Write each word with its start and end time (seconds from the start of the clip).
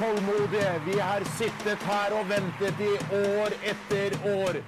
tålmodige. 0.00 0.70
Vi 0.86 0.98
har 1.00 1.24
sittet 1.36 1.82
her 1.86 2.14
og 2.20 2.28
ventet 2.30 2.80
i 2.80 2.92
år 3.16 3.52
etter 3.72 4.16
år. 4.44 4.60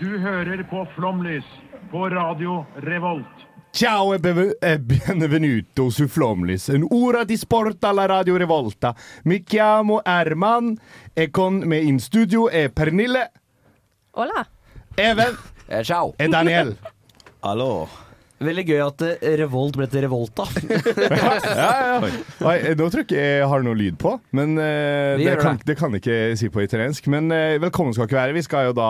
Du 0.00 0.18
hører 0.18 0.62
på 0.70 0.84
Flomlys 0.94 1.44
på 1.90 2.08
Radio 2.12 2.64
Revolt. 2.84 3.44
Ciao 3.74 4.12
e 4.14 4.18
beve- 4.18 4.54
e 4.62 4.78
benvenuto 4.78 5.90
su 5.90 6.06
Flomlis, 6.06 6.68
un'ora 6.68 7.24
di 7.24 7.36
sport 7.36 7.82
alla 7.84 8.06
Radio 8.06 8.36
Revolta. 8.36 8.94
Mi 9.24 9.42
chiamo 9.42 10.00
Erman 10.04 10.76
e 11.12 11.30
con 11.30 11.54
me 11.64 11.78
in 11.80 11.98
studio 11.98 12.48
è 12.48 12.68
Pernille, 12.70 13.32
Hola. 14.12 14.46
Even 14.94 15.36
Eh, 15.66 15.82
Ciao. 15.82 16.12
e 16.16 16.28
Daniel. 16.28 16.76
Hallo. 17.40 17.88
Veldig 18.44 18.64
gøy 18.68 18.80
at 18.84 19.04
eh, 19.06 19.34
Revolt 19.40 19.76
ble 19.78 19.88
til 19.90 20.04
Revolta. 20.06 20.46
Ja, 21.54 21.70
ja. 21.84 22.10
Oi, 22.44 22.56
nå 22.76 22.88
tror 22.90 23.02
jeg 23.02 23.06
ikke 23.06 23.20
jeg 23.20 23.48
har 23.50 23.64
noe 23.64 23.78
lyd 23.78 23.96
på, 24.00 24.14
men 24.36 24.56
uh, 24.58 25.14
det, 25.20 25.36
kan, 25.40 25.58
det. 25.60 25.68
det 25.70 25.76
kan 25.78 25.94
jeg 25.94 26.02
ikke 26.02 26.18
si 26.40 26.50
på 26.52 26.64
italiensk. 26.64 27.08
Men 27.12 27.30
uh, 27.32 27.56
velkommen 27.62 27.94
skal 27.96 28.08
dere 28.10 28.20
være. 28.24 28.36
Vi 28.36 28.44
skal 28.46 28.68
jo 28.70 28.76
da 28.76 28.88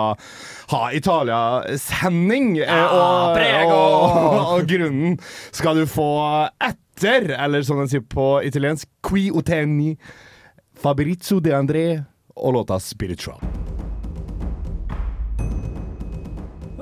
ha 0.73 0.81
Italia-sending. 0.97 2.55
Ja, 2.61 2.81
og, 2.89 3.39
og, 3.75 4.39
og 4.55 4.69
grunnen 4.69 5.19
skal 5.55 5.81
du 5.81 5.85
få 5.89 6.09
etter, 6.63 7.31
eller 7.37 7.65
som 7.67 7.81
de 7.81 7.89
sier 7.91 8.05
på 8.07 8.39
italiensk, 8.47 8.89
qui 9.05 9.29
uteni 9.33 9.95
Fabrizio 10.75 11.39
de 11.39 11.55
André 11.55 11.87
og 12.35 12.53
låta 12.53 12.79
'Spiritual'. 12.79 13.64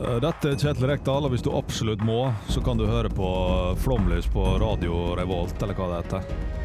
Dette 0.03 0.51
er 0.51 0.59
Kjetil 0.59 0.89
Rekdal, 0.89 1.23
og 1.23 1.31
hvis 1.31 1.43
du 1.45 1.53
absolutt 1.55 2.03
må, 2.03 2.25
så 2.51 2.59
kan 2.63 2.79
du 2.79 2.83
høre 2.89 3.11
på 3.13 3.29
eh, 3.29 3.77
Flomlys 3.79 4.27
på 4.33 4.43
Radio 4.59 5.13
Revolt, 5.15 5.55
eller 5.63 5.77
hva 5.77 5.87
det 5.91 6.01
heter. 6.01 6.62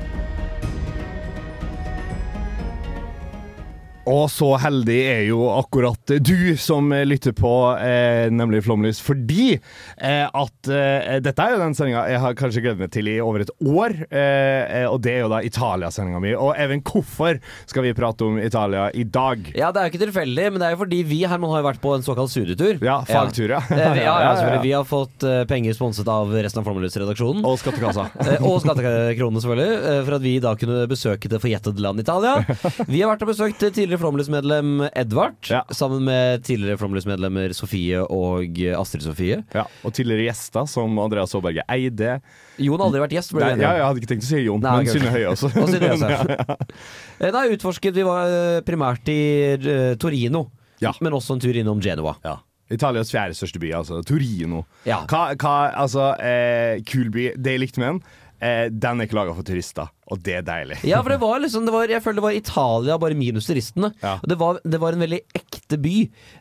Og 4.09 4.27
så 4.33 4.49
heldig 4.63 4.99
er 5.13 5.23
jo 5.29 5.43
akkurat 5.53 6.15
du 6.25 6.55
som 6.61 6.89
lytter 7.07 7.35
på, 7.37 7.53
eh, 7.77 8.29
nemlig 8.33 8.63
Flomlys, 8.65 9.01
fordi 9.05 9.59
eh, 9.59 10.25
at 10.27 10.71
eh, 10.73 11.19
dette 11.25 11.45
er 11.45 11.55
jo 11.55 11.61
den 11.61 11.77
sendinga 11.77 12.07
jeg 12.09 12.23
har 12.23 12.37
kanskje 12.39 12.63
gledet 12.65 12.81
meg 12.81 12.93
til 12.95 13.11
i 13.13 13.19
over 13.21 13.45
et 13.45 13.53
år, 13.61 13.95
eh, 14.09 14.87
og 14.89 15.01
det 15.05 15.13
er 15.17 15.21
jo 15.27 15.31
da 15.33 15.43
Italia-sendinga 15.45 16.23
mi. 16.25 16.33
Og 16.39 16.55
Even, 16.59 16.81
hvorfor 16.87 17.37
skal 17.69 17.85
vi 17.85 17.93
prate 17.99 18.25
om 18.27 18.39
Italia 18.41 18.89
i 18.97 19.05
dag? 19.05 19.51
Ja, 19.59 19.69
det 19.75 19.83
er 19.83 19.89
jo 19.89 19.93
ikke 19.93 20.05
tilfeldig, 20.07 20.47
men 20.55 20.63
det 20.63 20.71
er 20.71 20.77
jo 20.77 20.81
fordi 20.85 21.03
vi 21.11 21.21
Herman 21.29 21.53
har 21.55 21.67
vært 21.69 21.83
på 21.85 21.93
en 21.97 22.07
såkalt 22.07 22.33
studietur. 22.33 22.81
Ja, 22.85 23.01
fagtur, 23.09 23.53
ja. 23.53 23.61
ja, 23.71 23.93
ja, 23.99 24.15
ja, 24.25 24.33
selvfølgelig. 24.39 24.65
Vi 24.65 24.75
har 24.79 24.89
fått 24.89 25.29
eh, 25.29 25.43
penger 25.51 25.77
sponset 25.77 26.09
av 26.13 26.33
resten 26.33 26.63
av 26.63 26.69
Flomlys-redaksjonen. 26.71 27.45
Og 27.49 27.61
skattekassa. 27.61 28.09
Eh, 28.29 28.43
Og 28.45 28.59
skattekronene, 28.61 29.41
selvfølgelig, 29.41 29.77
eh, 29.89 30.01
for 30.05 30.17
at 30.19 30.25
vi 30.25 30.33
da 30.43 30.51
kunne 30.59 30.83
besøke 30.91 31.31
det 31.31 31.39
forjettede 31.41 31.81
land 31.85 32.03
Italia. 32.03 32.35
Vi 32.89 33.01
har 33.03 33.13
vært 33.13 33.23
og 33.25 33.31
besøkt 33.31 33.61
tidligere 33.63 33.98
Flomlys-medlem 34.01 34.89
Edvard, 34.97 35.37
Ja. 35.51 35.63
sammen 35.75 36.05
med 36.07 36.43
tidligere 36.47 36.79
Flåmlys-medlemmer 36.81 37.53
Sofie 37.57 38.01
og 38.05 38.59
eh, 38.63 38.75
Astrid 38.79 39.03
Sofie. 39.05 39.43
Ja, 39.55 39.65
og 39.85 39.95
tidligere 39.97 40.29
gjester 40.31 40.67
som 40.71 40.99
Andreas 41.03 41.35
Aaberge 41.35 41.63
Eide. 41.69 42.21
Jon 42.59 42.79
har 42.81 42.87
aldri 42.89 43.03
vært 43.05 43.17
gjest. 43.19 43.35
Nei, 43.39 43.53
ja, 43.61 43.75
jeg 43.79 43.87
hadde 43.87 44.03
ikke 44.03 44.11
tenkt 44.15 44.27
å 44.27 44.31
si 44.33 44.43
Jon, 44.45 44.61
Nei, 44.65 44.77
men. 44.83 44.93
Synne 44.95 45.15
Høie 45.15 45.31
også. 45.35 45.51
Og 45.63 45.69
Synne 45.73 45.93
Høie, 45.95 46.39
Ja, 47.21 47.31
Eh, 47.31 47.55
utforsket 47.57 47.97
Vi 47.99 48.05
var 48.07 48.29
eh, 48.31 48.61
primært 48.67 49.09
i 49.11 49.19
uh, 49.59 49.95
Torino, 49.99 50.47
Ja. 50.83 50.93
men 51.03 51.13
også 51.19 51.35
en 51.37 51.41
tur 51.43 51.57
innom 51.59 51.81
Genova. 51.83 52.17
ja. 52.25 52.39
Italias 52.71 53.09
fjerde 53.09 53.33
største 53.33 53.57
by, 53.63 53.71
altså 53.79 54.03
Torino. 54.05 54.67
Ja. 54.85 54.99
Hva, 55.09 55.31
hva, 55.41 55.55
altså, 55.73 56.11
eh, 56.21 56.83
kul 56.85 57.09
by. 57.15 57.31
Det 57.41 57.55
jeg 57.55 57.63
likte 57.63 57.81
med 57.81 57.89
den, 57.95 58.01
eh, 58.41 58.67
den 58.71 59.01
er 59.01 59.09
ikke 59.09 59.19
laga 59.19 59.35
for 59.37 59.47
turister, 59.47 59.91
og 60.09 60.21
det 60.25 60.39
er 60.39 60.45
deilig. 60.47 60.79
Ja, 60.89 61.01
for 61.03 61.13
det 61.13 61.21
var 61.27 61.41
liksom 61.43 61.67
det 61.67 61.75
var, 61.75 61.91
Jeg 61.91 62.03
føler 62.05 62.21
det 62.21 62.27
var 62.27 62.39
Italia, 62.39 62.99
bare 63.01 63.19
minus 63.19 63.49
turistene. 63.49 63.93
Ja. 64.03 64.17
Det, 64.23 64.39
var, 64.41 64.61
det 64.65 64.81
var 64.83 64.97
en 64.97 65.05
veldig 65.05 65.21
ekte 65.39 65.79
by. 65.83 65.95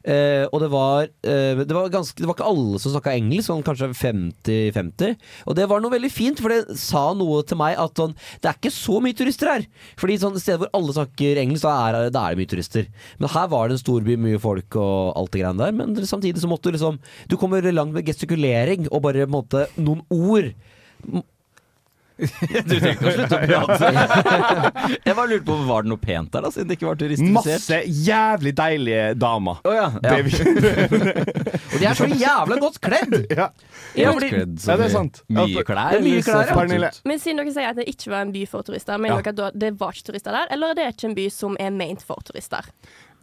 Eh, 0.07 0.45
og 0.51 0.61
det 0.63 0.69
var, 0.73 1.09
eh, 1.27 1.63
det, 1.63 1.73
var 1.75 1.91
ganske, 1.93 2.17
det 2.19 2.29
var 2.29 2.37
ikke 2.37 2.49
alle 2.51 2.81
som 2.83 2.93
snakka 2.93 3.15
engelsk, 3.17 3.49
sånn 3.49 3.65
kanskje 3.67 3.91
50-50. 3.97 5.17
Og 5.47 5.57
det 5.59 5.67
var 5.71 5.83
noe 5.83 5.95
veldig 5.95 6.11
fint, 6.13 6.41
for 6.43 6.53
det 6.53 6.77
sa 6.79 7.09
noe 7.17 7.43
til 7.47 7.59
meg 7.59 7.77
at 7.81 7.99
sånn, 7.99 8.15
det 8.43 8.51
er 8.51 8.59
ikke 8.59 8.73
så 8.73 9.01
mye 9.03 9.17
turister 9.17 9.51
her. 9.51 9.67
Fordi 9.99 10.19
sånn 10.21 10.37
steder 10.39 10.63
hvor 10.63 10.73
alle 10.77 10.95
snakker 10.97 11.41
engelsk, 11.43 11.65
da 11.67 11.75
er, 11.87 12.11
da 12.13 12.25
er 12.25 12.35
det 12.35 12.43
mye 12.43 12.53
turister. 12.53 12.91
Men 13.21 13.33
her 13.35 13.49
var 13.51 13.67
det 13.67 13.77
en 13.77 13.83
storby, 13.83 14.19
mye 14.27 14.41
folk 14.41 14.79
og 14.79 15.17
alt 15.17 15.33
det 15.33 15.43
greiene 15.43 15.63
der. 15.63 15.75
Men 15.77 15.97
samtidig 16.07 16.43
så 16.43 16.49
måtte 16.51 16.69
du 16.69 16.77
liksom 16.77 16.99
Du 17.29 17.35
kommer 17.39 17.63
langt 17.71 17.93
med 17.95 18.05
gestikulering 18.07 18.87
og 18.91 19.01
bare 19.05 19.25
på 19.25 19.29
en 19.29 19.35
måte 19.35 19.65
noen 19.79 20.03
ord. 20.13 20.53
Du 22.17 22.73
trenger 22.79 22.93
ikke 22.95 23.07
å 23.07 23.13
slutte 23.13 23.37
å 23.37 23.41
prate. 23.45 23.89
Jeg 25.07 25.13
bare 25.17 25.27
lurte 25.29 25.45
på, 25.45 25.57
Var 25.67 25.85
det 25.85 25.91
noe 25.91 26.01
pent 26.01 26.31
der, 26.33 26.45
da, 26.47 26.51
siden 26.53 26.71
det 26.71 26.77
ikke 26.79 26.87
var 26.89 26.97
turistifisert? 27.01 27.35
Masse 27.37 27.79
jævlig 28.07 28.53
deilige 28.57 29.03
damer. 29.21 29.59
Oh, 29.67 29.75
ja. 29.75 29.87
Er 30.01 30.25
Og 31.77 31.77
de 31.77 31.85
er 31.91 31.97
så 31.99 32.07
jævla 32.09 32.57
godt 32.63 32.79
kledd! 32.83 33.15
ja. 33.37 33.49
Ja, 33.97 34.11
fordi- 34.15 34.31
Kledd 34.33 34.57
Ja, 34.65 34.77
det 34.81 34.87
er 34.87 34.93
sant. 34.95 35.21
Mye 35.29 35.65
klær. 35.67 35.97
Er 35.99 36.05
mye 36.05 36.23
klær, 36.25 36.53
ja. 36.73 36.91
Men 37.07 37.21
siden 37.21 37.41
dere 37.43 37.53
sier 37.53 37.69
at 37.71 37.77
det 37.81 37.87
ikke 37.93 38.11
var 38.13 38.25
en 38.25 38.33
by 38.33 38.45
for 38.49 38.65
turister, 38.67 38.97
mener 39.01 39.21
Ja. 39.21 39.31
dere 39.31 39.51
at 39.53 39.59
det 39.61 39.73
var 39.79 39.93
ikke 39.93 40.09
turister 40.11 40.33
der, 40.35 40.49
eller 40.55 40.73
er 40.73 40.79
det 40.81 40.89
ikke 40.95 41.11
en 41.11 41.17
by 41.21 41.27
som 41.33 41.57
er 41.61 41.69
ment 41.75 42.01
for 42.05 42.21
turister? 42.25 42.65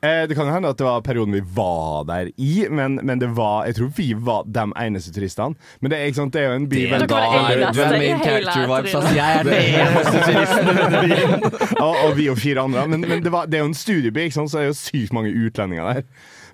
Eh, 0.04 0.26
det 0.28 0.36
kan 0.36 0.50
hende 0.52 0.68
at 0.68 0.76
det 0.80 0.84
var 0.84 1.00
perioden 1.06 1.32
vi 1.32 1.40
var 1.56 2.04
der 2.10 2.28
i, 2.36 2.66
men, 2.70 2.98
men 3.02 3.20
det 3.22 3.30
var, 3.36 3.64
jeg 3.68 3.76
tror 3.78 3.90
vi 3.96 4.08
var 4.26 4.42
de 4.44 4.64
eneste 4.84 5.12
turistene. 5.16 5.54
Men 5.80 5.90
det 5.94 5.98
er, 5.98 6.04
ikke 6.10 6.20
sant, 6.20 6.34
det 6.34 6.42
er 6.42 6.50
jo 6.50 6.58
en 6.60 6.68
by 6.68 6.76
Det- 6.82 7.08
Da 7.08 7.22
er 7.22 7.72
du 7.72 7.80
er 7.80 7.96
main 7.98 8.20
character 8.20 8.66
vibes, 8.74 8.94
altså. 8.94 9.14
Jeg 9.16 9.38
er 9.38 9.42
den 9.42 9.58
eneste 9.80 10.16
turisten 10.28 10.68
i 10.68 11.02
byen. 11.06 11.42
og, 11.80 11.94
og 12.04 12.16
vi 12.18 12.28
og 12.28 12.38
fire 12.38 12.60
andre. 12.68 12.86
Men, 12.88 13.00
men 13.08 13.24
det, 13.24 13.32
var, 13.32 13.46
det 13.46 13.54
er 13.54 13.64
jo 13.64 13.72
en 13.72 13.74
studieby, 13.74 14.18
ikke 14.28 14.34
sant, 14.40 14.50
så 14.50 14.58
det 14.58 14.64
er 14.68 14.72
jo 14.74 14.78
sykt 14.82 15.12
mange 15.16 15.32
utlendinger 15.46 15.92
der. 15.94 16.02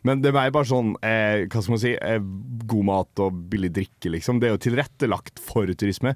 Men 0.06 0.22
det 0.24 0.32
er 0.32 0.52
bare 0.54 0.68
sånn 0.68 0.94
eh, 1.04 1.46
hva 1.50 1.60
skal 1.62 1.74
man 1.74 1.82
si, 1.82 1.92
eh, 1.94 2.18
god 2.70 2.86
mat 2.88 3.22
og 3.24 3.36
billig 3.52 3.70
drikke, 3.76 4.12
liksom. 4.14 4.40
Det 4.40 4.48
er 4.48 4.54
jo 4.54 4.62
tilrettelagt 4.64 5.40
for 5.44 5.68
turisme, 5.76 6.14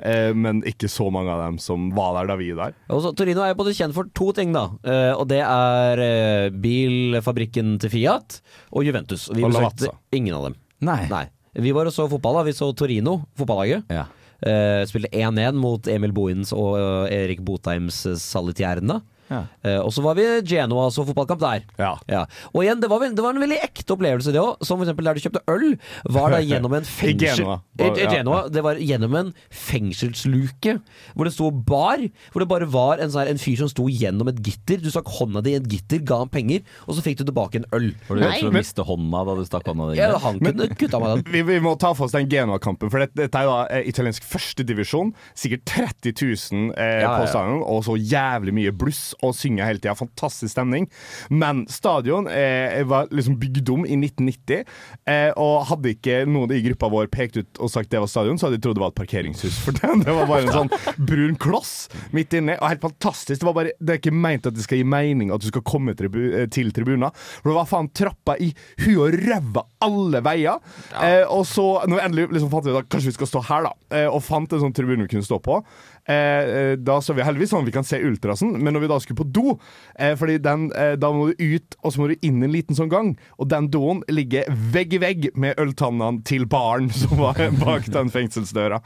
eh, 0.00 0.32
men 0.36 0.62
ikke 0.68 0.88
så 0.92 1.10
mange 1.12 1.32
av 1.32 1.42
dem 1.44 1.58
som 1.62 1.90
var 1.96 2.14
der 2.20 2.30
da 2.32 2.36
vi 2.40 2.50
var 2.56 2.72
der. 2.72 2.78
Også, 2.96 3.12
Torino 3.18 3.44
er 3.44 3.52
jo 3.52 3.58
både 3.60 3.74
kjent 3.76 3.96
for 3.96 4.08
to 4.16 4.30
ting, 4.36 4.52
da. 4.56 4.66
Eh, 4.86 5.12
og 5.16 5.26
det 5.32 5.42
er 5.44 6.02
eh, 6.06 6.50
bilfabrikken 6.50 7.76
til 7.82 7.92
Fiat 7.92 8.40
og 8.72 8.86
Juventus. 8.86 9.28
Vi 9.32 9.42
Og 9.44 9.50
besøkte 9.52 9.88
Lavazza. 9.90 9.96
ingen 10.16 10.36
av 10.36 10.48
dem. 10.50 10.56
Nei. 10.86 11.02
Nei. 11.10 11.24
Vi 11.56 11.72
var 11.72 11.88
og 11.88 11.94
så 11.96 12.04
fotball. 12.10 12.40
da 12.40 12.46
Vi 12.48 12.52
så 12.56 12.70
Torino, 12.76 13.22
fotballaget. 13.38 13.86
Ja. 13.92 14.06
Eh, 14.44 14.84
spilte 14.88 15.08
1-1 15.16 15.56
mot 15.56 15.86
Emil 15.88 16.12
Bohins 16.12 16.52
og 16.52 16.76
Erik 17.08 17.40
Botheims 17.40 18.02
uh, 18.06 18.16
Salitierne. 18.20 19.00
Ja. 19.30 19.42
Eh, 19.66 19.78
og 19.80 19.90
så 19.94 20.04
var 20.04 20.16
vi 20.18 20.24
i 20.26 20.42
Genoa 20.46 20.86
og 20.88 20.94
så 20.94 21.04
fotballkamp 21.06 21.42
der. 21.42 21.64
Ja. 21.80 22.24
Og 22.52 22.62
igjen, 22.62 22.80
det 22.82 22.90
var, 22.92 23.02
det 23.06 23.24
var 23.24 23.34
en 23.34 23.42
veldig 23.42 23.58
ekte 23.64 23.96
opplevelse, 23.96 24.34
det 24.34 24.42
òg. 24.42 24.62
Som 24.66 24.82
eksempel 24.84 25.08
der 25.08 25.18
du 25.18 25.24
kjøpte 25.24 25.42
øl, 25.52 25.66
var 26.14 26.34
da 26.36 26.42
gjennom 26.44 26.76
en 26.78 26.86
fengsel... 26.98 27.42
Genoa. 27.42 27.60
I, 27.76 27.88
i 27.90 28.04
Ja. 28.06 28.12
Genoa. 28.18 28.44
Det 28.52 28.62
var 28.64 28.78
gjennom 28.80 29.16
en 29.18 29.32
fengselsluke, 29.52 30.76
hvor 31.14 31.28
det 31.28 31.34
sto 31.34 31.50
bar. 31.50 32.02
Hvor 32.32 32.44
det 32.44 32.48
bare 32.50 32.68
var 32.70 33.02
en, 33.02 33.10
sånn 33.12 33.30
en 33.30 33.40
fyr 33.40 33.58
som 33.60 33.70
sto 33.70 33.88
gjennom 33.90 34.30
et 34.30 34.40
gitter. 34.44 34.80
Du 34.82 34.88
stakk 34.92 35.10
hånda 35.18 35.42
di 35.44 35.54
i 35.56 35.58
et 35.60 35.68
gitter, 35.70 36.02
ga 36.06 36.20
han 36.22 36.30
penger, 36.32 36.62
og 36.86 36.96
så 36.96 37.04
fikk 37.04 37.20
du 37.20 37.26
tilbake 37.28 37.60
en 37.60 37.68
øl. 37.76 37.90
For 38.08 38.18
du 38.18 38.24
Nei. 38.24 38.38
men... 38.46 38.58
miste 38.60 38.84
hånda 38.86 39.24
da 39.28 39.36
du 39.40 39.44
stakk 39.48 39.66
hånda 39.70 39.90
di 39.92 40.00
Ja, 40.00 40.12
han 40.22 40.40
kunne 40.42 40.68
kutta 40.74 41.00
meg 41.02 41.16
den. 41.16 41.24
Vi, 41.36 41.42
vi 41.48 41.58
må 41.64 41.74
ta 41.80 41.90
for 41.96 42.06
oss 42.06 42.14
den 42.14 42.28
Genoa-kampen, 42.30 42.90
for 42.92 43.02
dette, 43.02 43.16
dette 43.18 43.40
er 43.42 43.48
da 43.48 43.56
eh, 43.74 43.88
italiensk 43.90 44.24
førstedivisjon. 44.28 45.12
Sikkert 45.36 45.66
30 45.68 46.14
000 46.52 46.70
eh, 46.76 46.96
Ja, 46.96 47.02
ja, 47.02 47.10
på 47.18 47.26
ja. 47.26 47.32
stadion, 47.34 47.62
og 47.66 47.82
så 47.86 47.96
jævlig 47.98 48.54
mye 48.56 48.72
bluss 48.76 49.10
og 49.24 49.34
synge 49.36 49.66
hele 49.66 49.80
tida. 49.80 49.96
Fantastisk 49.98 50.52
stemning. 50.52 50.88
Men 51.30 51.64
stadion 51.72 52.28
eh, 52.30 52.82
var 52.88 53.10
liksom 53.14 53.38
bygd 53.40 53.72
om 53.74 53.86
i 53.86 53.96
1990, 53.98 54.64
eh, 55.10 55.30
og 55.36 55.66
hadde 55.70 55.94
ikke 55.94 56.22
noen 56.28 56.54
i 56.54 56.62
gruppa 56.66 56.90
vår 56.92 57.10
pekt 57.12 57.40
ut 57.40 57.62
og 57.62 57.72
sagt 57.72 57.92
det 57.92 58.02
var 58.02 58.10
stadion, 58.10 58.38
så 58.38 58.48
hadde 58.48 58.60
de 58.60 58.66
trodd 58.66 58.78
det 58.78 58.84
var 58.84 58.92
et 58.92 59.00
parkeringshus. 59.00 59.60
For 59.64 59.76
den. 59.76 60.02
det 60.06 60.14
var 60.16 60.28
bare 60.30 60.46
en 60.46 60.54
sånn 60.60 61.06
brun 61.08 61.36
kloss 61.40 61.74
midt 62.16 62.36
inne, 62.36 62.58
og 62.60 62.70
helt 62.70 62.84
fantastisk. 62.84 63.40
Det, 63.40 63.48
var 63.48 63.56
bare, 63.56 63.74
det 63.80 63.96
er 63.96 64.02
ikke 64.02 64.14
meint 64.14 64.48
at 64.48 64.56
det 64.56 64.64
skal 64.66 64.80
gi 64.80 64.88
mening 64.88 65.32
at 65.34 65.42
du 65.42 65.48
skal 65.50 65.64
komme 65.66 65.96
tribu 65.98 66.20
eh, 66.28 66.48
til 66.52 66.72
tribuner, 66.76 67.14
for 67.40 67.52
det 67.52 67.58
var 67.58 67.70
faen 67.70 67.90
trappa 67.96 68.36
i 68.42 68.52
huet 68.84 69.00
og 69.06 69.18
ræva 69.26 69.66
alle 69.86 70.22
veier. 70.24 70.62
Eh, 71.02 71.24
og 71.24 71.44
så, 71.48 71.66
når 71.86 71.98
vi 71.98 72.04
endelig 72.04 72.28
liksom 72.36 72.52
fant 72.52 72.68
ut 72.68 72.80
at 72.80 72.90
kanskje 72.92 73.12
vi 73.12 73.18
skal 73.18 73.32
stå 73.32 73.44
her, 73.50 73.68
da, 73.68 73.74
eh, 73.98 74.08
og 74.10 74.22
fant 74.24 74.52
en 74.52 74.64
sånn 74.66 74.76
tribune 74.76 75.06
vi 75.06 75.12
kunne 75.14 75.26
stå 75.26 75.40
på, 75.42 75.60
Eh, 76.06 76.14
eh, 76.14 76.72
da 76.78 77.00
så 77.02 77.16
vi 77.18 77.24
heldigvis 77.26 77.50
sånn 77.50 77.64
at 77.64 77.66
vi 77.66 77.72
kan 77.74 77.86
se 77.86 77.98
ultrasen, 77.98 78.52
men 78.62 78.76
når 78.76 78.84
vi 78.84 78.88
da 78.92 78.98
skulle 79.02 79.18
på 79.18 79.24
do 79.34 79.56
eh, 79.98 80.12
Fordi 80.14 80.36
den, 80.38 80.68
eh, 80.78 80.92
Da 81.02 81.08
må 81.10 81.24
du 81.32 81.40
ut, 81.56 81.74
og 81.82 81.90
så 81.90 81.98
må 81.98 82.06
du 82.12 82.14
inn 82.22 82.44
en 82.46 82.52
liten 82.54 82.76
sånn 82.78 82.90
gang. 82.92 83.08
Og 83.42 83.48
den 83.50 83.66
doen 83.74 84.04
ligger 84.06 84.46
vegg 84.74 84.94
i 84.94 85.00
vegg 85.02 85.26
med 85.34 85.58
øltannene 85.58 86.22
til 86.28 86.44
baren 86.46 86.86
som 86.94 87.16
var 87.18 87.40
bak 87.64 87.88
den 87.90 88.12
fengselsdøra. 88.14 88.78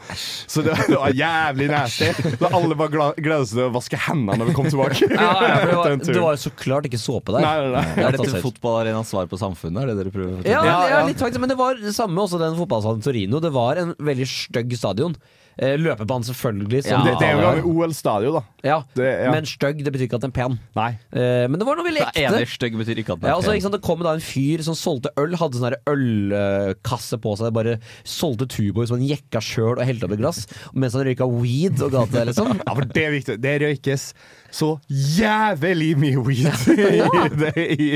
Så 0.49 0.65
det, 0.65 0.79
det 0.89 0.97
var 0.97 1.13
jævlig 1.13 1.69
nasty. 1.69 2.09
Da 2.41 2.49
alle 2.57 2.79
bare 2.81 3.13
gleda 3.21 3.45
seg 3.45 3.59
til 3.59 3.67
å 3.67 3.75
vaske 3.75 4.01
hendene 4.07 4.39
når 4.41 4.51
vi 4.53 4.57
kom 4.57 4.71
tilbake. 4.73 5.11
Ja, 5.21 5.35
ja, 5.45 5.59
det, 5.67 5.75
var, 5.77 5.93
det 6.15 6.23
var 6.25 6.39
jo 6.39 6.41
så 6.47 6.53
klart 6.57 6.89
ikke 6.89 7.01
såpe 7.03 7.35
der. 7.37 7.45
Nei, 7.45 7.53
nei, 7.67 7.75
nei. 7.75 7.85
Det 7.99 8.07
Er 8.07 8.17
dette 8.17 8.31
selv. 8.33 8.47
fotballarenas 8.49 9.13
svar 9.13 9.29
på 9.29 9.37
samfunnet? 9.41 9.83
Er 9.85 9.93
det 9.93 9.99
dere 10.01 10.15
prøver 10.15 10.33
å 10.33 10.41
Ja, 10.41 10.63
fortelle? 10.63 10.73
ja, 10.73 10.97
ja. 10.97 11.03
litt 11.11 11.21
faktisk, 11.21 11.43
men 11.45 11.53
det 11.53 11.59
var 11.61 11.77
det 11.85 11.93
samme 11.97 12.25
også 12.25 12.41
den 12.41 12.57
fotballstallen 12.57 13.05
Torino. 13.05 13.41
Det 13.45 13.53
var 13.53 13.83
en 13.85 13.93
veldig 14.01 14.29
stygg 14.31 14.73
stadion. 14.81 15.19
Eh, 15.61 15.75
løpebane, 15.77 16.25
selvfølgelig. 16.25 16.79
som 16.87 17.05
det, 17.05 17.19
det 17.21 17.27
er 17.29 17.35
jo 17.37 17.41
gammel 17.45 17.67
OL-stadion, 17.69 18.33
da. 18.39 18.43
Ja, 18.65 18.79
Det- 18.97 19.25
ja. 19.27 19.31
Men 19.31 19.45
stygg, 19.45 19.83
det 19.85 19.93
betyr 19.93 20.07
ikke 20.09 20.15
at 20.17 20.23
den 20.25 20.31
er 20.33 20.39
pen. 20.39 20.59
Nei. 20.75 20.91
Eh, 21.13 21.47
men 21.53 21.59
det 21.61 21.67
var 21.69 21.77
noe 21.77 21.85
veldig 21.85 22.01
Det 22.01 22.17
er 22.17 22.31
ekte. 22.31 22.39
Enig, 22.41 22.49
stygg 22.49 22.79
betyr 22.81 22.97
ikke 23.03 23.13
at 23.13 23.21
den 23.21 23.29
Ja, 23.29 23.35
er 23.35 23.37
altså, 23.43 23.51
pen. 23.53 23.57
ikke 23.61 23.67
sant, 23.69 23.77
Det 23.77 23.83
kom 23.85 24.01
da 24.01 24.13
en 24.17 24.25
fyr 24.25 24.63
som 24.65 24.75
solgte 24.75 25.13
øl, 25.21 25.37
hadde 25.37 25.61
sånn 25.61 25.77
ølkasse 25.87 27.19
på 27.21 27.37
seg. 27.39 27.53
Bare 27.53 27.77
solgte 28.09 28.49
Tuborg 28.49 28.89
som 28.89 28.99
han 29.01 29.07
jekka 29.09 29.41
sjøl 29.45 29.77
og 29.79 29.85
helte 29.87 30.09
opp 30.09 30.15
i 30.17 30.21
glass. 30.21 30.47
Mens 30.75 30.95
han 30.97 31.05
røyka 31.05 31.29
weed 31.29 31.81
og 31.83 31.93
ga 31.93 32.05
til 32.07 32.19
det, 32.21 32.27
liksom. 32.33 32.55
Ja, 32.67 32.75
for 32.75 32.89
det 32.89 33.05
er 33.05 33.13
viktig. 33.17 33.39
Det 33.45 33.55
røykes 33.63 34.07
så 34.55 34.73
jævlig 34.89 35.93
mye 36.01 36.23
weed 36.25 36.67
i, 36.75 37.29
det, 37.41 37.67
i, 37.75 37.89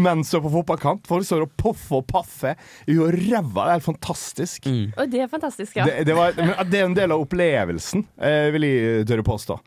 mens 0.00 0.32
du 0.32 0.38
er 0.38 0.44
på 0.46 0.52
fotballkamp. 0.58 1.06
Folk 1.08 1.26
står 1.26 1.46
og 1.46 1.54
poffer 1.60 2.00
og 2.00 2.06
paffer 2.10 2.58
i 2.90 2.98
og 2.98 3.12
ræva. 3.16 3.68
Det 3.68 3.76
er 3.76 3.84
fantastisk. 3.86 4.68
Og 4.68 5.12
det 5.12 5.24
er 5.24 5.30
fantastisk, 5.32 5.76
ja. 5.80 5.86
Det, 5.88 6.06
det, 6.08 6.16
var, 6.16 6.36
men 6.38 6.54
det 6.70 6.80
er 6.80 6.88
en 6.88 6.96
del 6.96 7.14
av 7.14 7.24
opplevelsen, 7.24 8.06
eh, 8.22 8.48
vil 8.54 8.68
jeg 8.68 9.06
tørre 9.10 9.26
påstå. 9.26 9.58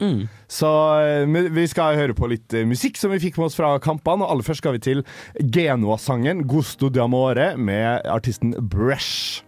Så 0.51 0.71
eh, 1.06 1.50
vi 1.56 1.68
skal 1.71 2.00
høre 2.00 2.18
på 2.18 2.30
litt 2.31 2.56
eh, 2.56 2.68
musikk 2.68 3.00
som 3.01 3.13
vi 3.13 3.21
fikk 3.24 3.39
med 3.42 3.50
oss 3.50 3.59
fra 3.59 3.75
kampene. 3.83 4.25
Og 4.25 4.36
aller 4.36 4.47
først 4.47 4.63
skal 4.63 4.77
vi 4.77 4.83
til 4.86 5.06
Genoa-sangen 5.39 6.45
'Gusto 6.45 6.89
di 6.89 7.01
amore' 7.03 7.56
med 7.57 8.06
artisten 8.06 8.56
Bresh. 8.59 9.44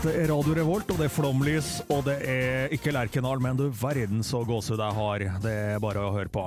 Dette 0.00 0.16
er 0.16 0.30
Radio 0.32 0.54
Revolt, 0.56 0.88
og 0.94 0.96
det 0.96 1.10
er 1.10 1.12
flomlys, 1.12 1.66
og 1.92 2.06
det 2.06 2.14
er 2.24 2.72
ikke 2.72 2.88
Lerkendal, 2.96 3.42
men 3.44 3.58
du 3.58 3.66
verden 3.68 4.22
så 4.24 4.38
gåsehud 4.48 4.80
jeg 4.80 4.96
har. 4.96 5.24
Det 5.44 5.52
er 5.74 5.82
bare 5.84 6.06
å 6.06 6.14
høre 6.14 6.32
på. 6.32 6.44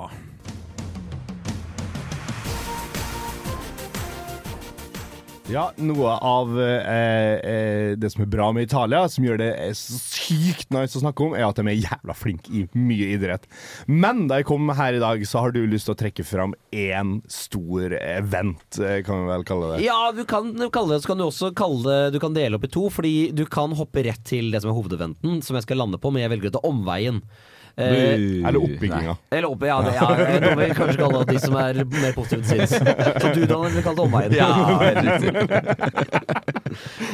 Ja, 5.52 5.66
noe 5.76 6.08
av 6.24 6.54
eh, 6.56 7.34
eh, 7.44 7.90
det 8.00 8.08
som 8.14 8.22
er 8.24 8.28
bra 8.32 8.46
med 8.56 8.64
Italia, 8.64 9.02
som 9.12 9.26
gjør 9.26 9.42
det 9.42 9.48
eh, 9.60 9.74
sykt 9.76 10.70
nice 10.72 10.96
å 10.96 11.02
snakke 11.02 11.26
om, 11.26 11.34
er 11.36 11.44
at 11.44 11.58
de 11.58 11.66
er 11.68 11.82
jævla 11.82 12.16
flinke 12.16 12.48
i 12.48 12.62
mye 12.72 13.10
idrett. 13.12 13.44
Men 13.84 14.24
da 14.30 14.38
jeg 14.40 14.48
kom 14.48 14.72
her 14.72 14.96
i 14.96 15.02
dag, 15.02 15.20
så 15.28 15.42
har 15.44 15.52
du 15.52 15.60
lyst 15.68 15.90
til 15.90 15.92
å 15.92 16.00
trekke 16.00 16.24
fram 16.24 16.56
én 16.72 17.18
stor 17.28 17.92
event, 17.98 18.64
eh, 18.80 19.02
kan 19.04 19.20
vi 19.20 19.32
vel 19.34 19.44
kalle 19.50 19.74
det. 19.74 19.84
Ja, 19.84 19.98
du 20.16 20.24
kan 20.24 20.48
kalle 20.72 20.96
det 20.96 21.02
Så 21.04 21.12
kan 21.12 21.20
du 21.20 21.26
også 21.26 21.52
kalle 21.56 21.84
det 21.84 22.14
Du 22.14 22.22
kan 22.22 22.32
dele 22.36 22.56
opp 22.56 22.64
i 22.64 22.72
to, 22.72 22.86
fordi 22.88 23.14
du 23.36 23.44
kan 23.44 23.76
hoppe 23.76 24.06
rett 24.08 24.24
til 24.24 24.48
det 24.54 24.64
som 24.64 24.72
er 24.72 24.78
hovedeventen, 24.78 25.42
som 25.44 25.60
jeg 25.60 25.68
skal 25.68 25.84
lande 25.84 26.00
på, 26.00 26.08
men 26.08 26.24
jeg 26.24 26.32
velger 26.38 26.54
å 26.54 26.56
ta 26.56 26.64
omveien. 26.70 27.20
Eh, 27.76 28.46
Eller 28.46 28.56
oppbygginga. 28.62 29.16
eller 29.30 29.48
opp, 29.50 29.62
ja, 29.66 29.80
det, 29.82 29.94
ja, 29.96 30.06
nå 30.44 30.50
vil 30.54 30.68
jeg 30.68 30.76
kanskje 30.78 30.98
kalle 31.00 31.22
det 31.24 31.34
de 31.34 31.40
som 31.42 31.56
er 31.58 31.80
mer 31.90 32.12
positive 32.14 32.42
til 32.46 32.50
sinns. 32.60 32.70
Så 32.78 33.32
du, 33.34 33.40
Daniel, 33.50 33.72
vil 33.74 33.82
kalle 33.82 33.98
det 33.98 34.04
omveien. 34.06 34.32
Ja. 34.38 34.50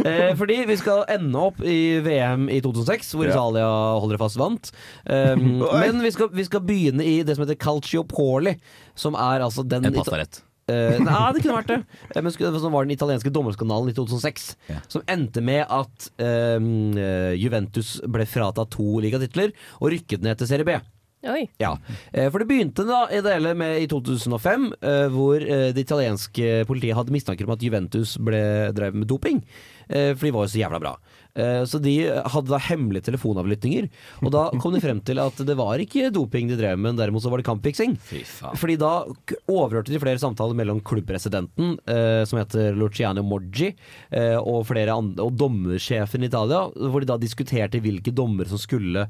Eh, 0.01 0.31
fordi 0.39 0.55
vi 0.65 0.77
skal 0.81 1.03
ende 1.13 1.37
opp 1.37 1.59
i 1.61 1.99
VM 2.01 2.47
i 2.49 2.63
2006, 2.65 3.11
hvor. 3.13 3.29
Italia 3.29 3.67
holder 4.01 4.17
det 4.17 4.21
fast 4.23 4.39
vant. 4.41 4.71
Um, 5.11 5.61
men 5.61 6.01
vi 6.05 6.11
skal, 6.15 6.31
vi 6.33 6.45
skal 6.47 6.63
begynne 6.65 7.05
i 7.05 7.19
det 7.27 7.35
som 7.37 7.45
heter 7.45 7.59
Calcio 7.61 8.05
Poli, 8.09 8.55
som 8.97 9.17
er 9.19 9.43
altså 9.45 9.65
den 9.67 9.85
En 9.89 9.95
pastarett. 9.97 10.41
Eh, 10.69 10.99
nei, 11.07 11.33
det 11.35 11.43
kunne 11.45 11.59
vært 11.61 11.73
det. 11.73 11.81
Eh, 12.15 12.21
Men 12.23 12.35
så 12.35 12.71
var 12.73 12.87
den 12.87 12.95
italienske 12.97 13.33
dommerskandalen 13.33 13.91
i 13.93 13.97
2006. 13.97 14.49
Ja. 14.71 14.81
Som 14.93 15.05
endte 15.11 15.43
med 15.45 15.65
at 15.67 16.11
eh, 16.21 17.37
Juventus 17.41 17.99
ble 18.07 18.29
fratatt 18.29 18.75
to 18.77 19.01
ligatitler 19.03 19.55
og 19.81 19.93
rykket 19.95 20.27
ned 20.27 20.41
til 20.41 20.51
Serie 20.51 20.69
B. 20.69 20.79
Oi. 21.21 21.43
Ja, 21.61 21.75
eh, 22.15 22.31
For 22.33 22.41
det 22.41 22.49
begynte 22.49 22.87
da 22.89 23.03
i 23.13 23.21
det 23.21 23.35
hele 23.35 23.51
med 23.55 23.83
i 23.83 23.87
2005, 23.93 24.71
eh, 24.81 25.07
hvor 25.13 25.37
eh, 25.45 25.69
det 25.77 25.83
italienske 25.85 26.63
politiet 26.65 26.97
hadde 26.97 27.13
mistanker 27.13 27.45
om 27.45 27.53
at 27.53 27.61
Juventus 27.65 28.15
ble, 28.17 28.41
drev 28.73 28.95
med 28.97 29.07
doping. 29.11 29.43
eh, 29.91 30.15
For 30.17 30.25
de 30.25 30.33
var 30.33 30.47
jo 30.47 30.53
så 30.55 30.63
jævla 30.63 30.81
bra. 30.81 30.95
Eh, 31.37 31.61
Så 31.69 31.79
de 31.79 31.93
hadde 32.09 32.49
da 32.49 32.59
hemmelige 32.59 33.05
telefonavlyttinger. 33.11 33.91
Og 34.25 34.33
da 34.33 34.47
kom 34.63 34.73
de 34.73 34.81
frem 34.81 35.03
til 35.05 35.21
at 35.21 35.37
det 35.45 35.57
var 35.61 35.77
ikke 35.85 36.09
doping 36.11 36.49
de 36.49 36.57
drev 36.57 36.79
med, 36.79 36.95
men 36.95 36.97
derimot 36.97 37.23
så 37.23 37.29
var 37.31 37.39
det 37.43 37.47
kampfiksing. 37.51 37.99
Fy 38.01 38.23
faen. 38.25 38.57
Fordi 38.57 38.79
da 38.81 39.05
overhørte 39.47 39.93
de 39.93 40.01
flere 40.01 40.19
samtaler 40.19 40.57
mellom 40.57 40.81
klubbpresidenten, 40.81 41.77
eh, 41.87 42.25
som 42.25 42.41
heter 42.41 42.73
Luciano 42.75 43.23
Moggi, 43.23 43.75
eh, 44.11 44.39
og, 44.41 44.65
flere 44.73 44.97
andre, 44.97 45.21
og 45.29 45.37
dommersjefen 45.37 46.25
i 46.25 46.33
Italia, 46.33 46.65
hvor 46.73 47.01
de 47.05 47.13
da 47.13 47.19
diskuterte 47.21 47.79
hvilke 47.85 48.11
dommere 48.11 48.49
som 48.49 48.59
skulle 48.59 49.05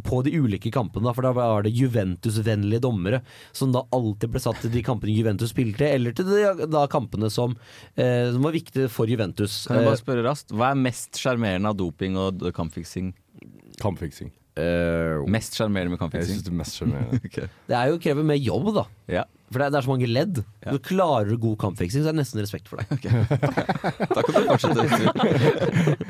på 0.00 0.22
de 0.24 0.32
ulike 0.40 0.70
kampene, 0.72 1.04
da, 1.04 1.12
for 1.16 1.26
da 1.26 1.32
var 1.36 1.66
det 1.66 1.74
Juventus-vennlige 1.76 2.80
dommere 2.80 3.22
som 3.52 3.72
da 3.74 3.84
alltid 3.92 4.32
ble 4.32 4.40
satt 4.40 4.62
til 4.64 4.72
de 4.72 4.82
kampene 4.86 5.12
Juventus 5.14 5.52
spilte, 5.52 5.84
eller 5.88 6.16
til 6.16 6.30
de 6.30 6.68
da 6.72 6.86
kampene 6.90 7.28
som, 7.32 7.56
eh, 7.96 8.30
som 8.32 8.42
var 8.42 8.56
viktige 8.56 8.88
for 8.92 9.10
Juventus. 9.10 9.66
Kan 9.68 9.82
jeg 9.82 9.90
bare 9.90 10.00
spørre 10.00 10.24
raskt, 10.26 10.54
Hva 10.56 10.70
er 10.72 10.80
mest 10.80 11.20
sjarmerende 11.20 11.68
av 11.68 11.76
doping 11.76 12.16
og 12.16 12.40
kampfiksing? 12.56 13.12
Kampfiksing. 13.82 14.32
Uh, 14.52 15.24
Mest 15.32 15.54
sjarmerende 15.56 15.94
med 15.94 15.96
Jeg 15.96 16.02
kampfiksing? 16.02 16.42
det 16.44 16.50
er 16.52 16.58
mest 16.58 16.76
sjarmerende. 16.76 17.20
det 17.70 17.76
er 17.78 17.88
jo 17.88 18.00
krever 18.04 18.26
mer 18.28 18.36
jobb, 18.36 18.74
da. 18.76 18.84
Ja. 19.08 19.22
For 19.52 19.60
det 19.62 19.66
er, 19.68 19.74
det 19.74 19.78
er 19.80 19.86
så 19.86 19.92
mange 19.92 20.08
ledd. 20.10 20.40
Ja. 20.64 20.72
Du 20.74 20.78
klarer 20.82 21.36
god 21.40 21.58
kampfiksing, 21.62 22.02
så 22.02 22.10
jeg 22.10 22.14
har 22.14 22.18
nesten 22.18 22.40
respekt 22.42 22.70
for 22.70 22.80
deg. 22.80 22.88
Da 23.02 24.24
kan 24.24 24.34
du 24.34 24.48
fortsette. 24.50 25.98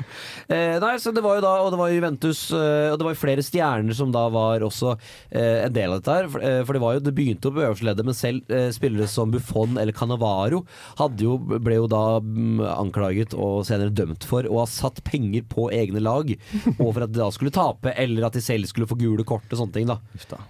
Eh, 0.53 0.75
nei, 0.81 0.91
så 1.01 1.09
det 1.15 1.21
var 1.23 1.37
jo 1.37 1.41
da, 1.45 1.51
og 1.63 1.69
det 1.73 1.77
var 1.79 1.89
Juventus, 1.89 2.39
eh, 2.53 2.91
og 2.91 2.97
det 2.99 3.05
var 3.07 3.13
jo 3.15 3.19
flere 3.21 3.43
stjerner 3.45 3.95
som 3.97 4.11
da 4.13 4.25
var 4.33 4.61
også 4.65 4.91
eh, 5.31 5.63
en 5.65 5.73
del 5.73 5.93
av 5.93 6.01
dette 6.01 6.15
her. 6.17 6.27
For, 6.29 6.43
eh, 6.45 6.57
for 6.67 6.75
det 6.77 6.81
var 6.83 6.97
jo, 6.97 7.01
det 7.05 7.13
begynte 7.17 7.47
jo 7.49 7.53
på 7.55 7.63
øverste 7.63 7.87
leddet, 7.87 8.05
men 8.09 8.17
selv 8.17 8.51
eh, 8.53 8.67
spillere 8.75 9.07
som 9.09 9.31
Buffon 9.33 9.79
eller 9.81 9.95
Cannavaro 9.95 10.59
hadde 10.99 11.25
jo, 11.25 11.37
ble 11.39 11.77
jo 11.79 11.87
da 11.91 12.01
mm, 12.21 12.59
anklaget 12.75 13.33
og 13.33 13.63
senere 13.67 13.93
dømt 13.95 14.27
for 14.29 14.45
å 14.49 14.59
ha 14.61 14.67
satt 14.69 15.01
penger 15.07 15.47
på 15.49 15.69
egne 15.73 16.03
lag, 16.03 16.29
og 16.75 16.85
for 16.91 17.07
at 17.07 17.13
de 17.15 17.23
da 17.23 17.31
skulle 17.33 17.55
tape, 17.55 17.95
eller 18.03 18.27
at 18.27 18.37
de 18.37 18.43
selv 18.43 18.69
skulle 18.69 18.89
få 18.91 18.99
gule 19.01 19.25
kort 19.27 19.47
og 19.49 19.63
sånne 19.63 19.77
ting. 19.79 19.89
da. 19.89 19.97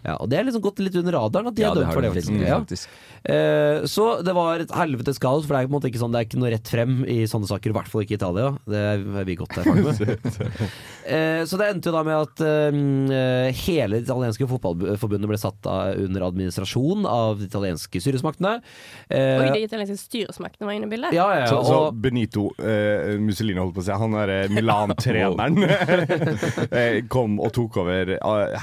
Ja, 0.03 0.17
og 0.17 0.27
det 0.33 0.41
har 0.41 0.49
liksom 0.49 0.65
gått 0.65 0.81
litt 0.83 0.97
under 0.99 1.19
radaren 1.21 1.53
at 1.53 1.57
de 1.59 1.63
Ja, 1.67 1.71
er 1.71 1.83
dømt 1.83 1.93
for 1.95 2.03
det. 2.03 2.11
faktisk. 2.17 2.33
Ja. 2.43 2.59
Faktisk. 2.83 3.13
Eh, 3.23 3.85
så 3.87 4.21
det 4.21 4.33
var 4.35 4.59
et 4.59 4.71
helvetes 4.75 5.19
kaos, 5.21 5.45
for 5.47 5.55
det 5.55 5.61
er 5.61 5.67
på 5.69 5.71
en 5.71 5.77
måte 5.77 5.87
ikke 5.87 6.01
sånn 6.01 6.11
Det 6.11 6.19
er 6.19 6.25
ikke 6.27 6.39
noe 6.41 6.49
rett 6.51 6.67
frem 6.73 6.95
i 7.07 7.21
sånne 7.29 7.47
saker, 7.47 7.71
i 7.71 7.77
hvert 7.77 7.91
fall 7.91 8.03
ikke 8.03 8.17
i 8.17 8.19
Italia. 8.19 8.49
Det 8.67 8.81
er 8.83 9.27
vi 9.29 9.37
godt 9.39 9.59
erfarne 9.61 9.87
med. 9.87 9.99
Eh, 11.03 11.41
så 11.43 11.57
det 11.59 11.65
endte 11.67 11.89
jo 11.89 11.93
da 11.97 12.01
med 12.07 12.15
at 12.15 12.41
eh, 12.47 13.57
hele 13.65 13.97
det 13.97 14.05
italienske 14.05 14.45
fotballforbundet 14.47 15.27
ble 15.27 15.35
satt 15.41 15.67
under 15.67 16.23
administrasjon 16.29 17.03
av 17.09 17.41
de 17.41 17.49
italienske 17.49 17.99
styresmaktene. 17.99 18.53
Og 19.11 19.43
Oi, 19.43 19.49
de 19.51 19.65
italienske 19.67 19.97
styresmaktene 19.99 20.69
var 20.69 20.77
inne 20.77 20.87
i 20.87 20.93
bildet? 20.93 21.11
ja, 21.11 21.27
ja, 21.41 21.49
Så, 21.51 21.59
så 21.67 21.81
Benito 21.91 22.53
Mussolini, 23.19 23.59
holdt 23.59 23.75
på 23.75 23.83
å 23.83 23.87
si, 23.89 23.99
han 23.99 24.15
derre 24.15 24.39
Milan-treneren, 24.55 25.59
kom 27.13 27.35
og 27.43 27.51
tok 27.59 27.83
over 27.83 28.15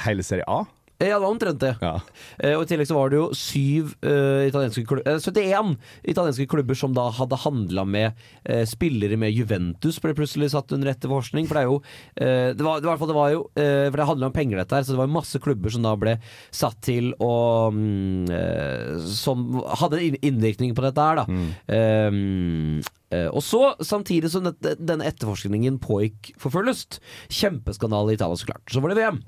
hele 0.09 0.25
Serie 0.25 0.49
A. 0.49 0.63
ja, 1.09 1.17
det 1.17 1.23
var 1.25 1.31
omtrent 1.33 1.61
det. 1.63 1.71
Ja. 1.81 1.95
Eh, 2.39 2.55
og 2.59 2.67
I 2.67 2.69
tillegg 2.71 2.89
så 2.91 2.97
var 2.99 3.09
det 3.13 3.17
jo 3.21 3.29
syv 3.37 3.95
eh, 4.05 4.47
italienske 4.51 4.85
klubber, 4.85 5.07
eh, 5.09 5.19
71 5.23 5.77
italienske 6.13 6.47
klubber 6.53 6.77
som 6.77 6.93
da 6.97 7.07
hadde 7.17 7.39
handla 7.41 7.85
med 7.89 8.13
eh, 8.45 8.67
spillere 8.69 9.17
med 9.21 9.33
Juventus, 9.33 9.99
ble 10.05 10.13
plutselig 10.19 10.51
satt 10.53 10.73
under 10.77 10.93
etterforskning. 10.93 11.49
For 11.49 11.57
det 11.57 11.63
er 11.65 11.71
jo 11.71 11.79
eh, 12.21 12.53
det 12.53 12.67
var, 12.67 12.83
det 12.83 12.89
var, 12.91 12.95
i 12.95 12.99
hvert 12.99 13.03
fall- 13.05 13.13
det 13.15 13.19
var 13.21 13.33
jo 13.35 13.43
eh, 13.57 13.87
For 13.91 13.97
det 14.03 14.09
handla 14.13 14.31
om 14.31 14.37
penger, 14.37 14.61
dette 14.61 14.77
her. 14.77 14.85
Så 14.85 14.93
det 14.95 15.01
var 15.03 15.13
masse 15.17 15.41
klubber 15.43 15.73
som 15.73 15.83
da 15.89 15.97
ble 15.97 16.19
satt 16.53 16.77
til 16.85 17.13
å 17.23 17.33
mm, 17.73 19.05
Som 19.17 19.49
hadde 19.81 20.01
inn- 20.05 20.21
innvirkning 20.21 20.77
på 20.77 20.85
dette 20.85 21.01
her, 21.09 21.23
da. 21.23 21.27
Mm. 21.31 22.83
Og 23.11 23.43
så, 23.43 23.75
samtidig 23.83 24.31
som 24.31 24.45
dette, 24.47 24.77
denne 24.79 25.09
etterforskningen 25.09 25.81
pågikk 25.83 26.31
for 26.39 26.55
full 26.55 26.69
lyst, 26.71 27.01
kjempeskandale 27.27 28.15
i 28.15 28.19
Italia, 28.19 28.39
så 28.39 28.51
klart. 28.53 28.67
Så 28.71 28.83
var 28.85 28.93
det 28.93 29.01
VM. 29.01 29.19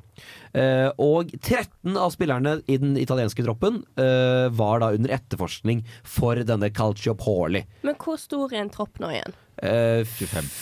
Eh, 0.52 0.88
og 1.00 1.32
13 1.40 1.96
av 1.96 2.12
spillerne 2.12 2.58
i 2.68 2.76
den 2.80 2.94
italienske 3.00 3.44
troppen 3.46 3.80
eh, 3.96 4.48
var 4.52 4.82
da 4.82 4.92
under 4.96 5.14
etterforskning 5.16 5.82
for 6.04 6.40
denne 6.46 6.70
Calciopoli. 6.74 7.64
Men 7.86 7.98
hvor 8.00 8.20
stor 8.20 8.52
er 8.52 8.66
en 8.66 8.72
tropp 8.72 9.00
nå 9.02 9.12
igjen? 9.14 9.36
Eh, 9.62 10.02
25. 10.06 10.52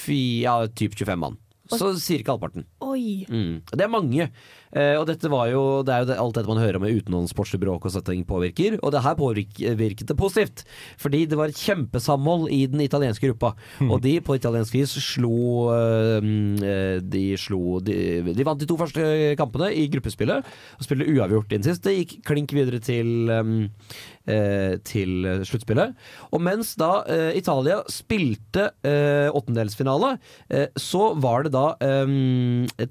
Ja, 0.45 0.57
typ 0.69 0.97
25 0.97 1.25
mann. 1.27 1.41
Så 1.71 1.93
ca. 1.95 2.33
halvparten. 2.33 2.67
Oi. 2.85 3.27
Mm. 3.31 3.61
Det 3.71 3.85
er 3.85 3.93
mange. 3.93 4.31
Eh, 4.71 4.95
og 4.95 5.07
dette 5.09 5.31
var 5.31 5.49
jo, 5.50 5.62
det 5.83 5.95
er 5.95 6.05
jo 6.05 6.09
det, 6.11 6.17
alt 6.23 6.37
dette 6.39 6.50
man 6.50 6.61
hører 6.62 6.79
om 6.79 6.87
utenlandssportslig 6.87 7.59
bråk 7.62 7.87
og 7.87 7.95
sånne 7.95 8.07
ting 8.12 8.25
påvirker. 8.29 8.79
Og 8.81 8.95
det 8.95 9.03
her 9.05 9.17
påvirket 9.19 10.07
det 10.11 10.19
positivt. 10.19 10.65
Fordi 11.00 11.25
det 11.31 11.39
var 11.39 11.50
et 11.50 11.59
kjempesamhold 11.59 12.49
i 12.55 12.62
den 12.71 12.85
italienske 12.85 13.33
gruppa. 13.33 13.55
Og 13.89 13.99
de 14.05 14.17
på 14.25 14.39
italiensk 14.39 14.77
vis 14.77 14.95
slo 15.05 15.71
eh, 15.75 16.21
mm, 16.23 16.62
eh, 16.62 16.97
De 17.03 17.25
slo 17.41 17.81
de, 17.85 17.97
de 18.31 18.47
vant 18.47 18.61
de 18.61 18.69
to 18.69 18.79
første 18.81 19.35
kampene 19.41 19.73
i 19.75 19.89
gruppespillet. 19.93 20.47
Og 20.79 20.87
spilte 20.87 21.11
uavgjort 21.11 21.57
inn 21.57 21.67
sist. 21.67 21.85
Det 21.87 21.97
gikk 21.99 22.19
klink 22.31 22.55
videre 22.55 22.83
til 22.85 23.31
eh, 23.31 23.55
til 24.85 25.25
sluttspillet. 25.49 25.95
Og 26.31 26.43
mens 26.45 26.75
da 26.79 26.91
eh, 27.11 27.31
Italia 27.39 27.81
spilte 27.91 28.69
eh, 28.87 29.27
åttendelsfinale, 29.35 30.11
eh, 30.53 30.69
så 30.79 31.15
var 31.19 31.47
det 31.47 31.53
da 31.55 31.65
eh, 31.83 32.12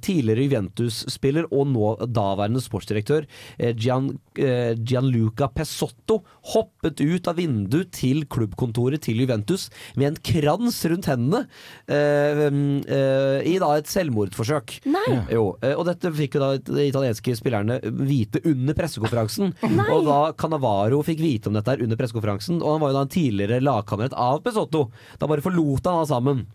tidligere 0.04 0.48
Juventus-spiller 0.48 1.48
og 1.54 1.70
nå 1.72 1.92
daværende 2.10 2.62
sportsdirektør 2.64 3.28
eh, 3.60 3.72
Gian, 3.78 4.10
eh, 4.42 4.74
Gianluca 4.82 5.48
Pesotto 5.54 6.20
hoppet 6.54 7.00
ut 7.04 7.30
av 7.32 7.38
vinduet 7.40 7.94
til 7.96 8.26
klubbkontoret 8.32 9.06
til 9.06 9.22
Juventus 9.24 9.70
med 10.00 10.10
en 10.12 10.20
krans 10.32 10.82
rundt 10.90 11.08
hendene 11.12 11.46
eh, 11.88 12.44
eh, 12.50 13.48
i 13.48 13.56
da 13.62 13.72
et 13.78 13.90
selvmordsforsøk. 13.92 14.80
Nei. 14.90 15.06
Jo, 15.38 15.54
eh, 15.64 15.76
og 15.78 15.86
dette 15.88 16.12
fikk 16.20 16.36
jo 16.40 16.44
da 16.44 16.52
de 16.58 16.90
italienske 16.90 17.38
spillerne 17.40 17.80
vite 18.10 18.44
under 18.50 18.76
pressekonferansen. 18.78 19.54
og 19.88 20.04
da 20.10 20.20
Canavaro 20.40 21.00
fikk 21.06 21.20
vite 21.20 21.28
om 21.50 21.58
dette 21.58 21.74
her 21.76 21.84
under 21.86 22.00
pressekonferansen, 22.00 22.62
og 22.64 22.76
han 22.76 22.82
var 22.84 22.94
jo 22.94 23.00
da 23.00 23.04
en 23.08 23.14
tidligere 23.16 23.62
lagkamerat 23.64 24.16
av 24.18 24.42
Pesotto. 24.46 24.88
Da 25.20 25.30
bare 25.30 25.46
forlot 25.46 25.86
han 25.86 26.02
alle 26.02 26.10
sammen. 26.10 26.48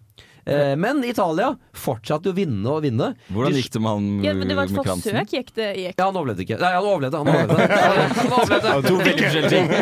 Eh, 0.44 0.76
men 0.76 1.00
Italia 1.08 1.54
fortsatte 1.72 2.28
å 2.28 2.36
vinne 2.36 2.68
og 2.68 2.82
vinne. 2.84 3.12
Hvordan 3.32 3.56
gikk 3.56 3.70
det 3.72 3.80
med 3.80 3.94
han 3.94 4.08
Ja, 4.26 4.34
men 4.36 4.50
det 4.50 4.56
var 4.58 4.68
et 4.68 4.76
forsøk, 4.76 5.32
gikk 5.32 5.54
det 5.56 5.68
gikk. 5.80 5.94
Ja, 5.96 6.10
han 6.10 6.18
overlevde 6.20 6.44
ikke. 6.44 6.58
Nei, 6.60 6.72
han 6.74 6.88
overlevde. 6.90 7.22
Han 7.22 7.30
overlevde. 7.32 7.68
Han 8.18 8.34
overlevde. 8.38 8.74
To 8.84 8.98
veldig 9.00 9.24
forskjellige 9.24 9.52
ting. 9.54 9.72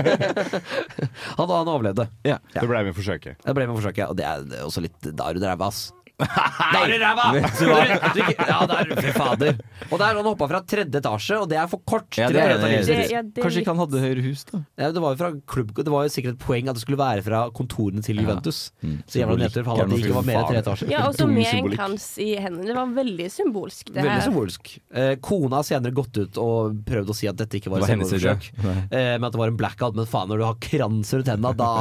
Han, 1.39 1.49
han 1.51 1.71
overlevde. 1.73 2.07
Ja. 2.27 2.39
Det 2.55 2.69
ble 2.69 2.85
med 2.87 2.95
forsøket. 2.97 3.43
Det 3.43 3.55
ble 3.57 3.67
med 3.67 3.79
forsøket, 3.81 4.07
og 4.13 4.17
det 4.19 4.27
er, 4.29 4.47
det 4.47 4.61
er 4.61 4.69
også 4.69 4.83
litt 4.85 5.11
Da 5.11 5.29
er 5.29 5.37
du 5.39 5.43
ræva, 5.43 5.69
ass. 5.73 5.91
Da 6.23 6.83
er 6.83 6.93
du 6.93 6.97
ræva! 7.03 7.27
Ja, 7.33 8.59
der, 8.69 8.91
er 8.93 9.01
fy 9.01 9.13
fader. 9.17 9.59
Og 9.89 9.99
der 9.99 10.19
han 10.19 10.27
hoppa 10.27 10.49
fra 10.51 10.61
tredje 10.69 11.01
etasje, 11.01 11.39
og 11.43 11.49
det 11.51 11.59
er 11.59 11.69
for 11.71 11.83
kort 11.89 12.19
Ja, 12.19 12.29
det 12.33 12.43
er 12.43 12.55
det. 12.55 12.71
livet 12.71 12.87
Det, 12.87 12.99
ja, 13.11 13.23
det 13.25 13.41
er 13.41 13.47
Kanskje 13.47 13.63
ikke 13.63 13.73
han 13.75 13.83
hadde 13.83 14.03
høyere 14.03 14.25
hus, 14.27 14.45
da? 14.49 14.63
Ja, 14.79 14.91
det 14.95 15.03
var 15.03 15.23
klubb 15.51 15.73
Det 15.79 15.93
var 15.93 16.07
jo 16.07 16.13
sikkert 16.15 16.37
et 16.37 16.43
poeng 16.45 16.71
at 16.71 16.79
det 16.79 16.85
skulle 16.85 17.01
være 17.01 17.25
fra 17.27 17.43
kontorene 17.55 18.05
til 18.05 18.21
Juventus. 18.23 18.61
Mm. 18.83 18.99
Så 19.07 19.23
jævla 19.23 19.39
nedtur 19.43 19.67
for 19.67 19.83
at 19.83 19.93
det 19.93 20.01
ikke 20.03 20.17
var 20.19 20.29
mer 20.29 20.41
enn 20.43 20.49
tre 20.51 20.63
etasjer. 20.63 20.93
Ja, 20.93 21.05
og 21.09 21.19
så 21.19 21.29
med 21.31 21.51
en 21.51 21.71
krans 21.75 22.09
i 22.23 22.31
hendene. 22.37 22.69
Det 22.71 22.79
var 22.79 22.95
veldig 23.01 23.29
symbolsk. 23.33 23.93
Det 23.93 24.07
Veldig 24.07 24.29
symbolsk. 24.29 24.73
Eh, 24.93 25.15
kona 25.25 25.61
har 25.61 25.69
senere 25.69 25.97
gått 25.97 26.21
ut 26.21 26.41
og 26.43 26.83
prøvd 26.89 27.13
å 27.13 27.17
si 27.17 27.31
at 27.31 27.41
dette 27.41 27.59
ikke 27.59 27.73
var 27.73 27.83
var 27.83 27.93
selvmordsforsøk, 27.93 28.49
eh, 28.63 29.15
men 29.17 29.27
at 29.27 29.35
det 29.35 29.43
var 29.43 29.53
en 29.53 29.59
blackout. 29.59 29.99
Men 29.99 30.09
faen, 30.09 30.31
når 30.31 30.43
du 30.43 30.47
har 30.47 30.59
krans 30.63 31.13
rundt 31.17 31.33
hendene, 31.33 31.55
da 31.59 31.73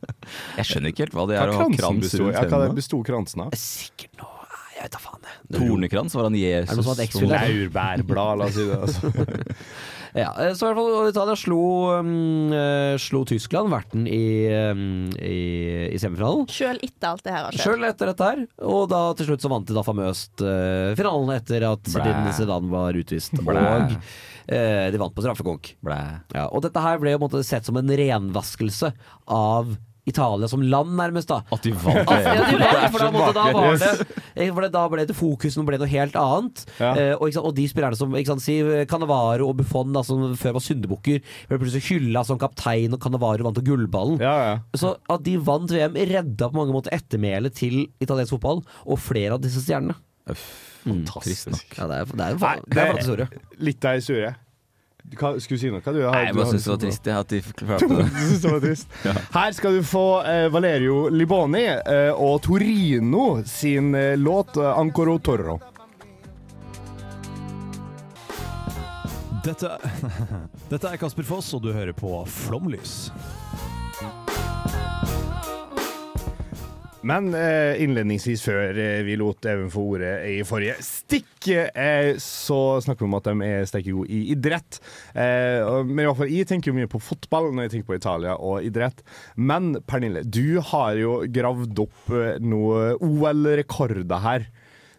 Jeg 0.60 0.68
skjønner 0.68 0.92
ikke 0.92 1.06
helt 1.06 1.16
hva 1.16 1.26
det 1.30 1.38
Hva 1.38 1.46
er 1.46 1.52
å 1.52 1.58
ha 1.58 1.68
krans 1.74 2.14
rundt 2.20 2.36
ja, 2.36 2.44
hva 2.46 2.60
besto 2.68 2.78
bestod 2.80 3.06
kransen 3.08 3.44
av? 3.46 3.54
Sikkert 3.80 4.20
noe 4.20 4.36
Jeg 4.76 4.86
vet 4.86 4.94
da 4.96 5.00
faen. 5.02 5.24
Det. 5.24 5.58
Tornekrans? 5.58 6.14
Var 6.16 6.28
han 6.28 6.36
Er 6.38 6.64
det 6.64 6.76
noe 6.76 6.84
Jesus? 6.84 6.92
heter 6.92 7.08
X-Filer? 7.08 7.48
Laurbærblad, 7.54 8.40
la 8.40 8.46
oss 8.48 8.56
si 8.56 8.68
det. 8.68 8.78
Altså. 8.80 9.10
Ja, 10.16 10.30
eh, 10.42 10.54
så 10.58 10.66
i 10.66 10.72
hvert 10.72 10.78
fall 10.80 11.10
Italia 11.10 11.36
slo, 11.38 11.60
um, 12.00 12.52
eh, 12.54 12.94
slo 13.00 13.22
Tyskland, 13.28 13.70
verten 13.70 14.06
i, 14.10 14.48
um, 14.70 15.10
i, 15.22 15.90
i 15.94 16.00
semifinalen. 16.02 16.48
Sjøl 16.50 16.80
etter 16.82 17.12
alt 17.12 17.26
det 17.26 17.34
her 17.34 17.46
har 17.46 17.54
skjedd. 17.54 17.66
Sjøl 17.66 17.86
etter 17.86 18.10
dette 18.10 18.30
her, 18.30 18.42
og 18.66 18.88
da 18.90 19.02
til 19.18 19.30
slutt 19.30 19.44
så 19.44 19.52
vant 19.52 19.68
de 19.68 19.76
da 19.76 19.84
famøst 19.86 20.42
uh, 20.42 20.90
finalen 20.98 21.34
etter 21.36 21.68
at 21.68 21.92
Zidane 21.92 22.34
Zidane 22.36 22.72
var 22.72 22.98
utvist. 22.98 23.38
Blæ. 23.38 23.60
Og 23.60 23.94
uh, 23.94 24.88
de 24.90 25.02
vant 25.04 25.14
på 25.14 25.26
straffekonk. 25.26 25.74
Ja, 25.86 26.48
og 26.48 26.66
dette 26.66 26.82
her 26.82 26.98
ble 27.02 27.14
jo 27.14 27.30
sett 27.46 27.68
som 27.68 27.78
en 27.78 27.94
renvaskelse 28.02 28.90
av 29.30 29.76
Italia 30.08 30.48
som 30.48 30.62
land, 30.62 30.94
nærmest. 30.96 31.28
da 31.28 31.40
At 31.52 31.64
de 31.64 31.72
vant 31.76 32.10
ja, 32.10 32.46
de 32.48 32.58
det. 32.60 32.70
for 32.92 33.02
da, 33.02 33.08
ble 33.10 33.18
måtte, 33.18 33.34
da 34.72 34.84
var 34.88 35.00
det 35.00 35.16
fokus 35.16 35.56
for 35.56 35.64
Da 35.64 35.66
ble 35.68 35.76
det 35.76 35.80
ble 35.80 35.80
noe 35.82 35.92
helt 35.92 36.16
annet. 36.20 36.64
Ja. 36.78 36.92
Eh, 36.94 37.12
og, 37.16 37.26
ikke 37.28 37.38
sant, 37.38 37.48
og 37.50 37.56
de 37.58 37.66
spillerne 37.70 37.98
som 37.98 38.16
ikke 38.16 38.32
sant, 38.32 38.44
si, 38.44 38.58
Canavaro 38.90 39.50
og 39.50 39.58
Buffon, 39.60 39.92
da, 39.94 40.04
som 40.06 40.24
før 40.40 40.56
var 40.58 40.64
syndebukker, 40.64 41.20
ble 41.50 41.60
plutselig 41.60 41.84
hylla 41.90 42.24
som 42.26 42.40
kaptein, 42.40 42.96
og 42.96 43.02
Canavaro 43.02 43.46
vant 43.48 43.62
gullballen. 43.66 44.20
Ja, 44.22 44.34
ja. 44.48 44.56
Så 44.78 44.94
at 45.10 45.24
de 45.26 45.36
vant 45.50 45.70
VM, 45.74 45.98
redda 46.10 46.50
på 46.50 46.60
mange 46.60 46.74
måter 46.76 46.94
ettermælet 46.96 47.56
til 47.60 47.82
italiensk 48.02 48.36
fotball, 48.36 48.64
og 48.86 49.02
flere 49.02 49.36
av 49.36 49.44
disse 49.44 49.62
stjernene. 49.64 49.98
Fantastisk. 50.84 51.50
nok. 51.52 51.74
Ja, 51.76 51.88
det 51.90 51.98
er, 51.98 52.04
det 52.04 52.12
er 52.12 52.14
det 52.14 52.22
er 52.22 52.30
en 52.30 52.94
flott 52.94 53.02
historie. 53.02 53.42
Litt 53.60 53.84
av 53.84 54.00
historie. 54.00 54.34
Skulle 55.10 55.56
du 55.56 55.58
si 55.58 55.70
noe? 55.72 55.80
Du, 55.84 56.02
har- 56.04 56.12
Nei, 56.14 56.24
jeg 56.28 56.34
bare 56.36 56.50
syns 56.52 56.64
det 56.64 56.70
var 56.70 56.76
å- 56.76 56.82
trist 56.84 57.06
jeg, 57.10 57.16
at 57.16 57.28
de 57.28 57.40
klarte 57.64 57.88
det. 57.88 58.06
Synes 58.14 58.40
det 58.44 58.52
var 58.52 58.60
trist. 58.60 59.00
Her 59.34 59.52
skal 59.56 59.72
du 59.78 59.82
få 59.82 60.04
eh, 60.26 60.46
Valerio 60.52 61.08
Liboni 61.10 61.64
eh, 61.66 62.12
og 62.14 62.40
Torino 62.46 63.42
sin 63.48 63.94
eh, 63.94 64.14
låt 64.20 64.56
eh, 64.56 64.70
'Ancoro 64.76 65.18
Torro'. 65.18 65.58
Dette, 69.44 69.70
dette 70.70 70.90
er 70.92 70.98
Kasper 71.00 71.24
Foss, 71.24 71.48
og 71.56 71.62
du 71.64 71.70
hører 71.72 71.94
på 71.96 72.10
Flomlys. 72.28 73.08
Men 77.06 77.30
eh, 77.32 77.80
innledningsvis, 77.80 78.42
før 78.44 78.76
eh, 78.76 79.00
vi 79.06 79.14
lot 79.16 79.46
Even 79.48 79.70
få 79.72 79.84
ordet 79.94 80.12
i 80.28 80.34
forrige 80.44 80.76
stikk, 80.84 81.48
eh, 81.48 82.12
så 82.20 82.58
snakker 82.84 83.06
vi 83.06 83.08
om 83.08 83.16
at 83.16 83.30
de 83.30 83.46
er 83.46 83.68
steike 83.68 83.94
gode 83.94 84.12
i 84.12 84.34
idrett. 84.34 84.80
Men 85.14 85.96
i 85.96 86.04
hvert 86.04 86.18
fall, 86.18 86.32
jeg 86.32 86.48
tenker 86.50 86.70
jo 86.70 86.76
mye 86.76 86.90
på 86.90 87.00
fotball 87.02 87.48
når 87.54 87.66
jeg 87.66 87.74
tenker 87.74 87.90
på 87.92 87.98
Italia 88.00 88.36
og 88.36 88.66
idrett. 88.66 89.00
Men 89.36 89.72
Pernille, 89.88 90.26
du 90.28 90.60
har 90.72 90.98
jo 91.00 91.20
gravd 91.32 91.84
opp 91.86 92.12
noen 92.44 93.00
OL-rekorder 93.00 94.26
her. 94.26 94.50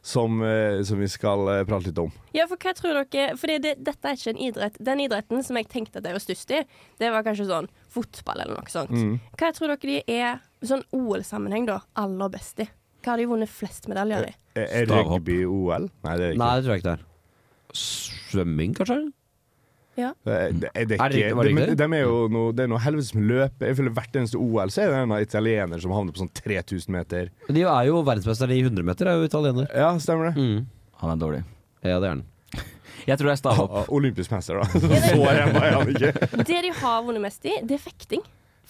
Som, 0.01 0.39
eh, 0.41 0.79
som 0.81 0.97
vi 0.97 1.05
skal 1.11 1.43
eh, 1.51 1.63
prate 1.69 1.91
litt 1.91 1.99
om. 2.01 2.09
Ja, 2.33 2.47
for 2.49 2.57
hva 2.57 2.71
tror 2.73 2.95
dere 3.05 3.35
For 3.37 3.51
det, 3.51 3.75
dette 3.85 4.09
er 4.09 4.17
ikke 4.17 4.31
en 4.33 4.39
idrett. 4.41 4.79
Den 4.81 5.03
idretten 5.03 5.43
som 5.45 5.59
jeg 5.59 5.69
tenkte 5.69 6.01
at 6.01 6.07
jeg 6.09 6.17
var 6.17 6.23
størst 6.23 6.53
i, 6.57 6.63
det 6.97 7.11
var 7.13 7.25
kanskje 7.27 7.45
sånn 7.51 7.69
fotball 7.93 8.41
eller 8.41 8.57
noe 8.57 8.73
sånt. 8.73 8.95
Mm. 8.97 9.19
Hva 9.37 9.51
tror 9.53 9.75
dere 9.75 9.85
de 9.85 10.01
er 10.09 10.41
sånn 10.65 10.81
OL-sammenheng 10.97 11.69
da 11.69 11.83
aller 12.01 12.33
best 12.33 12.63
i? 12.65 12.67
Hva 13.01 13.13
har 13.13 13.21
de 13.21 13.29
vunnet 13.29 13.49
flest 13.49 13.85
medaljer 13.89 14.31
i? 14.31 14.35
Er, 14.57 14.67
Er 14.81 14.89
rugby-OL? 14.89 15.89
Nei, 16.05 16.17
det 16.17 16.25
er 16.25 16.33
ikke. 16.33 16.41
Nei, 16.41 16.51
det 16.57 16.65
tror 16.65 16.73
jeg 16.75 16.81
ikke 16.81 16.89
det 16.89 16.97
er. 16.97 17.07
Svømming, 17.81 18.73
kanskje? 18.77 18.99
Ja. 19.99 20.13
Det 20.23 20.33
er, 20.37 20.51
det 20.55 20.69
det 20.73 20.97
ikke. 20.97 21.07
riktig- 21.43 21.67
De, 21.67 21.75
de 21.75 21.83
er 21.97 22.01
jo 22.05 22.27
noe, 22.31 22.51
det 22.55 22.63
er 22.63 22.69
noe 22.71 22.79
helvetes 22.79 23.13
med 23.13 23.25
løp. 23.27 23.59
Jeg 23.59 23.75
føler 23.77 23.91
Hvert 23.97 24.15
eneste 24.21 24.39
OL 24.39 24.71
så 24.71 24.83
er 24.85 24.91
det 24.93 24.99
en 25.03 25.15
italiener 25.19 25.81
som 25.83 25.91
havner 25.91 26.15
på 26.15 26.21
sånn 26.23 26.31
3000 26.37 26.89
meter. 26.95 27.29
De 27.51 27.61
er 27.67 27.85
jo 27.89 28.01
verdensmester 28.07 28.49
i 28.55 28.61
100 28.63 28.83
meter, 28.87 29.07
er 29.11 29.19
jo 29.19 29.27
italiener. 29.27 29.67
Ja, 29.75 29.91
stemmer 29.99 30.31
det. 30.31 30.39
Mm. 30.41 30.67
Han 31.03 31.11
er 31.15 31.19
dårlig. 31.25 31.43
Ja, 31.83 31.99
det 31.99 32.07
er 32.07 32.13
han. 32.15 32.23
Jeg 33.09 33.17
tror 33.17 33.31
det 33.31 33.33
er 33.33 33.41
stav 33.41 33.59
opp 33.65 33.89
Olympisk 33.97 34.31
mester, 34.31 34.61
da. 34.61 34.67
Så 35.09 35.17
ræva 35.17 35.65
er 35.65 35.77
han 35.79 35.89
ikke. 35.95 36.13
Det 36.45 36.61
de 36.67 36.71
har 36.81 37.01
vunnet 37.03 37.21
mest 37.27 37.45
i, 37.49 37.57
det 37.65 37.79
er 37.79 37.83
fekting. 37.83 38.21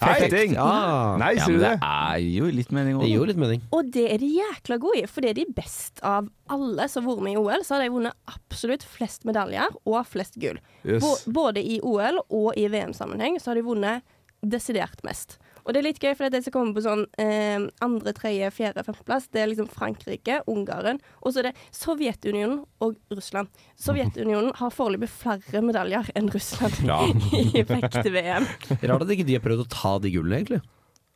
Fekting! 0.02 0.54
Ja. 0.58 1.16
Nei, 1.20 1.32
sier 1.38 1.56
du 1.56 1.62
det 1.62 1.72
det? 1.76 1.88
er 1.88 2.22
jo 2.26 2.50
litt 2.52 2.72
mening 2.74 2.98
Det 3.00 3.10
gir 3.10 3.20
jo 3.20 3.28
litt 3.28 3.40
mening. 3.40 3.62
Og 3.74 3.90
det 3.94 4.06
er 4.14 4.22
de 4.22 4.30
jækla 4.36 4.78
gode 4.82 5.02
i, 5.02 5.06
for 5.10 5.24
det 5.24 5.32
er 5.32 5.38
de 5.40 5.46
best 5.56 6.02
av 6.06 6.30
alle 6.52 6.88
som 6.92 7.06
har 7.06 7.16
vært 7.16 7.26
med 7.28 7.36
i 7.36 7.42
OL. 7.42 7.66
Så 7.66 7.76
har 7.76 7.84
de 7.84 7.92
vunnet 7.94 8.32
absolutt 8.32 8.86
flest 8.86 9.26
medaljer 9.28 9.78
og 9.84 10.00
flest 10.10 10.38
gull. 10.42 10.58
Yes. 10.84 11.06
Både 11.26 11.62
i 11.62 11.78
OL 11.86 12.22
og 12.28 12.58
i 12.58 12.66
VM-sammenheng 12.72 13.38
så 13.40 13.52
har 13.52 13.60
de 13.60 13.66
vunnet 13.66 14.06
desidert 14.42 15.02
mest. 15.06 15.38
Og 15.62 15.72
det 15.74 15.80
er 15.82 15.86
litt 15.86 16.00
gøy, 16.02 16.12
for 16.16 16.24
det 16.26 16.30
er 16.32 16.36
de 16.38 16.46
som 16.46 16.54
kommer 16.54 16.74
på 16.76 16.82
sånn 16.84 17.04
eh, 17.22 17.64
andre, 17.84 18.12
tredje, 18.16 18.50
fjerde, 18.54 18.84
femteplass, 18.86 19.28
det 19.32 19.42
er 19.44 19.50
liksom 19.52 19.68
Frankrike, 19.70 20.40
Ungarn, 20.50 20.98
og 21.22 21.32
så 21.34 21.42
er 21.42 21.50
det 21.50 21.54
Sovjetunionen 21.76 22.62
og 22.82 22.96
Russland. 23.14 23.48
Sovjetunionen 23.78 24.52
har 24.58 24.74
foreløpig 24.74 25.10
flere 25.12 25.62
medaljer 25.64 26.10
enn 26.18 26.30
Russland 26.34 26.78
i 27.60 27.62
fekte-VM. 27.68 28.48
Rart 28.82 29.06
at 29.06 29.14
ikke 29.16 29.28
de 29.28 29.38
har 29.38 29.44
prøvd 29.44 29.64
å 29.66 29.70
ta 29.72 29.96
de 30.02 30.12
gullene, 30.14 30.42
egentlig. 30.42 30.62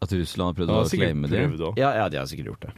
At 0.04 0.12
Russland 0.12 0.52
har 0.52 0.58
prøvd 0.60 0.74
å 0.76 0.82
claime 1.00 1.30
det. 1.32 1.40
Ja, 1.80 1.94
ja, 2.02 2.08
de 2.12 2.20
har 2.20 2.26
sikkert 2.30 2.52
gjort 2.52 2.66
det. 2.68 2.74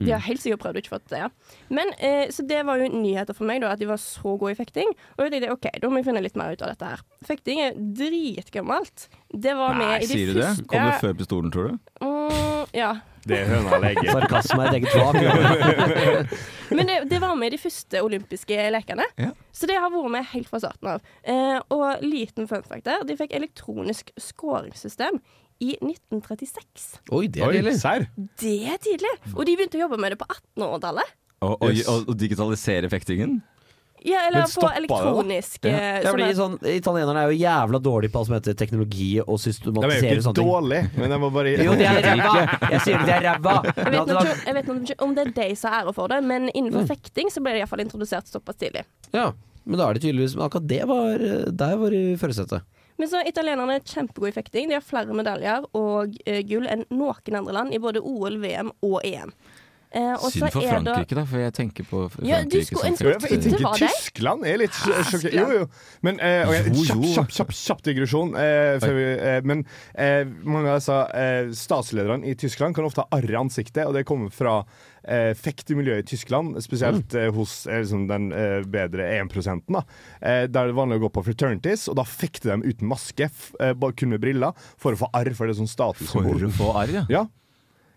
De 0.00 0.10
har 0.12 0.22
helt 0.24 0.42
sikkert 0.42 0.62
prøvd 0.64 0.78
og 0.78 0.82
ikke 0.84 0.94
fått 0.94 1.08
det. 1.12 1.22
Ja. 1.24 1.28
Men, 1.74 1.90
eh, 1.98 2.26
så 2.34 2.44
det 2.46 2.60
var 2.68 2.80
jo 2.80 2.90
nyheter 2.92 3.36
for 3.36 3.48
meg, 3.48 3.62
da, 3.64 3.72
at 3.74 3.82
de 3.82 3.88
var 3.90 4.00
så 4.02 4.36
gode 4.40 4.54
i 4.54 4.58
fekting. 4.58 4.92
Og 5.16 5.24
jeg 5.26 5.34
tenkte 5.34 5.54
OK, 5.54 5.70
da 5.82 5.90
må 5.90 6.00
jeg 6.00 6.08
finne 6.10 6.22
litt 6.24 6.38
mer 6.38 6.54
ut 6.54 6.62
av 6.64 6.74
dette 6.74 6.92
her. 6.92 7.02
Fekting 7.26 7.62
er 7.64 7.74
dritgammelt. 7.74 9.08
Det 9.34 9.56
var 9.58 9.74
Nei, 9.74 9.80
med 9.80 10.04
i 10.04 10.06
de 10.06 10.12
sier 10.12 10.30
du 10.30 10.38
det? 10.38 10.46
første 10.46 10.68
Kom 10.70 10.86
det 10.86 11.00
før 11.02 11.18
pistolen, 11.18 11.52
tror 11.54 11.72
du? 11.72 11.90
Mm, 12.04 12.70
ja. 12.76 12.92
Det 13.24 13.38
er 13.40 13.46
høna 13.48 13.78
legger. 13.80 14.10
Sarkasme 14.12 14.62
er 14.66 14.68
et 14.68 14.76
eget 14.78 14.92
fag. 14.92 16.34
Men 16.76 16.90
det, 16.90 16.98
det 17.10 17.20
var 17.22 17.34
med 17.40 17.52
i 17.52 17.56
de 17.56 17.60
første 17.62 18.02
olympiske 18.04 18.66
lekene. 18.74 19.06
Ja. 19.20 19.30
Så 19.54 19.68
det 19.70 19.78
har 19.80 19.92
vært 19.94 20.12
med 20.12 20.28
helt 20.34 20.50
fra 20.50 20.60
starten 20.60 20.90
av. 20.96 21.08
Eh, 21.22 21.56
og 21.72 22.04
liten 22.04 22.50
fun 22.50 22.64
fact 22.66 22.84
der, 22.88 23.04
de 23.08 23.16
fikk 23.18 23.32
elektronisk 23.36 24.12
skåringssystem 24.20 25.22
i 25.64 25.70
1936. 25.80 26.86
Oi, 27.14 27.24
det 27.32 27.42
er 27.42 27.56
tidlig. 27.58 27.74
serr? 27.80 28.06
Det 28.40 28.56
er 28.74 28.78
tidlig! 28.84 29.14
Og 29.34 29.42
de 29.48 29.56
begynte 29.58 29.80
å 29.80 29.84
jobbe 29.86 29.98
med 30.04 30.14
det 30.14 30.20
på 30.20 30.28
1800-tallet. 30.28 31.16
Og, 31.44 31.56
og, 31.58 31.82
og, 31.92 32.06
og 32.12 32.16
digitalisere 32.20 32.88
fektingen? 32.92 33.40
Ja, 34.04 34.26
eller 34.28 34.44
på 34.52 34.68
elektronisk 34.76 35.64
Ja. 35.64 35.76
Ja, 36.04 36.10
fordi 36.12 36.26
sånn 36.36 36.58
Italienerne 36.68 37.22
er 37.24 37.30
jo 37.32 37.38
jævla 37.40 37.78
dårlige 37.80 38.12
på 38.12 38.20
alt 38.20 38.28
som 38.28 38.34
heter 38.36 38.56
teknologi 38.60 39.14
og 39.22 39.38
De 39.40 39.54
er 39.80 39.94
jo 39.96 40.18
ikke 40.18 40.34
dårlige, 40.36 40.90
men 41.00 41.14
de 41.14 41.18
var 41.22 41.32
bare 41.32 41.54
Jo, 41.56 41.76
de 41.80 41.86
er 41.88 42.00
ræva! 42.04 42.42
Jeg 42.74 42.82
sier 42.84 43.06
de 43.08 43.14
er 43.14 43.24
ræva! 43.30 43.54
jeg 43.64 43.94
vet, 43.94 44.12
ikke- 44.12 44.36
jeg 44.50 44.56
vet 44.58 44.68
ikke 44.74 44.98
om 45.06 45.14
det 45.16 45.24
er 45.24 45.32
de 45.40 45.48
som 45.56 45.72
har 45.72 45.86
æra 45.86 45.94
for 45.96 46.12
det, 46.12 46.20
men 46.28 46.50
innenfor 46.52 46.84
fekting 46.92 47.32
så 47.32 47.40
ble 47.40 47.56
det 47.56 47.62
iallfall 47.64 47.80
introdusert 47.86 48.28
såpass 48.28 48.60
tidlig. 48.60 48.84
Ja, 49.16 49.30
men 49.64 49.80
da 49.80 49.88
er 49.88 49.96
det 49.96 50.02
tydeligvis 50.04 50.34
Men 50.36 50.44
akkurat 50.50 50.66
det 50.68 50.82
var 50.84 51.22
Der 51.64 51.76
var 51.80 51.94
i 51.96 52.02
førersetet. 52.20 52.60
Men 52.96 53.10
så 53.10 53.22
Italienerne 53.26 53.78
er 53.78 53.86
kjempegode 53.88 54.30
i 54.30 54.36
fekting. 54.36 54.68
De 54.70 54.76
har 54.78 54.84
flere 54.84 55.16
medaljer 55.16 55.66
og 55.74 56.14
eh, 56.26 56.44
gull 56.46 56.68
enn 56.70 56.86
noen 56.94 57.40
andre 57.40 57.56
land 57.56 57.74
i 57.74 57.82
både 57.82 58.02
OL, 58.04 58.38
VM 58.42 58.70
og 58.86 59.00
EM. 59.02 59.34
Eh, 59.94 60.14
Synd 60.26 60.50
for 60.50 60.62
er 60.64 60.72
Frankrike, 60.72 61.14
da, 61.14 61.22
for 61.30 61.38
jeg 61.38 61.52
tenker 61.54 61.86
på 61.86 61.98
Frankrike 62.10 62.30
Ja, 62.32 62.40
du 62.42 62.56
skulle 62.66 62.88
ønske- 62.90 63.04
Jo, 63.06 63.10
jeg 63.14 63.42
tenker. 63.44 63.76
Tyskland 63.78 64.46
er 64.50 64.56
litt 64.58 64.74
sjokkert. 64.74 65.34
Jo, 65.38 65.44
jo. 65.60 65.66
Men 66.02 66.18
eh, 66.18 66.48
okay, 66.48 66.72
kjapp, 66.72 67.04
kjapp, 67.14 67.30
kjapp, 67.36 67.52
kjapp 67.60 67.84
digresjon. 67.86 68.34
Eh, 68.34 68.78
før 68.82 68.96
vi, 68.98 69.04
eh, 69.14 69.38
men 69.46 69.62
eh, 69.94 70.24
mange 70.42 70.72
av 70.72 70.80
disse 70.80 70.98
eh, 71.14 71.52
statslederne 71.54 72.26
i 72.26 72.34
Tyskland 72.34 72.74
kan 72.74 72.88
ofte 72.88 73.04
ha 73.04 73.08
arr 73.20 73.30
i 73.30 73.38
ansiktet, 73.38 73.84
og 73.86 73.94
det 73.94 74.02
kommer 74.08 74.34
fra 74.34 74.56
eh, 75.06 75.30
miljø 75.78 76.00
i 76.00 76.06
Tyskland, 76.10 76.58
spesielt 76.64 77.14
eh, 77.14 77.30
hos 77.34 77.66
eh, 77.68 77.84
liksom 77.84 78.08
den 78.10 78.32
eh, 78.32 78.62
bedre 78.66 79.06
1 79.20 79.30
da. 79.70 79.84
Eh, 80.20 80.46
der 80.50 80.64
er 80.64 80.72
det 80.72 80.78
vanlig 80.80 80.98
å 80.98 81.04
gå 81.06 81.12
på 81.20 81.24
fraternities, 81.30 81.86
og 81.88 81.96
da 82.00 82.04
fekter 82.08 82.56
de 82.56 82.72
uten 82.74 82.88
maske, 82.90 83.30
eh, 83.60 83.72
kun 83.94 84.10
med 84.10 84.20
briller, 84.26 84.52
for 84.76 84.92
å 84.96 85.04
få 85.04 85.10
arr, 85.14 85.30
for 85.38 85.46
det 85.46 85.54
er 85.54 85.62
sånn 85.62 85.70
For 86.10 86.24
å 86.26 86.50
få 86.50 86.72
arr, 86.82 86.94
ja. 86.98 87.06
Ja, 87.12 87.24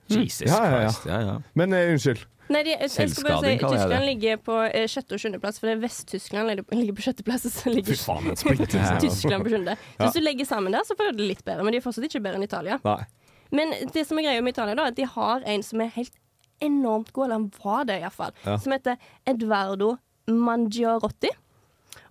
Jesus 0.09 0.47
Ja, 0.47 0.57
ja, 0.63 0.81
ja. 0.81 0.89
Christ. 0.89 1.05
Ja, 1.09 1.19
ja. 1.21 1.37
men 1.55 1.73
eh, 1.73 1.91
unnskyld. 1.93 2.25
Nei, 2.47 2.61
de, 2.63 2.71
jeg 2.79 2.87
skal 2.87 2.87
bare 2.87 2.87
si 2.87 3.11
Selvskading 3.11 3.59
kaller 3.59 3.75
jeg 3.75 3.83
Tyskland 3.83 4.05
ligger 4.07 4.37
på 4.47 4.57
eh, 4.71 4.85
sjette 4.87 5.17
og 5.17 5.19
sjuendeplass, 5.19 5.57
for 5.59 5.67
det 5.67 5.73
er 5.75 5.81
Vest-Tyskland 5.83 6.47
ligger, 6.47 6.63
ligger 6.79 6.95
på 6.95 7.03
sjetteplass. 7.03 7.45
og 7.49 7.51
Så 7.57 7.73
ligger 7.73 7.97
faen, 7.99 8.37
splitter. 8.39 8.99
Tyskland 9.03 9.43
på 9.43 9.51
sjuende. 9.51 9.73
Så 9.97 10.05
hvis 10.05 10.15
du 10.15 10.21
legger 10.23 10.47
sammen 10.47 10.71
der, 10.77 10.85
så 10.87 10.95
får 10.95 11.11
du 11.11 11.17
det 11.19 11.27
litt 11.33 11.43
bedre, 11.43 11.65
men 11.67 11.75
de 11.75 11.81
er 11.81 11.83
fortsatt 11.83 12.07
ikke 12.07 12.21
bedre 12.23 12.39
enn 12.39 12.47
Italia. 12.47 12.79
Nei. 12.87 13.01
Men 13.51 13.75
det 13.91 14.05
som 14.07 14.19
er 14.21 14.29
greia 14.29 14.41
med 14.43 14.55
Italia, 14.55 14.75
da, 14.79 14.85
er 14.87 14.93
at 14.95 14.99
de 15.01 15.09
har 15.11 15.43
en 15.47 15.63
som 15.63 15.83
er 15.83 15.91
helt 15.97 16.15
enormt 16.63 17.11
god, 17.13 17.25
eller 17.27 17.35
han 17.41 17.49
var 17.63 17.83
det 17.91 17.99
iallfall, 18.01 18.31
Ja. 18.47 18.55
som 18.63 18.71
heter 18.77 18.95
Edvardo 19.27 19.97
Mangiarotti. 20.31 21.29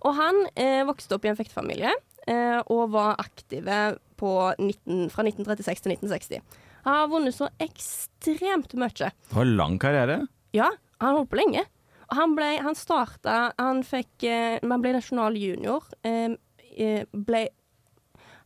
Og 0.05 0.13
han 0.17 0.43
eh, 0.55 0.83
vokste 0.87 1.17
opp 1.17 1.25
i 1.25 1.31
en 1.33 1.37
fektefamilie 1.39 1.91
eh, 2.29 2.59
og 2.69 2.91
var 2.93 3.17
aktive 3.21 3.97
på 4.17 4.31
19, 4.61 5.09
fra 5.13 5.25
1936 5.25 5.81
til 5.85 5.93
1960. 5.97 6.41
Han 6.87 6.95
har 7.01 7.07
vunnet 7.11 7.35
så 7.35 7.49
ekstremt 7.59 8.71
mye. 8.79 9.09
Du 9.29 9.35
har 9.35 9.49
lang 9.59 9.75
karriere. 9.79 10.21
Ja, 10.55 10.69
han 11.03 11.17
holdt 11.17 11.33
på 11.33 11.39
lenge. 11.41 11.65
Og 12.07 12.15
han 12.15 12.35
ble, 12.37 12.45
han 12.63 12.77
starta 12.79 13.49
Han 13.59 13.81
fikk 13.83 14.23
Han 14.63 14.79
ble 14.79 14.93
nasjonal 14.95 15.35
junior. 15.35 15.83
Eh, 16.07 16.37
eh, 16.79 17.03
ble 17.11 17.41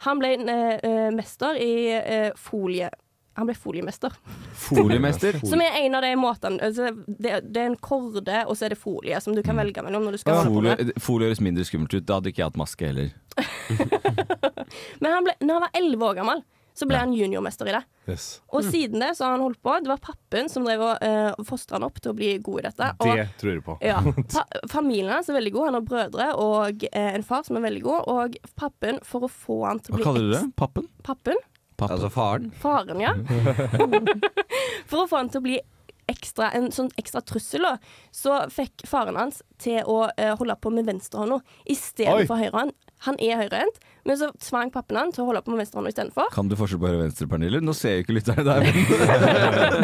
Han 0.08 0.18
ble 0.24 0.32
eh, 0.42 0.80
eh, 0.82 1.10
mester 1.14 1.60
i 1.62 1.74
eh, 2.00 2.32
folie... 2.34 2.90
Han 3.38 3.46
ble 3.48 3.54
foliemester. 3.56 4.12
Foliemester. 4.60 5.38
Som 5.52 5.62
er 5.64 5.78
en 5.86 5.96
av 5.96 6.04
de 6.04 6.10
måtene 6.20 6.66
altså, 6.66 6.90
det, 7.08 7.38
det 7.48 7.62
er 7.62 7.70
en 7.70 7.78
korde, 7.80 8.42
og 8.44 8.58
så 8.58 8.66
er 8.68 8.74
det 8.74 8.80
folie 8.82 9.22
som 9.24 9.38
du 9.38 9.40
kan 9.46 9.56
velge 9.56 9.86
mellom 9.86 10.04
når 10.04 10.18
du 10.18 10.22
skal 10.24 10.42
holde 10.42 10.52
på 10.52 10.64
med. 10.66 10.82
Folie, 10.82 11.04
folie 11.06 11.30
høres 11.30 11.44
mindre 11.46 11.64
skummelt 11.70 11.96
ut. 11.96 12.04
Da 12.10 12.18
hadde 12.18 12.34
ikke 12.34 12.42
jeg 12.44 12.50
hatt 12.50 12.60
maske 12.60 12.90
heller. 12.90 13.14
Men 15.02 15.14
han 15.16 15.30
ble, 15.30 15.38
når 15.46 15.54
han 15.54 15.64
var 15.64 15.80
elleve 15.80 16.10
år 16.10 16.20
gammel, 16.20 16.44
så 16.74 16.88
ble 16.88 16.96
Ja. 16.98 17.04
han 17.04 17.14
juniormester 17.14 17.68
i 17.68 17.74
det. 17.76 17.84
Yes. 18.08 18.42
Og 18.50 18.64
siden 18.64 19.00
det 19.04 19.12
så 19.18 19.26
har 19.26 19.32
han 19.36 19.44
holdt 19.44 19.62
på. 19.62 19.74
Det 19.84 19.92
var 19.92 19.98
pappen 20.02 20.50
som 20.50 20.66
drev 20.66 20.82
og 20.82 21.04
uh, 21.04 21.44
fostra 21.48 21.78
han 21.78 21.86
opp 21.88 22.00
til 22.02 22.14
å 22.14 22.18
bli 22.18 22.32
god 22.44 22.60
i 22.60 22.66
dette. 22.70 22.90
Og 23.00 23.12
Det 23.12 23.28
tror 23.42 23.52
jeg 23.54 23.64
på. 23.66 23.78
Ja. 23.86 24.00
Pa 24.34 24.46
familien 24.72 25.12
hans 25.14 25.30
er 25.30 25.38
veldig 25.38 25.54
god. 25.56 25.66
Han 25.70 25.80
har 25.80 25.86
brødre 25.88 26.30
og 26.42 26.86
uh, 26.88 27.12
en 27.12 27.28
far 27.28 27.44
som 27.48 27.60
er 27.60 27.66
veldig 27.68 27.84
god. 27.86 28.10
Og 28.12 28.38
pappen, 28.56 29.00
for 29.04 29.28
å 29.28 29.32
få 29.32 29.62
han 29.68 29.84
til 29.84 29.94
å 29.94 30.00
bli 30.00 30.04
Hva 30.06 30.10
kaller 30.12 30.28
du 30.28 30.34
det? 30.38 30.44
Pappen? 30.60 30.88
Pappen? 31.04 31.44
Pappen. 31.78 31.96
Altså 31.98 32.10
faren. 32.14 32.52
Faren, 32.62 33.02
ja. 33.02 33.14
for 34.90 35.04
å 35.04 35.08
få 35.10 35.22
han 35.22 35.32
til 35.34 35.42
å 35.42 35.46
bli 35.46 35.60
ekstra, 36.12 36.50
en 36.58 36.72
sånn 36.76 36.90
ekstra 37.00 37.22
trussel, 37.26 37.64
da, 37.66 37.76
så 38.14 38.42
fikk 38.52 38.86
faren 38.90 39.18
hans 39.20 39.42
til 39.62 39.80
å 39.90 40.04
uh, 40.10 40.34
holde 40.40 40.58
på 40.62 40.72
med 40.74 40.88
venstrehånda 40.90 41.40
istedenfor 41.72 42.42
høyrehånd. 42.42 42.74
Han 43.08 43.16
er 43.18 43.40
høyrehendt, 43.42 43.80
men 44.06 44.18
så 44.18 44.28
tvang 44.46 44.70
pappen 44.74 44.98
han 44.98 45.12
til 45.14 45.24
å 45.24 45.28
holde 45.32 45.42
på 45.46 45.50
med 45.54 45.62
venstrehånda 45.64 45.90
istedenfor. 45.94 46.28
Kan 46.36 46.50
du 46.52 46.56
forskjell 46.60 46.80
på 46.82 46.90
høyre 46.90 47.00
og 47.00 47.04
venstre, 47.08 47.28
Pernille? 47.32 47.62
Nå 47.66 47.74
ser 47.78 47.96
jo 47.96 48.04
ikke 48.04 48.14
lytterne 48.18 48.46
der, 48.46 48.62
men 48.62 48.76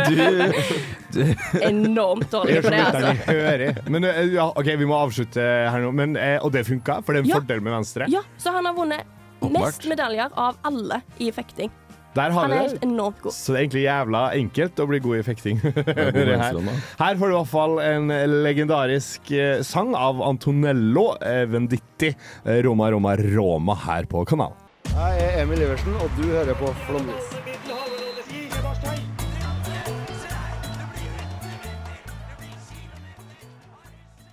du, 1.15 1.21
Enormt 1.65 2.29
dårlig 2.31 2.61
på 2.65 2.69
det, 2.73 2.81
altså. 2.85 3.13
hører. 3.31 3.81
Men 3.89 4.05
eh, 4.09 4.21
ja, 4.35 4.47
OK, 4.53 4.69
vi 4.81 4.89
må 4.89 4.97
avslutte 5.01 5.41
her 5.41 5.81
nå. 5.85 5.91
Men, 5.97 6.13
eh, 6.21 6.37
og 6.45 6.53
det 6.53 6.65
funka, 6.69 6.99
for 7.05 7.13
det 7.17 7.23
er 7.23 7.27
en 7.27 7.31
Ja. 7.33 7.41
fordel 7.41 7.61
med 7.65 7.73
venstre. 7.79 8.09
Ja, 8.13 8.21
så 8.41 8.53
han 8.55 8.65
har 8.69 8.77
vunnet 8.77 9.49
mest 9.53 9.85
medaljer 9.89 10.33
av 10.37 10.57
alle 10.65 11.01
i 11.21 11.31
fekting. 11.33 11.73
Der 12.15 12.31
har 12.33 12.47
Han 12.47 12.53
er 12.55 12.63
helt 12.67 12.83
enormt 12.85 13.21
god. 13.21 13.35
Så 13.35 13.53
det 13.53 13.57
er 13.57 13.63
egentlig 13.65 13.83
jævla 13.83 14.21
enkelt 14.37 14.79
å 14.79 14.87
bli 14.89 14.99
god 15.05 15.17
i 15.19 15.25
fekting. 15.27 15.59
her. 15.65 16.61
her 17.01 17.19
får 17.19 17.25
du 17.27 17.33
i 17.33 17.37
hvert 17.37 17.51
fall 17.51 17.79
en 17.83 18.13
legendarisk 18.45 19.31
eh, 19.35 19.59
sang 19.67 19.93
av 19.97 20.23
Antonello 20.25 21.09
Venditti, 21.51 22.13
eh, 22.45 22.61
Roma 22.65 22.89
Roma 22.93 23.17
Roma, 23.21 23.77
her 23.87 24.09
på 24.09 24.25
kanalen. 24.29 24.57
Jeg 24.87 25.27
er 25.27 25.43
Emil 25.43 25.61
Iversen, 25.61 25.93
og 26.01 26.09
du 26.17 26.25
hører 26.31 26.57
på 26.57 26.73
Flåmlys. 26.87 27.27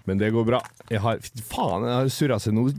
Men 0.04 0.20
det 0.20 0.30
går 0.34 0.44
bra. 0.44 0.60
Jeg 0.92 1.00
har, 1.00 1.20
faen, 1.48 1.86
jeg 1.88 1.96
har 1.96 2.10
surra 2.12 2.36
seg 2.42 2.52
noe 2.56 2.74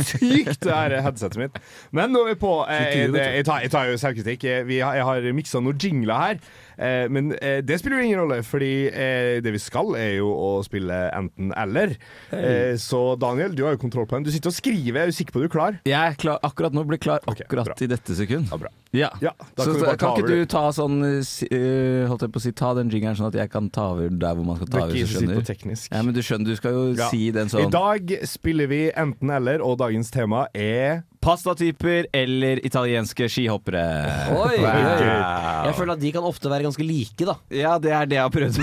sykt, 0.00 0.62
det 0.64 0.72
her 0.72 0.94
headsetet 1.04 1.36
mitt. 1.42 1.58
Men 1.92 2.14
nå 2.14 2.22
er 2.24 2.32
vi 2.32 2.38
på. 2.40 2.54
Eh, 2.72 3.02
det, 3.12 3.26
jeg, 3.36 3.46
tar, 3.48 3.60
jeg 3.66 3.72
tar 3.74 3.90
jo 3.90 3.98
selvkritikk. 4.00 4.46
Jeg, 4.48 4.80
har, 4.80 4.96
jeg 4.96 5.08
har 5.10 5.28
miksa 5.36 5.60
noen 5.60 5.80
jingler 5.80 6.22
her. 6.24 6.40
Eh, 6.80 7.06
men 7.12 7.32
eh, 7.38 7.60
det 7.66 7.76
spiller 7.80 8.00
jo 8.00 8.08
ingen 8.08 8.20
rolle, 8.22 8.40
fordi 8.46 8.72
eh, 8.88 9.38
det 9.44 9.52
vi 9.52 9.60
skal, 9.60 9.92
er 10.00 10.14
jo 10.18 10.30
å 10.32 10.50
spille 10.64 10.96
enten-eller. 11.16 11.94
Eh, 12.32 12.74
så 12.80 13.02
Daniel, 13.20 13.52
du 13.56 13.64
har 13.66 13.76
jo 13.76 13.82
kontroll 13.82 14.08
på 14.08 14.16
den. 14.16 14.24
Du 14.28 14.32
sitter 14.32 14.52
og 14.52 14.56
skriver. 14.56 15.02
Er 15.04 15.12
du 15.12 15.16
sikker 15.16 15.36
på 15.36 15.42
at 15.42 15.46
du 15.46 15.50
er 15.50 15.54
klar? 15.56 15.80
jeg 15.84 15.98
er 16.14 16.16
klar, 16.20 16.40
akkurat 16.46 16.74
nå 16.76 16.84
blir 16.88 17.00
klar 17.02 17.20
akkurat 17.28 17.72
bra. 17.72 17.76
i 17.84 17.90
dette 17.90 18.16
sekund. 18.16 18.48
Ja, 18.50 18.60
bra. 18.64 18.72
Ja. 18.96 19.08
Ja, 19.22 19.30
Så 19.54 19.74
kan 19.78 19.98
kan 20.00 20.16
ikke 20.18 20.26
du 20.40 20.46
ta 20.50 20.64
sånn 20.74 20.96
uh, 20.98 22.08
Holdt 22.10 22.24
jeg 22.24 22.32
på 22.34 22.40
å 22.40 22.42
si, 22.42 22.50
ta 22.58 22.72
den 22.74 22.88
jingeren 22.90 23.14
sånn 23.14 23.28
at 23.28 23.36
jeg 23.38 23.52
kan 23.52 23.68
ta 23.70 23.84
over 23.92 24.10
der 24.10 24.34
hvor 24.34 24.48
man 24.48 24.58
skal 24.58 24.66
Du 24.66 24.74
ta 24.74 24.80
er 24.80 24.88
over, 24.88 24.96
så 24.96 25.04
på 25.06 25.12
skjønner 25.20 25.46
teknisk. 25.46 25.92
Ja, 25.94 26.00
men 26.02 26.16
du 26.16 26.18
skjønner, 26.26 26.50
du 26.50 26.58
skal 26.58 26.74
jo 26.74 26.82
Ja. 26.98 27.06
si 27.12 27.30
den 27.30 27.52
sånn. 27.52 27.68
I 27.68 27.70
dag 27.70 28.10
spiller 28.26 28.66
vi 28.72 28.80
enten-eller, 28.90 29.62
og 29.62 29.78
dagens 29.78 30.10
tema 30.10 30.48
er 30.54 31.04
Pastatyper 31.20 32.06
eller 32.16 32.62
italienske 32.64 33.26
skihoppere. 33.28 33.82
Oi. 34.32 34.54
Wow. 34.56 35.66
Jeg 35.66 35.74
føler 35.76 35.92
at 35.92 36.00
de 36.00 36.12
kan 36.14 36.24
ofte 36.24 36.48
være 36.48 36.64
ganske 36.64 36.84
like, 36.88 37.26
da. 37.28 37.34
Ja, 37.52 37.74
det 37.82 37.90
er 37.92 38.06
det 38.08 38.16
jeg 38.16 38.24
har 38.24 38.32
prøvd. 38.32 38.60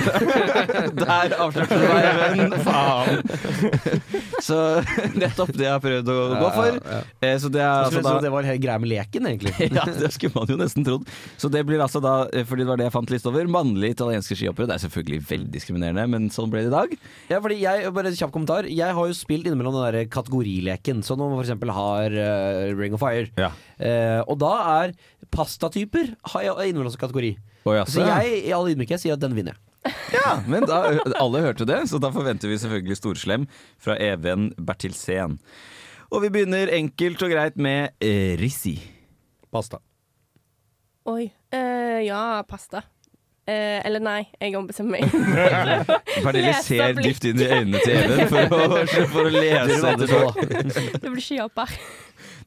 Der 1.03 1.35
avslørte 1.37 1.77
du 1.77 1.85
meg, 1.85 2.07
venn. 2.23 2.55
Faen. 2.65 3.21
Så 4.41 4.57
nettopp 5.21 5.51
det 5.53 5.67
jeg 5.67 5.73
har 5.75 5.83
prøvd 5.83 6.09
å 6.09 6.17
gå 6.33 6.49
for. 6.55 6.79
Eh, 7.21 7.35
Så 7.41 7.51
det 7.53 7.61
er 7.61 7.85
altså 7.85 8.01
da 8.05 8.15
det 8.25 8.31
var 8.33 8.49
helt 8.49 8.63
greia 8.63 8.79
med 8.81 8.89
leken, 8.89 9.29
egentlig. 9.29 9.53
ja, 9.77 9.85
det 9.93 10.09
skulle 10.15 10.33
man 10.39 10.49
jo 10.49 10.57
nesten 10.57 10.87
trodd. 10.87 11.05
Så 11.37 11.51
det 11.53 11.61
blir 11.69 11.81
altså 11.85 12.01
da, 12.01 12.15
eh, 12.33 12.41
fordi 12.47 12.65
det 12.65 12.71
var 12.73 12.81
det 12.81 12.89
jeg 12.89 12.95
fant 12.97 13.13
liste 13.13 13.29
over, 13.29 13.45
mannlige 13.53 13.99
italienske 13.99 14.33
skihoppere. 14.39 14.71
Det 14.71 14.79
er 14.79 14.83
selvfølgelig 14.87 15.21
veldig 15.29 15.53
diskriminerende, 15.59 16.07
men 16.15 16.27
sånn 16.33 16.49
ble 16.53 16.65
det 16.65 16.73
i 16.73 16.75
dag. 16.75 16.97
Ja, 17.29 17.37
fordi 17.45 17.61
jeg, 17.61 17.93
bare 17.93 18.09
en 18.09 18.17
kjapp 18.17 18.33
kommentar 18.33 18.65
Jeg 18.71 18.97
har 18.97 19.09
jo 19.11 19.13
spilt 19.15 19.45
innimellom 19.45 19.77
den 19.77 19.85
der 19.93 20.09
kategorileken 20.11 21.05
så 21.05 21.13
når 21.19 21.35
man 21.35 21.43
eksempel 21.45 21.71
har 21.77 22.13
eh, 22.17 22.43
Ring 22.77 22.95
of 22.97 23.01
Fire 23.03 23.27
Ja. 23.39 23.51
Eh, 23.79 24.21
Og 24.27 24.37
da 24.41 24.51
er 24.83 24.93
pastatyper 25.33 26.13
innenfor 26.15 26.91
også 26.91 27.01
kategori 27.05 27.31
Og 27.67 27.87
Så 27.91 28.05
jeg 28.05 28.43
i 28.47 28.53
all 28.55 28.69
ydmykhet 28.71 29.01
sier 29.03 29.17
at 29.17 29.23
den 29.23 29.35
vinner 29.37 29.53
jeg 29.55 29.93
Ja, 30.13 30.41
men 30.47 30.65
da, 30.67 30.81
alle 31.19 31.41
hørte 31.45 31.65
det, 31.67 31.81
så 31.87 31.99
da 32.03 32.09
forventer 32.11 32.49
vi 32.51 32.57
selvfølgelig 32.59 32.97
storslem 32.99 33.45
fra 33.79 33.95
Even 34.03 34.49
Bertilsen. 34.59 35.37
Og 36.11 36.23
vi 36.25 36.31
begynner 36.33 36.67
enkelt 36.75 37.23
og 37.23 37.31
greit 37.31 37.55
med 37.55 37.93
eh, 38.03 38.35
rissi. 38.39 38.73
pasta. 39.51 39.79
Oi. 41.07 41.29
Eh, 41.55 42.01
ja, 42.03 42.41
pasta. 42.47 42.81
Eh, 43.47 43.79
eller 43.87 44.03
nei, 44.03 44.25
jeg 44.41 44.57
ombestemmer 44.59 44.99
meg. 44.99 45.13
Pernille 46.25 46.51
ser 46.67 46.97
dypt 46.97 47.29
inn 47.29 47.39
i 47.39 47.47
øynene 47.47 47.79
til 47.79 47.95
Even 47.95 48.27
for 48.27 48.57
å, 48.57 48.81
for 49.13 49.29
å 49.29 49.31
lese 49.31 49.93
det 50.99 51.07
blir 51.07 51.23
skihopper. 51.23 51.71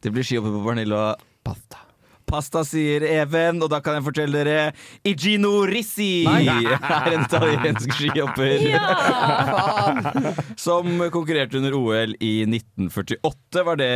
Det 0.03 0.11
blir 0.15 0.25
skihopper 0.25 0.55
på 0.57 0.65
Pernille 0.71 1.01
pasta. 1.45 1.83
Pasta, 2.31 2.61
sier 2.63 3.03
Even, 3.11 3.59
og 3.65 3.73
da 3.73 3.81
kan 3.83 3.97
jeg 3.99 4.05
fortelle 4.07 4.39
dere 4.45 4.69
Igino 5.09 5.65
Rissi 5.67 6.23
er 6.31 7.09
en 7.11 7.25
italiensk 7.25 7.91
skihopper 7.99 8.63
Ja! 8.71 10.35
som 10.67 10.87
konkurrerte 11.11 11.59
under 11.59 11.75
OL 11.75 12.15
i 12.23 12.33
1948, 12.47 13.65
var 13.67 13.81
det 13.81 13.91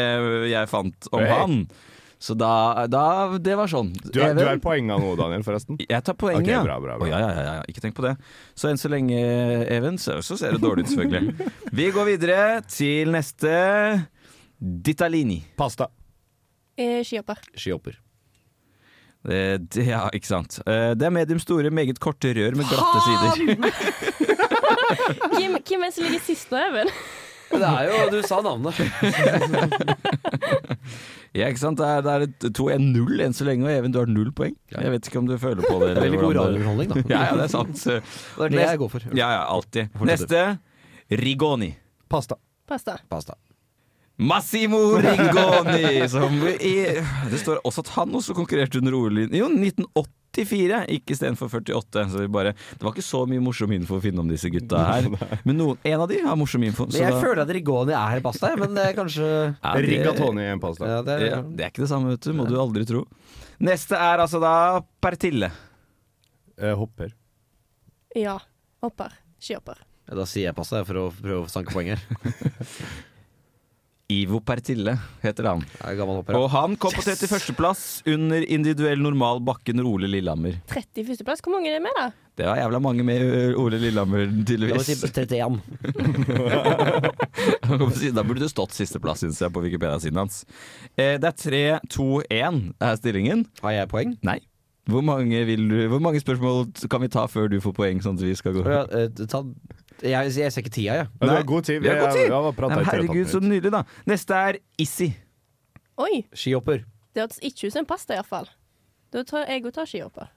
jeg 0.51 0.71
fant 0.73 1.09
om 1.15 1.23
Hey. 1.23 1.31
han. 1.31 1.61
Så 2.25 2.33
da, 2.41 2.87
da 2.89 3.37
Det 3.39 3.55
var 3.59 3.69
sånn. 3.69 3.91
Du, 4.01 4.19
er- 4.25 4.35
du 4.35 4.43
er 4.49 4.59
poenga 4.63 4.97
nå, 4.99 5.13
Daniel, 5.19 5.43
forresten. 5.45 5.77
Jeg 5.83 6.03
tar 6.07 6.17
poenget, 6.19 6.43
Ok, 6.47 6.51
ja. 6.55 6.63
bra, 6.65 6.79
bra, 6.81 6.97
bra. 6.99 7.05
Oh, 7.05 7.11
ja, 7.11 7.19
ja, 7.21 7.31
ja, 7.37 7.55
ja. 7.61 7.65
Ikke 7.69 7.83
tenk 7.85 7.95
på 7.99 8.03
det. 8.07 8.15
Så 8.57 8.71
enn 8.71 8.81
så 8.81 8.89
lenge, 8.91 9.19
Even, 9.71 9.99
så, 10.01 10.19
så 10.25 10.39
ser 10.41 10.57
det 10.57 10.63
dårlig 10.65 10.87
ut, 10.89 10.95
selvfølgelig. 10.95 11.51
Vi 11.79 11.91
går 11.93 12.09
videre 12.15 12.39
til 12.73 13.13
neste 13.15 13.53
Ditalini. 14.65 15.43
Pasta. 15.61 15.91
Eh, 16.81 17.03
skihopper. 17.05 17.39
Skihopper. 17.55 17.99
Det, 19.25 19.41
det, 19.73 19.85
ja, 19.89 20.03
ikke 20.13 20.29
sant. 20.29 20.59
Eh, 20.69 20.93
Det 20.97 21.07
er 21.07 21.13
medium 21.13 21.39
store, 21.41 21.71
meget 21.73 22.01
korte 22.01 22.33
rør 22.37 22.57
med 22.59 22.65
glatte 22.69 23.01
sider. 23.05 23.31
Hvem, 25.35 25.59
hvem 25.61 25.85
er 25.85 25.89
det 25.89 25.95
som 25.97 26.05
ligger 26.05 26.25
sist 26.27 26.51
nå, 26.53 26.61
Even? 26.71 26.91
Det 27.55 27.63
er 27.69 27.87
jo 27.89 28.09
Du 28.11 28.19
sa 28.27 28.41
navnet. 28.45 28.75
Ja, 31.35 31.49
ikke 31.51 31.59
sant? 31.59 31.81
Det 31.81 31.87
er, 31.91 32.03
det 32.07 32.13
er 32.13 32.25
et 32.29 32.45
2-1-0 32.55 33.23
enn 33.25 33.33
så 33.35 33.43
lenge, 33.49 33.65
og 33.67 33.73
Even, 33.75 33.91
du 33.91 33.99
har 33.99 34.07
null 34.07 34.29
poeng. 34.39 34.53
Jeg 34.71 34.93
vet 34.93 35.09
ikke 35.09 35.19
om 35.19 35.27
du 35.27 35.33
føler 35.43 35.65
på 35.67 35.81
det. 35.83 35.89
eller 35.91 36.05
Veldig 36.05 36.21
god 36.21 36.37
radiounderholdning, 36.39 36.93
da. 36.93 37.03
Ja, 37.15 37.23
ja, 37.27 37.33
det 37.41 37.47
er 37.49 37.51
sant. 37.51 37.81
Det 37.83 37.97
er 38.47 38.53
det 38.55 38.61
jeg 38.63 38.79
går 38.85 38.93
for. 38.93 39.07
Ja, 39.19 39.31
ja, 39.35 39.41
alltid. 39.51 39.97
Neste 40.07 40.45
Rigoni. 41.25 41.73
Pasta. 42.13 42.39
Pasta. 42.71 42.95
Pasta. 43.11 43.35
Massimo 44.17 44.79
Rigoni! 45.03 46.09
Som 46.09 46.37
i, 46.47 46.75
det 47.31 47.39
står 47.41 47.59
også 47.67 47.83
at 47.83 47.89
han 47.97 48.13
også 48.15 48.35
konkurrerte 48.37 48.79
under 48.79 48.95
OL 48.95 49.19
i 49.25 49.41
Jo, 49.41 49.49
1984, 49.51 50.85
ikke 50.95 51.15
istedenfor 51.17 51.51
48. 51.51 52.05
Så 52.13 52.21
vi 52.23 52.29
bare, 52.31 52.53
det 52.55 52.83
var 52.87 52.93
ikke 52.95 53.03
så 53.07 53.25
mye 53.27 53.43
morsom 53.43 53.73
info 53.75 53.99
å 53.99 54.03
finne 54.05 54.23
om 54.23 54.29
disse 54.31 54.51
gutta 54.55 54.85
her. 54.87 55.09
Men 55.49 55.59
noen, 55.59 55.81
en 55.83 56.05
av 56.05 56.07
de 56.13 56.21
har 56.23 56.39
morsom 56.39 56.63
info. 56.67 56.87
Men 56.87 56.95
så 56.95 57.03
jeg 57.03 57.17
da- 57.17 57.23
føler 57.25 57.43
at 57.43 57.51
Rigoni 57.57 57.97
er 57.99 58.23
pasta, 58.25 58.53
men 58.61 58.75
det 58.79 58.85
er 58.93 58.95
kanskje 59.01 59.27
Ja, 59.27 59.73
det- 59.75 59.89
Rigatoni 59.91 60.45
er 60.47 60.53
en 60.55 60.63
pasta. 60.63 60.91
ja, 60.93 61.01
det 61.07 61.17
er, 61.19 61.25
Ja, 61.33 61.41
det 61.43 61.67
er 61.67 61.73
ikke 61.75 61.83
det 61.87 61.91
samme, 61.91 62.15
vet 62.15 62.29
du. 62.29 62.33
Må 62.39 62.47
du 62.51 62.55
aldri 62.63 62.87
tro. 62.87 63.03
Neste 63.67 63.99
er 63.99 64.23
altså 64.23 64.39
da 64.43 64.55
Pertille. 65.03 65.51
Eh, 66.59 66.75
hopper. 66.79 67.11
Ja. 68.15 68.39
Hopper. 68.83 69.11
Skihopper. 69.43 69.83
Ja, 70.07 70.15
Da 70.21 70.25
sier 70.29 70.51
jeg 70.53 70.55
pasta 70.55 70.85
for 70.87 71.03
å 71.03 71.09
prøve 71.19 71.47
å 71.47 71.51
sanke 71.51 71.75
poeng 71.75 71.95
her. 71.97 72.03
Ivo 74.13 74.41
Pertille 74.45 74.99
heter 75.23 75.47
han. 75.49 75.63
Og 76.37 76.51
han 76.53 76.75
kom 76.77 76.93
på 76.93 77.01
31.-plass 77.01 78.03
under 78.13 78.45
individuell 78.53 79.01
normal 79.01 79.41
bakken 79.45 79.81
Ole 79.81 80.11
Lillehammer. 80.13 80.59
31.-plass. 80.69 81.41
Hvor 81.41 81.55
mange 81.57 81.71
er 81.73 81.79
det 81.79 81.85
med, 81.87 81.97
da? 81.97 82.11
Det 82.37 82.49
var 82.51 82.59
jævla 82.59 82.81
mange 82.83 83.05
med 83.07 83.23
ø, 83.23 83.55
Ole 83.63 83.79
Lillehammer, 83.81 84.27
tydeligvis. 84.45 84.89
si 84.91 84.95
31. 85.09 85.61
da 88.19 88.25
burde 88.27 88.43
det 88.43 88.51
stått 88.53 88.75
sisteplass, 88.77 89.23
syns 89.25 89.41
jeg, 89.41 89.55
på 89.55 89.63
Wikipedia-siden 89.65 90.19
hans. 90.21 90.43
Eh, 90.99 91.15
det 91.23 91.31
er 91.31 91.81
3-2-1 91.87 92.75
er 92.83 92.99
stillingen. 93.01 93.47
Har 93.63 93.79
jeg 93.79 93.93
poeng? 93.95 94.19
Nei. 94.27 94.41
Hvor 94.91 95.01
mange, 95.01 95.45
vil 95.49 95.65
du, 95.71 95.79
hvor 95.89 96.03
mange 96.05 96.21
spørsmål 96.21 96.67
kan 96.93 97.01
vi 97.01 97.09
ta 97.09 97.25
før 97.31 97.49
du 97.49 97.57
får 97.65 97.73
poeng, 97.79 98.03
sånn 98.05 98.19
at 98.21 98.27
vi 98.27 98.35
skal 98.37 98.53
gå? 98.59 98.67
Ja, 98.69 98.83
eh, 98.93 99.09
ta, 99.31 99.41
jeg, 100.03 100.33
jeg 100.37 100.53
ser 100.53 100.63
ikke 100.65 100.75
tida, 100.75 100.95
jeg. 101.01 101.09
Ja, 101.21 101.27
du 101.27 101.33
har 101.35 101.47
god 101.49 101.63
tid. 101.63 101.81
Vi 101.81 101.89
har 101.89 102.01
god 102.01 102.13
tid. 102.17 102.25
Jeg, 102.27 102.31
jeg 102.31 102.87
herregud, 102.91 103.27
så 103.31 103.41
nydelig, 103.41 103.73
da. 103.73 103.83
Neste 104.11 104.35
er 104.35 104.59
Issi. 104.79 105.11
Oi! 106.01 106.25
Skihopper. 106.35 106.83
Det 107.15 107.23
hørtes 107.23 107.39
ikke 107.47 107.69
ut 107.69 107.75
som 107.77 107.85
en 107.85 107.91
pasta, 107.91 108.17
iallfall. 108.17 108.49
Da 109.15 109.23
tar 109.23 109.47
jeg 109.47 109.63
òg 109.63 109.75
tar 109.77 109.87
skihopper. 109.87 110.33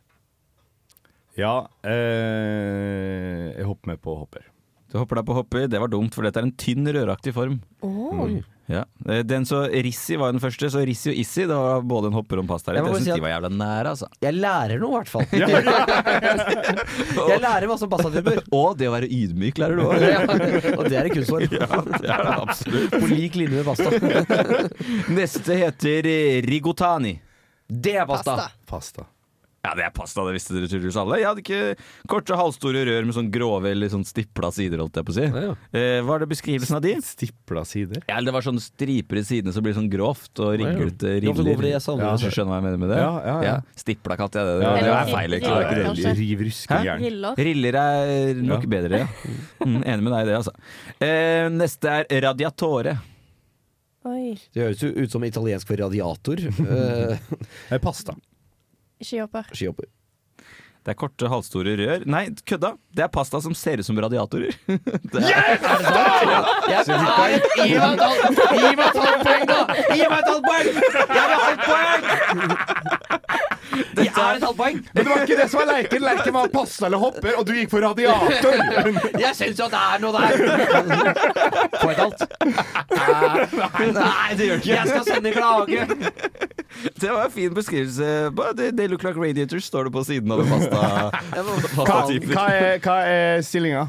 Ja, 1.38 1.56
eh, 1.86 3.54
jeg 3.58 3.65
hopper 3.65 3.93
med 3.93 4.02
på 4.02 4.13
hopper. 4.17 4.46
Du 4.91 5.00
hopper 5.02 5.19
deg 5.19 5.26
på 5.28 5.36
hopper. 5.36 5.67
Det 5.67 5.80
var 5.84 5.91
dumt, 5.91 6.15
for 6.15 6.28
dette 6.28 6.39
er 6.39 6.47
en 6.47 6.56
tynn, 6.56 6.88
røraktig 6.95 7.34
form. 7.36 7.60
Oh. 7.84 8.39
Ja. 8.67 8.82
Eh, 9.08 9.21
Den 9.23 9.45
så 9.47 9.62
Rissi 9.71 10.17
var 10.19 10.34
den 10.36 10.41
første, 10.43 10.67
så 10.71 10.82
Rissi 10.88 11.10
og 11.13 11.17
Issi 11.21 11.45
det 11.47 11.56
var 11.56 11.82
både 11.88 12.08
en 12.12 12.15
hopper 12.17 12.36
og 12.39 12.43
en 12.43 12.50
pastarett. 12.50 12.78
Jeg 12.82 12.84
må 12.84 12.89
Jeg 12.91 12.97
syns 13.00 13.08
si 13.08 13.13
de 13.15 13.23
var 13.23 13.32
jævla 13.34 13.50
nære, 13.56 13.88
altså. 13.93 14.08
Jeg 14.26 14.34
lærer 14.36 14.78
noe, 14.82 14.91
i 14.91 14.93
hvert 14.97 15.12
fall. 15.12 15.26
jeg 17.32 17.39
lærer 17.45 17.65
masse 17.71 17.86
om 17.88 17.91
pastatyper. 17.93 18.36
Og 18.60 18.69
det 18.80 18.88
å 18.89 18.91
være 18.95 19.08
ydmyk 19.19 19.56
lærer 19.63 19.76
du 19.80 19.84
òg. 19.88 19.93
Ja, 20.04 20.08
og 20.76 20.84
det 20.88 20.95
er 21.00 21.04
en 21.08 21.15
kunstform. 21.15 21.47
det 21.47 21.54
er 22.12 22.19
det 22.28 22.36
absolutt. 22.36 22.89
På 22.97 23.06
lik 23.12 23.34
linje 23.39 23.56
med 23.60 23.65
pasta. 23.67 23.88
Neste 25.15 25.52
heter 25.63 26.02
eh, 26.12 26.38
rigotani. 26.47 27.13
Det 27.67 27.95
er 28.00 28.06
pasta. 28.10 28.34
Pasta. 28.36 28.52
Pasta. 28.67 29.04
Ja, 29.65 29.74
det 29.76 29.84
er 29.84 29.91
pasta, 29.91 30.24
det 30.24 30.36
visste 30.38 30.54
dere 30.56 30.67
tydeligvis 30.70 30.96
alle. 31.02 31.17
Jeg 31.20 31.28
hadde 31.28 31.41
ikke 31.43 32.08
korte, 32.08 32.36
halvstore 32.39 32.84
rør 32.88 33.04
med 33.10 33.15
sånn 33.17 33.28
grove 33.34 33.67
eller 33.74 33.89
sånn 33.91 34.06
stipla 34.08 34.48
sider, 34.56 34.80
holdt 34.80 34.96
jeg 34.96 35.08
på 35.08 35.12
å 35.12 35.15
si. 35.17 35.26
Ja, 35.26 35.41
ja. 35.50 35.56
Eh, 35.76 35.98
var 36.08 36.22
det 36.24 36.28
beskrivelsen 36.32 36.78
av 36.78 36.84
de? 36.86 36.93
Stipla 37.04 37.63
sider. 37.67 38.00
Ja, 38.08 38.15
eller 38.22 38.30
det 38.32 38.36
var 38.38 38.46
sånne 38.46 38.63
striper 38.63 39.20
i 39.20 39.24
sidene 39.28 39.52
som 39.52 39.65
blir 39.65 39.76
sånn 39.76 39.89
grovt 39.91 40.39
og 40.39 40.54
ringlete 40.62 41.17
riller. 41.26 41.52
Ja, 41.67 41.74
jeg 41.74 41.84
sa 41.84 41.98
det. 42.00 42.13
Du 42.22 42.30
skjønner 42.32 42.54
hva 42.54 42.60
jeg 42.62 42.65
mener 42.70 42.80
med 42.86 42.93
det? 42.93 43.02
Ja, 43.02 43.12
ja, 43.28 43.36
ja. 43.43 43.58
Stipla 43.84 44.15
katt, 44.22 44.38
ja. 44.39 44.46
det. 44.48 44.56
Ja, 44.63 44.72
det 44.78 44.86
det 44.86 44.93
er 44.93 45.02
er 45.02 45.12
feil, 45.17 45.38
Ikke, 45.41 45.58
riller, 45.58 45.67
Det 45.74 45.84
er 45.84 45.91
ikke. 45.98 46.15
Riv 46.22 46.46
ruskejern. 46.48 47.04
Riller. 47.04 47.43
Riller 47.50 47.80
er 47.82 48.41
nok 48.54 48.63
Ja. 48.70 48.72
bedre, 48.78 49.04
ja. 49.04 49.08
Mm, 49.65 49.82
enig 49.84 50.04
med 50.08 50.13
deg 50.13 50.22
i 50.22 50.30
det, 50.32 50.38
altså. 50.39 50.56
Eh, 51.02 51.50
neste 51.58 51.98
er 52.08 52.22
radiatore. 52.30 52.96
Oi. 54.08 54.38
Det 54.56 54.63
høres 54.63 54.80
jo 54.86 54.93
ut 54.96 55.12
som 55.12 55.24
italiensk 55.28 55.67
for 55.67 55.76
radiator. 55.84 56.39
Eh, 56.63 57.17
Eh, 57.74 57.80
Pasta. 57.84 58.13
Skihopper. 59.02 59.44
skihopper. 59.54 59.86
Det 60.88 60.94
er 60.94 60.96
korte, 61.02 61.28
halvstore 61.28 61.74
rør. 61.76 62.04
Nei, 62.08 62.30
kødda! 62.48 62.70
Det 62.96 63.04
er 63.04 63.10
pasta 63.12 63.42
som 63.44 63.52
ser 63.60 63.82
ut 63.82 63.86
som 63.86 63.98
radiatorer. 64.00 64.56
Det 65.12 65.20
er, 65.20 65.60
yes! 66.72 66.88
Gi 66.88 66.94
meg 66.96 67.92
et 67.92 68.00
halvt 68.00 68.40
gi 68.56 68.72
meg 68.72 68.86
et 68.86 68.96
halvt 68.96 69.24
poeng, 69.28 69.44
da! 69.50 69.58
Gi 69.92 70.06
meg 70.08 70.20
et 70.22 70.30
halvt 70.32 70.46
poeng! 70.48 70.68
Jeg 71.18 71.26
vil 71.28 71.36
ha 71.36 71.48
et 71.52 71.60
poeng! 71.68 72.02
Det 73.98 74.06
er 74.06 74.08
et 74.08 74.46
halvt 74.46 74.58
poeng! 74.62 74.78
Men 74.94 75.02
det 75.04 75.10
var 75.12 75.18
ikke 75.26 75.38
det 75.42 75.50
som 75.52 75.60
var 75.60 75.68
leken. 75.74 76.06
Leken 76.08 76.34
var 76.38 76.48
pasta 76.56 76.88
eller 76.88 77.04
hopper, 77.04 77.34
og 77.36 77.44
du 77.50 77.52
gikk 77.58 77.70
for 77.74 77.84
radiator. 77.84 78.56
Jeg 79.20 79.34
syns 79.42 79.60
jo 79.60 79.68
at 79.68 79.76
det 79.76 79.82
er 79.84 79.98
noe 80.06 80.12
der! 80.16 80.32
Få 81.82 81.92
et 81.92 82.00
halvt. 82.00 82.22
Nei, 84.00 84.30
det 84.40 84.48
gjør 84.54 84.64
ikke 84.64 84.72
Jeg 84.72 84.88
skal 84.88 85.04
sende 85.12 85.36
klage. 85.36 85.84
det 87.02 87.10
var 87.12 87.26
en 87.26 87.32
fin 87.34 87.54
beskrivelse. 87.54 88.10
They, 88.58 88.72
they 88.72 88.88
look 88.88 89.04
like 89.04 89.20
radiators, 89.20 89.66
står 89.70 89.88
det 89.90 89.94
på 89.98 90.04
siden 90.08 90.32
av 90.32 90.42
en 90.44 90.50
pasta. 90.52 90.82
Hva, 91.78 92.02
hva 92.34 92.48
er, 92.54 92.80
hva 92.84 92.98
er 93.08 93.42
stillinga? 93.46 93.88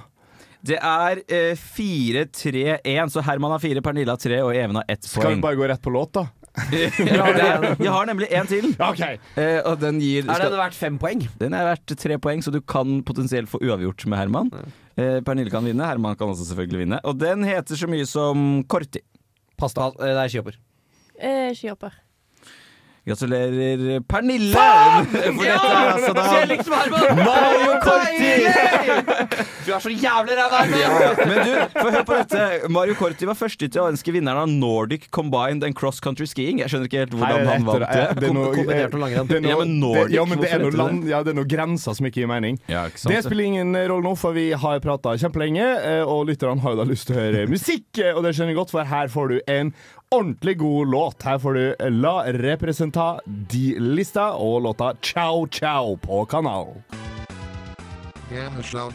Det 0.68 0.74
er 0.82 1.20
eh, 1.30 1.52
4-3-1, 1.54 3.12
så 3.14 3.22
Herman 3.22 3.52
har 3.54 3.62
fire, 3.62 3.82
Pernille 3.84 4.10
har 4.10 4.18
tre 4.20 4.40
og 4.42 4.50
Even 4.58 4.80
har 4.80 4.88
ett 4.90 5.06
Skal 5.06 5.36
vi 5.36 5.42
bare 5.44 5.54
gå 5.58 5.68
rett 5.70 5.82
på 5.84 5.92
låt, 5.94 6.16
da? 6.18 6.24
Ja, 6.98 7.28
er, 7.30 7.66
jeg 7.78 7.92
har 7.94 8.08
nemlig 8.08 8.26
en 8.34 8.48
til, 8.50 8.72
Okay. 8.82 9.20
eh, 9.38 9.60
og 9.62 9.78
den 9.78 10.00
gir 10.02 10.26
Er 10.26 10.42
den 10.42 10.56
verdt 10.58 10.74
fem 10.74 10.96
poeng? 10.98 11.22
Den 11.38 11.54
er 11.54 11.68
verdt 11.70 11.94
tre 12.02 12.16
poeng, 12.18 12.42
så 12.42 12.50
du 12.50 12.58
kan 12.60 12.98
potensielt 13.06 13.46
få 13.52 13.60
uavgjort 13.62 14.02
med 14.10 14.18
Herman. 14.18 14.50
Eh, 14.98 15.20
Pernille 15.22 15.52
kan 15.54 15.62
vinne, 15.68 15.86
Herman 15.86 16.18
kan 16.18 16.32
også 16.34 16.48
selvfølgelig 16.50 16.82
vinne. 16.82 16.98
Og 17.06 17.14
den 17.22 17.46
heter 17.46 17.78
så 17.78 17.86
mye 17.90 18.08
som 18.10 18.64
Korti. 18.66 19.04
Pasta. 19.58 19.92
Eh, 19.94 20.10
Det 20.10 20.24
er 20.24 20.32
skihopper. 20.34 20.58
Eh, 21.22 21.52
skihopper. 21.54 21.94
Gratulerer, 23.08 24.00
Pernille! 24.08 24.52
For 25.08 25.44
dette 25.44 25.68
er 25.68 25.92
altså 25.94 26.12
da 26.16 26.24
Mario 27.16 27.78
Corti! 27.82 28.32
Du 29.66 29.72
er 29.74 29.82
så 29.84 29.92
jævlig 29.92 30.36
ræva. 30.38 30.60
Men 31.28 31.40
du, 31.44 31.52
få 31.76 31.90
høre 31.92 32.04
på 32.08 32.16
dette. 32.18 32.68
Mario 32.72 32.94
Corti 32.98 33.28
var 33.28 33.36
første 33.38 33.68
ønske 33.84 34.12
vinneren 34.14 34.40
av 34.42 34.48
Nordic 34.52 35.08
Combined 35.14 35.64
and 35.66 35.76
Cross 35.78 36.00
Country 36.04 36.26
Skiing. 36.28 36.62
Jeg 36.62 36.72
skjønner 36.72 36.88
ikke 36.90 37.02
helt 37.04 37.16
hvordan 37.16 37.48
han 37.48 37.66
vant 37.68 37.84
det. 37.84 38.04
det 38.20 38.28
er 38.30 38.36
noe- 38.36 38.52
Kombinert 38.54 39.28
det 39.28 39.36
er 39.38 39.42
noe- 39.44 39.50
Ja, 39.52 39.58
men 39.60 39.74
Nordic, 39.80 40.08
det- 40.08 40.16
ja, 40.16 40.24
men 40.24 40.40
det 40.40 40.52
er 40.52 40.58
noe 40.64 40.76
land, 40.78 41.04
ja, 41.08 41.22
det 41.22 41.32
er 41.34 41.38
noen 41.40 41.48
grenser 41.52 41.94
som 41.98 42.06
ikke 42.08 42.22
gir 42.22 42.30
mening. 42.30 42.58
Ja, 42.68 42.86
ikke 42.88 42.98
sant 43.04 43.14
Det 43.14 43.24
spiller 43.24 43.44
ingen 43.44 43.74
rolle 43.76 44.04
nå, 44.08 44.14
for 44.18 44.32
vi 44.36 44.50
har 44.52 44.80
prata 44.84 45.16
kjempelenge, 45.20 45.66
eh, 45.84 46.02
og 46.04 46.26
lytterne 46.28 46.60
har 46.64 46.74
jo 46.76 46.80
da 46.82 46.88
lyst 46.88 47.06
til 47.08 47.16
å 47.16 47.20
høre 47.20 47.46
musikk, 47.48 47.86
eh, 47.98 48.12
og 48.14 48.22
det 48.24 48.34
skjønner 48.34 48.54
jeg 48.54 48.60
godt, 48.62 48.70
for 48.70 48.84
her 48.84 49.08
får 49.08 49.28
du 49.28 49.40
en 49.48 49.72
ordentlig 50.10 50.58
god 50.58 50.90
låt. 50.90 51.22
Her 51.22 51.38
får 51.38 51.54
du 51.54 51.90
La 51.90 52.32
Representa 52.32 53.20
Di 53.24 53.80
Lista 53.80 54.30
og 54.32 54.62
låta 54.62 54.94
Ciao 55.02 55.46
Ciao 55.46 55.96
på 55.96 56.24
kanalen. 56.24 56.82
Gamma 58.30 58.62
show, 58.62 58.90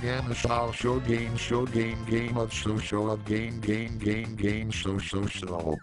show, 0.73 0.99
game, 1.07 1.37
show 1.37 1.65
game, 1.65 1.97
game 2.09 2.37
of 2.37 2.53
so 2.53 2.77
show 2.77 3.09
of 3.09 3.19
game, 3.25 3.59
game, 3.61 3.97
game, 3.97 4.35
game, 4.35 4.71
so 4.71 4.99
so 4.99 5.27
so. 5.27 5.75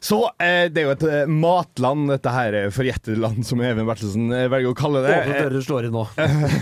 Så 0.00 0.18
eh, 0.42 0.66
det 0.72 0.82
er 0.82 0.86
jo 0.88 0.94
et 0.94 1.04
eh, 1.08 1.30
matland, 1.30 2.10
dette 2.10 2.32
her 2.32 2.56
eh, 2.56 2.68
forjettede 2.74 3.18
land, 3.20 3.40
som 3.48 3.62
Even 3.64 3.88
Bertelsen 3.88 4.28
eh, 4.34 4.46
velger 4.52 4.72
å 4.72 4.76
kalle 4.76 5.02
det. 5.06 5.14
Åpne 5.22 5.40
dører 5.46 5.64
slår 5.64 5.88
inn 5.88 5.96
nå. 5.96 6.04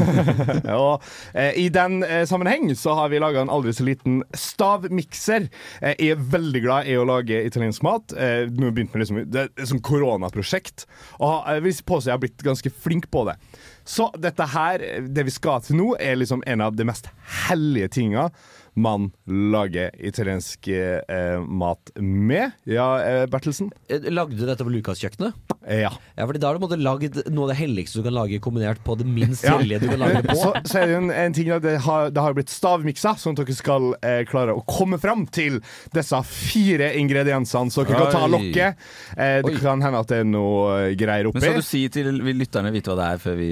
og 0.78 1.04
eh, 1.34 1.58
I 1.64 1.66
den 1.74 2.00
eh, 2.06 2.22
sammenheng 2.30 2.70
så 2.78 2.96
har 2.98 3.10
vi 3.12 3.22
laga 3.22 3.42
en 3.42 3.52
aldri 3.52 3.74
så 3.74 3.86
liten 3.86 4.22
stavmikser. 4.38 5.48
Eh, 5.80 5.96
jeg 5.98 6.14
er 6.14 6.24
veldig 6.36 6.64
glad 6.64 6.90
i 6.90 6.96
å 7.00 7.06
lage 7.08 7.42
italiensk 7.48 7.84
mat. 7.86 8.14
Eh, 8.14 8.46
nå 8.48 8.68
har 8.68 8.70
jeg 8.70 8.78
begynt 8.78 8.94
med 8.96 9.04
liksom, 9.04 9.22
Det 9.34 9.44
er 9.44 9.52
et 9.66 9.76
koronaprosjekt. 9.90 10.88
Og 11.20 11.40
eh, 11.42 11.58
jeg 11.58 11.66
vil 11.68 11.80
påstå 11.92 12.12
jeg 12.12 12.16
har 12.16 12.24
blitt 12.26 12.46
ganske 12.46 12.74
flink 12.86 13.10
på 13.12 13.26
det. 13.28 13.38
Så 13.84 14.08
dette 14.16 14.46
her, 14.54 14.82
eh, 14.82 15.02
det 15.04 15.26
vi 15.28 15.34
skal 15.34 15.64
til 15.64 15.80
nå, 15.80 15.92
er 16.00 16.16
liksom 16.20 16.44
en 16.46 16.64
av 16.64 16.76
de 16.76 16.86
mest 16.88 17.10
hellige 17.44 17.96
tinga 17.98 18.30
man 18.74 19.10
lager 19.30 19.90
italiensk 20.02 20.66
eh, 20.68 21.38
mat 21.46 21.92
med. 22.00 22.50
Ja, 22.66 22.86
eh, 23.02 23.24
Bertelsen? 23.30 23.68
Eh, 23.88 24.08
Lagde 24.10 24.34
du 24.38 24.44
dette 24.48 24.64
på 24.66 24.72
Lukas-kjøkkenet? 24.74 25.36
Eh, 25.66 25.84
ja. 25.84 25.92
Ja, 26.18 26.26
fordi 26.26 26.40
da 26.42 26.50
har 26.50 26.58
du 26.58 26.64
måtte 26.64 26.78
lagd 26.80 27.20
noe 27.30 27.46
av 27.46 27.52
det 27.52 27.58
helligste 27.60 28.00
du 28.02 28.08
kan 28.08 28.16
lage 28.16 28.40
kombinert 28.42 28.82
på 28.84 28.96
det 28.98 29.06
minst 29.06 29.44
Ja. 29.46 29.56
hellige 29.60 29.84
du 29.84 29.88
kan 29.92 30.02
lage 30.02 30.22
det 30.24 30.32
på. 30.32 30.36
Så, 30.42 30.52
så 30.66 30.80
er 30.82 30.90
det 30.90 30.96
en, 30.98 31.10
en 31.10 31.36
ting 31.36 31.52
det 31.64 31.76
har, 31.86 32.10
det 32.10 32.24
har 32.26 32.34
blitt 32.36 32.50
stavmiksa, 32.52 33.14
sånn 33.20 33.36
at 33.38 33.44
dere 33.44 33.56
skal 33.56 33.90
eh, 34.02 34.22
klare 34.28 34.56
å 34.58 34.64
komme 34.66 34.98
fram 35.02 35.26
til 35.30 35.60
disse 35.94 36.20
fire 36.28 36.90
ingrediensene. 36.98 37.70
Så 37.72 37.86
dere 37.86 38.02
kan 38.02 38.12
ta 38.12 38.26
lokket. 38.30 38.82
Eh, 39.16 39.38
det 39.46 39.54
Oi. 39.54 39.60
kan 39.62 39.82
hende 39.84 40.02
at 40.02 40.10
det 40.10 40.22
er 40.24 40.28
noe 40.28 40.90
greier 40.98 41.30
oppi. 41.30 41.38
Men 41.40 41.46
skal 41.54 41.62
du 41.62 41.68
si 41.70 41.84
til 41.94 42.10
vil 42.24 42.42
lytterne 42.42 42.74
vite 42.74 42.90
hva 42.90 42.98
det 43.00 43.08
er 43.14 43.22
før 43.22 43.38
vi 43.38 43.48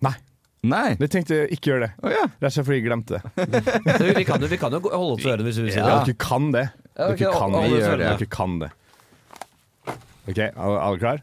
Nei, 0.00 0.14
Nei! 0.62 0.96
Jeg 1.00 1.08
tenkte 1.14 1.36
ikke 1.54 1.70
gjøre 1.70 1.86
det. 1.86 1.90
Oh, 2.04 2.10
ja. 2.12 2.26
Rett 2.28 2.50
og 2.50 2.52
slett 2.52 2.66
fordi 2.68 2.78
jeg 2.80 2.84
glemte 2.90 3.16
det. 3.16 3.60
Vi, 4.18 4.24
kan 4.28 4.42
jo, 4.44 4.48
vi 4.52 4.58
kan 4.60 4.74
jo 4.76 4.80
holde 4.84 5.14
oss 5.14 5.22
til 5.22 5.30
ørene 5.32 5.46
hvis 5.48 5.56
vi 5.60 5.64
vil 5.64 5.72
si 5.72 5.78
Ja. 5.80 5.86
det. 5.88 6.10
Dere 6.10 6.18
kan 6.20 6.50
det. 6.52 6.64
Dere 6.98 7.14
okay, 7.14 7.30
kan 7.32 7.54
vi 7.54 7.56
det. 7.56 7.62
hold 7.62 7.76
oss 7.78 7.86
Gjør 7.86 7.96
det. 8.02 8.10
Dere 8.10 8.28
kan 8.34 8.58
det. 8.60 8.70
OK, 10.28 10.38
alle, 10.44 10.76
alle 10.84 11.00
klar? 11.00 11.22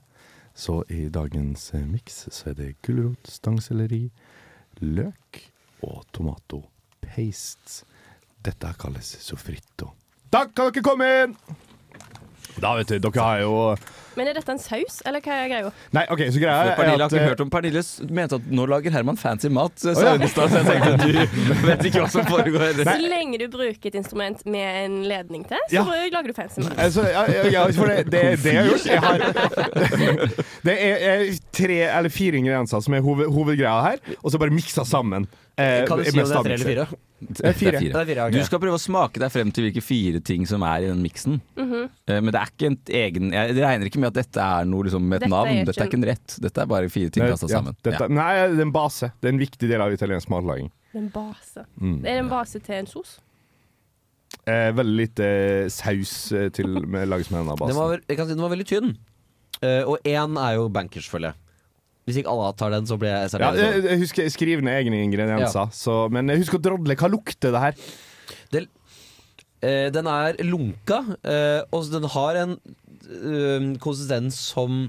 Så 0.58 0.80
i 0.90 1.04
dagens 1.14 1.68
eh, 1.78 1.84
miks 1.86 2.24
så 2.34 2.50
er 2.50 2.58
det 2.58 2.72
gulrot, 2.82 3.30
stangselleri, 3.30 4.08
løk 4.82 5.44
og 5.86 6.02
tomato 6.18 6.64
paste. 7.06 7.84
Dette 8.42 8.74
kalles 8.82 9.14
sofritto. 9.22 9.92
Takk, 10.34 10.56
kan 10.58 10.72
dere 10.74 10.84
komme 10.86 11.08
inn! 11.22 11.38
Da, 12.62 12.74
vet 12.78 12.90
du, 12.90 12.98
dere 13.00 13.22
har 13.24 13.42
jo 13.44 13.54
Men 14.18 14.32
er 14.32 14.38
dette 14.38 14.50
en 14.50 14.60
saus, 14.62 15.02
eller 15.06 15.22
hva 15.22 15.36
er 15.44 15.50
greia? 15.52 15.72
Nei, 15.94 16.04
OK, 16.14 16.24
så 16.34 16.42
greia 16.42 16.72
er 16.72 16.80
Pernille 16.80 17.04
har 17.04 17.06
at 17.06 17.14
ikke 17.14 17.22
eh, 17.22 17.30
hørt 17.32 17.44
om 17.44 17.52
Pernille 17.54 17.84
mente 18.18 18.40
at 18.40 18.48
nå 18.50 18.66
lager 18.70 18.96
Herman 18.96 19.20
fancy 19.20 19.52
mat, 19.54 19.76
sa 19.78 19.94
oh, 19.94 20.18
ja. 20.18 20.30
så 20.34 20.48
jeg 20.56 20.66
tenkte 20.66 21.12
du 21.62 21.68
vet 21.68 21.86
ikke 21.90 22.02
hva 22.02 22.10
som 22.16 22.26
foregår. 22.26 22.82
Så 22.82 22.96
lenge 23.04 23.38
du 23.44 23.46
bruker 23.54 23.92
et 23.92 24.00
instrument 24.00 24.42
med 24.50 24.80
en 24.86 24.98
ledning 25.10 25.46
til, 25.50 25.62
så 25.70 25.84
Ja. 25.84 25.86
lager 26.14 26.34
du 26.34 26.38
fancy 26.38 26.64
mat. 26.66 26.74
Altså, 26.88 27.06
ja, 27.54 27.68
for 27.78 27.94
det, 27.94 28.08
det 28.12 28.24
det 28.42 28.54
jeg 28.56 28.64
har 28.64 28.72
gjort. 28.72 28.88
Jeg 28.90 29.02
har, 29.06 29.18
det 30.68 30.78
er, 30.90 31.06
er 31.14 31.26
tre 31.54 31.82
eller 31.86 32.14
fire 32.14 32.42
ingredienser 32.42 32.82
som 32.84 32.98
er 32.98 33.06
hoved, 33.06 33.30
hovedgreia 33.34 33.78
her, 33.92 34.16
og 34.24 34.34
så 34.34 34.42
bare 34.42 34.54
miksa 34.56 34.86
sammen. 34.88 35.30
Eh, 35.58 35.84
Kan 35.88 36.00
du 36.00 36.08
si 36.08 36.14
om 36.14 36.24
det 36.24 36.38
er 36.38 36.48
tre 36.48 36.56
eller 36.56 36.70
fire? 36.72 36.88
Det 37.18 37.44
er 37.50 37.56
fire. 37.58 37.80
Det 37.82 37.90
er 37.90 38.06
fire, 38.06 38.26
okay. 38.28 38.38
Du 38.38 38.46
skal 38.46 38.62
prøve 38.62 38.78
å 38.78 38.82
smake 38.82 39.22
deg 39.24 39.32
frem 39.34 39.52
til 39.54 39.66
hvilke 39.66 39.82
fire 39.82 40.22
ting 40.22 40.46
som 40.50 40.64
er 40.68 40.86
i 40.86 40.90
den 40.92 41.02
miksen. 41.02 41.40
Mm 41.58 41.68
-hmm. 41.72 41.90
Men 42.22 42.32
det 42.32 42.40
er 42.42 42.48
ikke 42.54 42.68
en 42.68 42.80
egen 42.88 43.32
Jeg 43.34 43.56
regner 43.58 43.86
ikke 43.86 44.00
med 44.00 44.08
at 44.08 44.14
dette 44.26 44.40
er 44.40 44.66
noe 44.66 44.84
liksom, 44.84 45.02
med 45.02 45.16
et 45.16 45.22
Dette 45.22 45.36
navn. 45.36 45.66
Dette 45.66 45.82
er 45.82 45.88
ikke 45.88 45.98
en 45.98 46.06
rett. 46.06 46.38
Dette 46.42 46.62
er 46.62 46.66
bare 46.66 46.90
fire 46.90 47.10
ting 47.10 47.24
kasta 47.24 47.48
ja, 47.48 47.58
sammen. 47.58 47.76
dette, 47.84 48.04
Ja. 48.04 48.08
Nei, 48.08 48.48
det 48.48 48.60
er 48.60 48.62
en 48.62 48.72
base. 48.72 49.12
Det 49.22 49.30
er 49.30 49.34
en 49.34 49.40
viktig 49.40 49.70
del 49.70 49.82
av 49.82 49.92
italiensk 49.92 50.30
matlaging. 50.30 50.72
En 50.94 51.10
base. 51.10 51.66
Mm. 51.82 52.02
Det 52.02 52.10
er 52.10 52.20
en 52.20 52.30
base 52.30 52.60
til 52.60 52.76
en 52.76 52.86
sos. 52.86 53.20
Eh, 54.48 54.72
veldig 54.76 54.96
lite 54.96 55.28
saus 55.70 56.32
eh, 56.32 56.50
til 56.50 56.68
med 56.94 57.08
lages 57.08 57.32
med 57.32 57.42
denne 57.42 57.56
Den 57.56 57.58
basen. 57.58 57.76
var, 57.76 58.00
jeg 58.08 58.18
kan 58.18 58.28
si 58.28 58.34
den 58.34 58.42
var 58.42 58.54
veldig 58.54 58.68
tynn. 58.68 58.98
Uh, 59.58 59.90
og 59.90 59.98
én 60.06 60.38
er 60.38 60.54
jo 60.54 60.68
bankers, 60.70 61.10
følger 61.10 61.34
jeg. 61.34 61.47
Hvis 62.08 62.22
ikke 62.22 62.32
alle 62.32 62.52
tar 62.56 62.72
den, 62.72 62.86
så 62.88 62.96
blir 63.00 63.12
jeg 63.12 63.26
ja, 63.26 63.32
særdeles 63.34 63.60
jeg, 63.60 63.84
jeg 63.84 64.02
husker 64.06 64.30
skriv 64.32 64.62
ned 64.64 64.80
egne 64.80 65.02
ingredienser, 65.04 65.74
så, 65.76 65.98
men 66.14 66.32
husk 66.38 66.56
å 66.56 66.62
drodle. 66.64 66.96
Hva 66.96 67.10
lukter 67.12 67.52
det 67.52 67.64
her? 67.66 67.82
Eh, 69.58 69.90
Den 69.92 70.08
er 70.08 70.38
lunka, 70.46 71.02
eh, 71.26 71.64
og 71.74 71.90
den 71.92 72.06
har 72.14 72.38
en 72.44 72.56
eh, 73.10 73.68
konsistens 73.82 74.38
som 74.54 74.86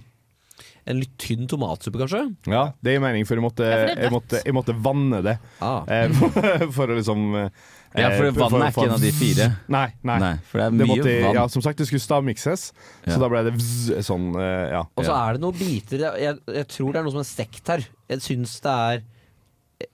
en 0.88 1.00
litt 1.02 1.14
tynn 1.20 1.48
tomatsuppe, 1.48 2.00
kanskje. 2.00 2.22
Ja, 2.48 2.70
Det 2.80 2.94
gir 2.94 3.02
mening, 3.04 3.26
for 3.28 3.36
jeg 3.36 3.44
måtte, 3.44 3.66
Ja, 3.66 3.80
for 3.82 4.02
jeg 4.04 4.12
måtte, 4.14 4.42
jeg 4.44 4.56
måtte 4.56 4.76
vanne 4.84 5.20
det. 5.24 5.36
Ah. 5.60 5.82
Eh, 5.88 6.08
for, 6.18 6.68
for 6.76 6.92
å 6.92 6.96
liksom 7.00 7.26
eh, 7.42 7.48
Ja, 7.96 8.10
for 8.12 8.30
vannet 8.36 8.66
er 8.66 8.72
ikke 8.74 8.84
en 8.84 8.94
av 8.98 9.00
de 9.00 9.10
fire. 9.16 9.46
Nei. 9.72 9.86
nei. 10.04 10.18
Nei, 10.20 10.32
for 10.44 10.58
det 10.60 10.66
er 10.66 10.70
Det 10.76 10.86
mye 10.86 10.96
måtte, 10.96 11.14
vann. 11.24 11.34
ja, 11.38 11.44
som 11.48 11.62
sagt, 11.64 11.78
det 11.78 11.86
skulle 11.88 12.04
stavmikses, 12.04 12.72
Ja. 13.06 13.14
så 13.14 13.20
da 13.22 13.28
ble 13.32 13.44
det 13.48 13.54
vzz, 13.56 13.92
sånn. 14.04 14.26
eh, 14.36 14.70
ja. 14.74 14.82
Og 14.94 15.04
så 15.08 15.14
er 15.16 15.32
det 15.38 15.40
noen 15.40 15.56
biter 15.58 15.98
jeg, 16.20 16.38
jeg, 16.46 16.68
tror 16.68 16.92
det 16.92 17.00
er 17.00 17.04
noe 17.08 17.14
som 17.16 17.20
er 17.24 17.30
stekt 17.30 17.66
her. 17.72 17.86
Jeg 18.08 18.20
syns 18.20 18.60
det 18.60 18.74
er 18.74 19.02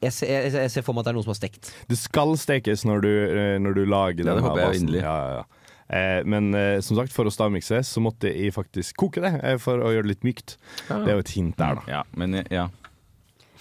jeg 0.00 0.12
ser, 0.16 0.26
jeg, 0.32 0.52
jeg 0.56 0.70
ser 0.72 0.82
for 0.82 0.94
meg 0.96 1.02
at 1.04 1.04
det 1.04 1.12
er 1.12 1.16
noe 1.18 1.26
som 1.26 1.34
er 1.34 1.38
stekt. 1.38 1.70
Det 1.90 1.98
skal 2.00 2.34
stekes 2.40 2.86
når 2.88 3.02
du, 3.04 3.10
eh, 3.28 3.58
når 3.60 3.74
du 3.76 3.84
lager 3.84 4.24
Ja, 4.24 4.34
det 4.34 4.42
håper 4.42 4.58
jeg 4.62 4.68
basen. 4.72 4.80
inderlig. 4.88 5.02
Ja, 5.04 5.16
ja, 5.20 5.34
ja. 5.42 5.44
Eh, 5.94 6.20
men 6.24 6.54
eh, 6.56 6.80
som 6.80 6.96
sagt, 6.96 7.12
for 7.12 7.28
å 7.28 7.32
stavmikse 7.32 7.82
så 7.84 8.00
måtte 8.00 8.30
jeg 8.32 8.54
faktisk 8.56 8.96
koke 8.96 9.20
det, 9.20 9.34
eh, 9.44 9.58
for 9.60 9.76
å 9.84 9.92
gjøre 9.92 10.08
det 10.08 10.14
litt 10.16 10.24
mykt. 10.24 10.56
Det 10.88 11.04
er 11.04 11.18
jo 11.18 11.24
et 11.26 11.34
hint 11.36 11.56
der, 11.60 11.74
da. 11.76 11.82
Ja, 11.86 12.02
men 12.16 12.40
ja. 12.50 12.70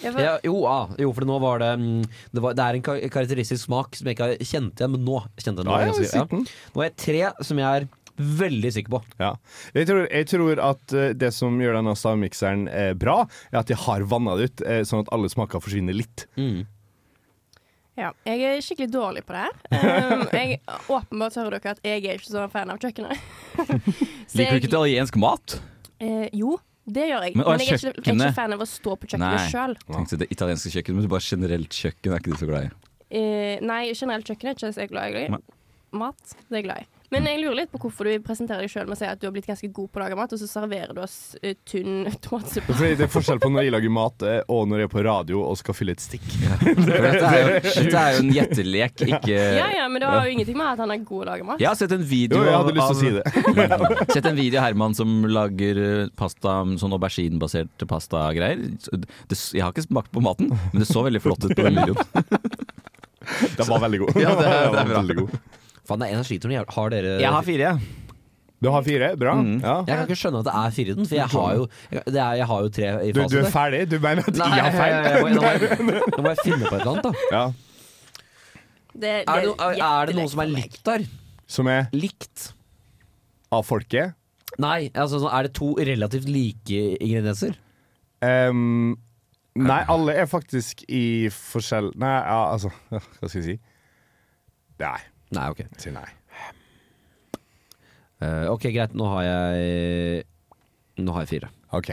Ja, 0.01 0.37
jo, 0.43 0.55
ah, 0.65 0.89
jo, 0.99 1.11
for 1.13 1.27
nå 1.29 1.35
var 1.43 1.61
det 1.61 1.71
mm, 1.79 2.05
Det, 2.33 2.41
var, 2.41 2.55
det 2.57 2.63
er 2.65 2.77
en 2.79 2.85
karakteristisk 2.85 3.67
smak 3.67 3.97
som 3.99 4.09
jeg 4.09 4.17
ikke 4.17 4.29
har 4.31 4.39
kjent 4.41 4.81
igjen, 4.81 4.95
men 4.95 5.05
nå 5.05 5.19
kjente 5.37 5.61
jeg 5.61 5.67
den. 5.67 5.69
Ja, 5.69 5.91
Nå 5.91 5.99
er 5.99 6.07
ja, 6.07 6.23
ja. 6.23 6.71
Nå 6.73 6.81
er 6.83 6.89
jeg 6.89 6.97
tre 7.03 7.45
som 7.45 7.61
jeg 7.61 7.83
er 7.83 7.87
veldig 8.17 8.69
sikker 8.73 8.93
på. 8.93 9.01
Ja. 9.21 9.31
Jeg, 9.73 9.87
tror, 9.89 10.03
jeg 10.05 10.27
tror 10.29 10.61
at 10.61 10.93
eh, 10.97 11.15
det 11.17 11.31
som 11.33 11.57
gjør 11.61 11.79
denne 11.79 11.95
stavmikseren 11.97 12.67
eh, 12.69 12.91
bra, 12.97 13.23
er 13.51 13.63
at 13.63 13.71
de 13.71 13.77
har 13.85 14.05
vanna 14.09 14.35
det 14.37 14.49
ut, 14.51 14.63
eh, 14.69 14.83
sånn 14.87 15.05
at 15.05 15.11
alle 15.15 15.31
smaker 15.33 15.63
forsvinner 15.63 15.97
litt. 15.97 16.27
ja, 17.97 18.11
jeg 18.27 18.45
er 18.49 18.61
skikkelig 18.65 18.91
dårlig 18.93 19.25
på 19.25 19.33
det 19.33 19.47
her. 19.47 20.13
Um, 20.13 20.25
jeg, 20.39 20.59
åpenbart 20.93 21.39
hører 21.41 21.57
dere 21.57 21.75
at 21.77 21.83
jeg 21.89 22.05
er 22.05 22.19
ikke 22.19 22.33
så 22.35 22.45
fan 22.53 22.73
av 22.73 22.81
kjøkkenet. 22.81 23.17
Liker 24.37 24.53
du 24.53 24.61
ikke 24.61 24.71
italiensk 24.71 25.17
mat? 25.21 25.57
Eh, 26.03 26.29
jo, 26.37 26.57
det 26.85 27.05
gjør 27.07 27.23
jeg. 27.23 27.35
Men, 27.37 27.45
Men, 27.47 27.61
jeg, 27.63 27.73
er 27.73 27.77
ikke, 27.77 27.91
jeg 27.95 28.13
er 28.13 28.25
ikke 28.27 28.35
fan 28.35 28.55
av 28.55 28.63
å 28.63 28.67
stå 28.67 28.95
på 28.99 29.07
kjøkkenet 29.13 29.51
sjøl. 29.53 29.75
Det 30.11 30.27
italienske 30.35 30.71
kjøkken, 30.73 30.97
men 30.97 31.11
bare 31.11 31.23
generelt 31.23 31.77
kjøkken 31.77 32.15
er 32.15 32.23
ikke 32.23 32.33
du 32.33 32.41
så 32.41 32.49
glad 32.49 32.67
i. 32.67 32.73
Uh, 33.13 33.55
nei, 33.63 33.83
generelt 33.93 34.27
kjøkken 34.27 34.51
er 34.51 34.57
ikke 34.57 34.73
så 34.75 34.87
glad 34.91 35.19
i. 35.21 35.27
Mat 35.93 36.33
det 36.33 36.57
er 36.57 36.59
jeg 36.59 36.67
glad 36.67 36.83
i. 36.83 36.92
Men 37.13 37.27
jeg 37.29 37.39
lurer 37.43 37.57
litt 37.61 37.69
på 37.73 37.79
hvorfor 37.83 38.07
du 38.09 38.13
presenterer 38.25 38.65
deg 38.65 38.71
sjøl 38.73 38.87
med 38.89 38.95
å 38.95 38.99
si 38.99 39.05
at 39.05 39.19
du 39.21 39.27
har 39.27 39.33
blitt 39.35 39.45
ganske 39.49 39.67
god 39.75 39.89
på 39.93 39.99
å 39.99 40.03
lage 40.03 40.17
mat, 40.17 40.33
og 40.33 40.39
så 40.41 40.47
serverer 40.49 40.95
du 40.97 41.01
oss 41.03 41.17
uh, 41.43 41.51
tynn 41.69 42.07
tomatsuppe. 42.25 42.73
Fordi 42.73 42.95
Det 42.99 43.05
er 43.07 43.11
forskjell 43.13 43.41
på 43.43 43.51
når 43.53 43.67
jeg 43.67 43.73
lager 43.75 43.93
mat 43.93 44.25
eh, 44.25 44.39
og 44.53 44.65
når 44.71 44.81
jeg 44.83 44.89
er 44.89 44.93
på 44.95 45.03
radio 45.05 45.43
og 45.45 45.57
skal 45.61 45.77
fylle 45.77 45.93
et 45.95 46.01
stikk. 46.03 46.25
For 46.25 46.89
dette 47.05 47.29
er 47.29 47.37
jo, 47.43 47.47
dette 47.61 48.01
er 48.03 48.17
jo 48.17 48.23
en 48.23 48.31
gjettelek, 48.33 49.05
ikke 49.07 49.37
Ja 49.59 49.69
ja, 49.77 49.85
men 49.93 50.01
det 50.03 50.09
har 50.09 50.25
jo 50.27 50.33
ingenting 50.35 50.57
med 50.57 50.71
at 50.73 50.81
han 50.83 50.93
er 50.95 51.03
god 51.05 51.21
å 51.25 51.29
lage 51.29 51.47
mat. 51.51 51.61
Jeg 51.61 51.69
har 51.69 51.77
sett 51.79 51.93
en 51.95 52.05
video 52.09 52.41
Jo, 52.41 52.49
jeg 52.49 52.57
hadde 52.57 52.75
lyst 52.79 52.89
til 52.89 52.95
å 52.95 52.97
av- 52.97 53.03
si 53.03 53.11
det. 53.13 54.13
Sett 54.17 54.27
en 54.29 54.37
video 54.39 54.59
av 54.61 54.65
Herman 54.67 54.95
som 54.97 55.13
lager 55.29 55.79
eh, 55.83 56.11
pasta, 56.19 56.57
sånn 56.81 56.95
auberginebasert 56.97 57.85
pastagreier. 57.89 58.63
Jeg 58.89 59.61
har 59.63 59.73
ikke 59.73 59.85
smakt 59.85 60.11
på 60.13 60.23
maten, 60.23 60.49
men 60.71 60.81
det 60.81 60.89
så 60.89 61.03
veldig 61.05 61.21
flott 61.23 61.45
ut 61.45 61.53
på 61.53 61.65
den 61.67 61.77
videoen. 61.77 62.31
Den 63.57 63.67
var 63.69 63.83
veldig 63.85 64.01
god. 64.05 64.17
Ja, 64.19 64.33
det 64.39 64.47
er- 64.49 64.71
det 64.73 64.81
er 64.83 65.13
bra. 65.13 65.27
Faen, 65.87 65.99
det 65.99 66.07
er 66.07 66.15
en 66.15 66.21
jeg 66.23 66.29
sliter. 66.31 66.55
Har 66.77 66.93
dere 66.93 67.17
Jeg 67.19 67.33
har 67.35 67.43
fire. 67.47 67.73
Du 68.63 68.69
har 68.71 68.85
fire? 68.85 69.09
Bra. 69.19 69.33
Mm. 69.35 69.57
Ja. 69.59 69.75
Jeg 69.83 69.97
kan 69.97 70.05
ikke 70.07 70.19
skjønne 70.21 70.39
at 70.39 70.47
det 70.47 70.55
er 70.55 70.75
fire 70.77 70.93
i 70.93 70.95
den, 70.95 71.07
for 71.09 71.17
jeg 71.17 71.31
har 71.33 71.55
jo, 71.57 71.67
jeg, 71.91 72.03
det 72.07 72.21
er, 72.23 72.33
jeg 72.39 72.47
har 72.47 72.63
jo 72.63 72.71
tre 72.77 72.91
i 73.03 73.11
Du, 73.11 73.21
du 73.27 73.37
er 73.41 73.49
ferdig? 73.51 73.81
Du 73.91 73.97
mener 73.99 74.29
at 74.31 74.39
Nei, 74.39 74.49
jeg 74.55 74.63
har 74.63 74.77
feil? 74.77 74.95
jeg 75.09 75.35
nå, 75.35 75.43
må 75.43 75.51
jeg, 75.51 76.07
nå 76.15 76.23
må 76.23 76.31
jeg 76.31 76.45
finne 76.47 76.69
på 76.69 76.75
et 76.77 76.79
eller 76.79 76.91
annet, 76.93 77.03
da. 77.09 77.29
Ja. 77.35 77.45
Det, 78.93 79.11
Er 79.27 79.41
det, 79.41 79.45
no, 79.49 79.55
er, 79.67 79.79
er 79.89 80.11
det 80.11 80.15
noe 80.21 80.31
som 80.31 80.43
er 80.45 80.51
likt 80.53 80.83
der? 80.87 81.07
Som 81.49 81.69
er 81.71 81.89
Likt? 81.91 82.51
av 83.53 83.65
folket? 83.67 84.15
Nei, 84.61 84.91
altså 84.93 85.21
er 85.29 85.47
det 85.47 85.55
to 85.57 85.73
relativt 85.77 86.29
like 86.29 86.81
ingredienser? 87.01 87.57
Um, 88.23 88.93
nei, 89.57 89.81
alle 89.91 90.15
er 90.21 90.29
faktisk 90.31 90.85
i 90.87 91.27
forskjell 91.33 91.89
Nei, 91.99 92.13
ja, 92.23 92.37
altså 92.53 92.69
Hva 92.93 93.27
skal 93.27 93.41
jeg 93.41 93.47
si? 93.49 93.55
Nei. 94.79 94.99
Nei, 95.33 95.47
ok. 95.53 95.63
Si 95.81 95.91
nei. 95.93 96.05
Eh, 98.23 98.47
ok, 98.51 98.67
greit. 98.73 98.93
Nå 98.95 99.07
har 99.15 99.23
jeg 99.27 100.25
Nå 101.03 101.13
har 101.15 101.25
jeg 101.25 101.31
fire. 101.39 101.49
OK. 101.73 101.89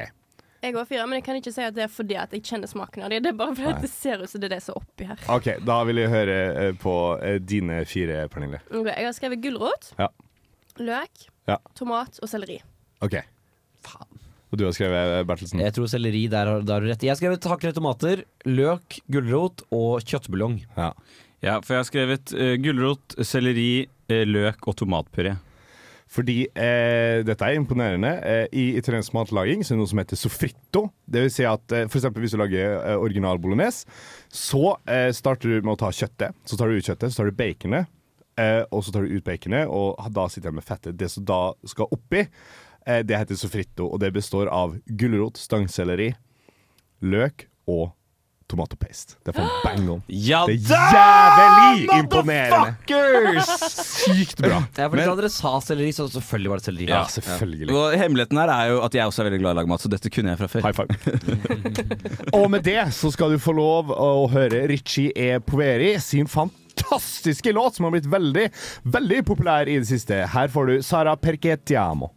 Jeg 0.60 0.74
går 0.76 0.84
fire, 0.90 1.06
men 1.08 1.16
jeg 1.16 1.24
kan 1.24 1.38
ikke 1.38 1.52
si 1.56 1.62
at 1.64 1.72
det 1.72 1.86
er 1.86 1.92
fordi 1.92 2.16
at 2.20 2.34
jeg 2.36 2.42
kjenner 2.44 2.68
smaken 2.68 3.06
av 3.06 3.12
det. 3.14 3.22
Det 3.24 3.30
er 3.32 3.36
bare 3.38 3.54
fordi 3.56 3.70
at 3.72 3.80
det 3.80 3.88
ser 3.88 4.20
ut 4.20 4.28
som 4.28 4.42
det 4.42 4.50
er 4.50 4.58
det 4.58 4.62
som 4.62 4.74
er 4.76 4.82
oppi 4.82 5.06
her. 5.08 5.22
Ok, 5.32 5.46
Da 5.64 5.78
vil 5.88 6.02
jeg 6.02 6.10
høre 6.12 6.34
eh, 6.66 6.72
på 6.82 6.94
eh, 7.24 7.38
dine 7.40 7.78
fire, 7.88 8.26
Pernille. 8.28 8.60
Ok, 8.68 8.90
jeg 8.92 9.06
har 9.08 9.16
skrevet 9.16 9.40
gulrot, 9.40 9.88
Ja. 9.98 10.10
løk, 10.76 11.24
Ja. 11.48 11.56
tomat 11.74 12.20
og 12.20 12.28
selleri. 12.28 12.58
OK. 13.00 13.16
Faen. 13.80 14.20
Og 14.52 14.58
du 14.60 14.66
har 14.66 14.76
skrevet 14.76 15.14
eh, 15.16 15.24
Bertelsen? 15.24 15.60
Jeg 15.64 15.72
tror 15.72 15.88
selleri, 15.88 16.26
der 16.28 16.44
har, 16.52 16.60
der 16.60 16.74
har 16.76 16.80
du 16.84 16.90
rett. 16.92 17.02
Jeg 17.08 17.14
har 17.14 17.20
skrevet 17.22 17.48
hakkede 17.48 17.72
tomater, 17.80 18.24
løk, 18.44 19.00
gulrot 19.08 19.64
og 19.72 20.04
kjøttbuljong. 20.04 20.60
Ja. 20.76 20.92
Ja, 21.40 21.60
for 21.64 21.74
jeg 21.74 21.80
har 21.80 21.88
skrevet 21.88 22.34
uh, 22.36 22.56
gulrot, 22.60 23.16
selleri, 23.24 23.86
uh, 24.12 24.24
løk 24.28 24.68
og 24.68 24.76
tomatpuré. 24.82 25.38
Fordi 26.10 26.40
eh, 26.58 27.20
dette 27.22 27.46
er 27.46 27.54
imponerende. 27.54 28.10
Eh, 28.26 28.46
I 28.50 28.64
italiensk 28.80 29.14
matlaging 29.14 29.62
så 29.62 29.72
er 29.72 29.76
det 29.76 29.82
noe 29.84 29.90
som 29.92 30.00
heter 30.02 30.18
soffritto. 30.18 30.82
Det 31.06 31.22
vil 31.22 31.30
si 31.30 31.44
at 31.46 31.74
eh, 31.76 31.86
for 31.92 32.18
hvis 32.18 32.34
du 32.34 32.40
lager 32.40 32.80
eh, 32.80 32.96
original 32.98 33.38
bolognese, 33.38 33.86
så 34.26 34.74
eh, 34.90 35.12
starter 35.14 35.52
du 35.52 35.60
med 35.62 35.76
å 35.76 35.78
ta 35.84 35.92
kjøttet. 35.94 36.34
Så 36.42 36.58
tar 36.58 36.66
du 36.66 36.80
ut 36.80 36.88
kjøttet, 36.88 37.14
så 37.14 37.20
tar 37.20 37.30
du 37.30 37.38
baconet, 37.38 37.86
og 38.72 38.82
så 38.82 38.94
tar 38.94 39.04
du 39.04 39.14
ut 39.14 39.24
baconet, 39.26 39.68
og 39.68 40.00
da 40.16 40.24
sitter 40.32 40.48
jeg 40.48 40.56
med 40.56 40.64
fettet. 40.64 40.96
Det 40.98 41.10
som 41.12 41.26
da 41.28 41.40
skal 41.68 41.90
oppi, 41.92 42.22
det 43.04 43.18
heter 43.20 43.36
soffritto, 43.36 43.84
og 43.92 44.00
det 44.00 44.14
består 44.16 44.48
av 44.48 44.78
gulrot, 44.86 45.36
stangselleri, 45.36 46.14
løk 47.04 47.44
og 47.68 47.90
tomato 48.50 48.76
paste. 48.80 49.16
Det 49.24 49.32
er 49.32 49.38
for 49.38 49.56
bang 49.66 49.88
on. 49.94 50.02
Ja 50.10 50.42
Det 50.48 50.58
er 50.74 50.94
jævlig 50.96 52.00
imponerende. 52.00 52.74
Motherfuckers! 52.90 53.50
Sykt 54.00 54.42
bra. 54.42 54.62
Ja, 54.76 54.88
for 54.88 55.00
da 55.00 55.16
dere 55.20 55.30
sa 55.32 55.54
selleri, 55.64 55.92
så 55.96 56.08
selvfølgelig 56.10 56.52
var 56.52 56.62
det 56.62 56.68
selleri. 56.68 56.88
Ja, 56.90 57.02
selvfølgelig. 57.14 57.74
Og 57.76 57.96
hemmeligheten 58.00 58.40
her 58.42 58.54
er 58.54 58.72
jo 58.74 58.80
at 58.86 58.96
jeg 58.96 59.10
også 59.10 59.22
er 59.24 59.30
veldig 59.30 59.42
glad 59.44 59.52
i 59.52 59.54
å 59.54 59.60
lage 59.60 59.72
mat, 59.72 59.84
så 59.84 59.92
dette 59.92 60.12
kunne 60.12 60.34
jeg 60.34 60.40
fra 60.40 60.50
før. 60.50 60.66
High 60.66 60.76
five. 60.80 60.90
og 62.38 62.48
med 62.52 62.66
det 62.66 62.80
så 62.96 63.12
skal 63.14 63.34
du 63.34 63.42
få 63.42 63.54
lov 63.56 63.94
å 63.94 64.10
høre 64.32 64.66
Richie 64.70 65.14
E. 65.14 65.38
Poveri 65.44 65.94
sin 66.02 66.28
fantastiske 66.30 67.54
låt, 67.56 67.78
som 67.78 67.88
har 67.88 67.94
blitt 67.96 68.10
veldig, 68.10 68.48
veldig 68.98 69.22
populær 69.30 69.70
i 69.70 69.78
det 69.80 69.88
siste. 69.90 70.24
Her 70.34 70.52
får 70.52 70.72
du 70.72 70.82
Sara 70.86 71.16
Perketiamo. 71.16 72.12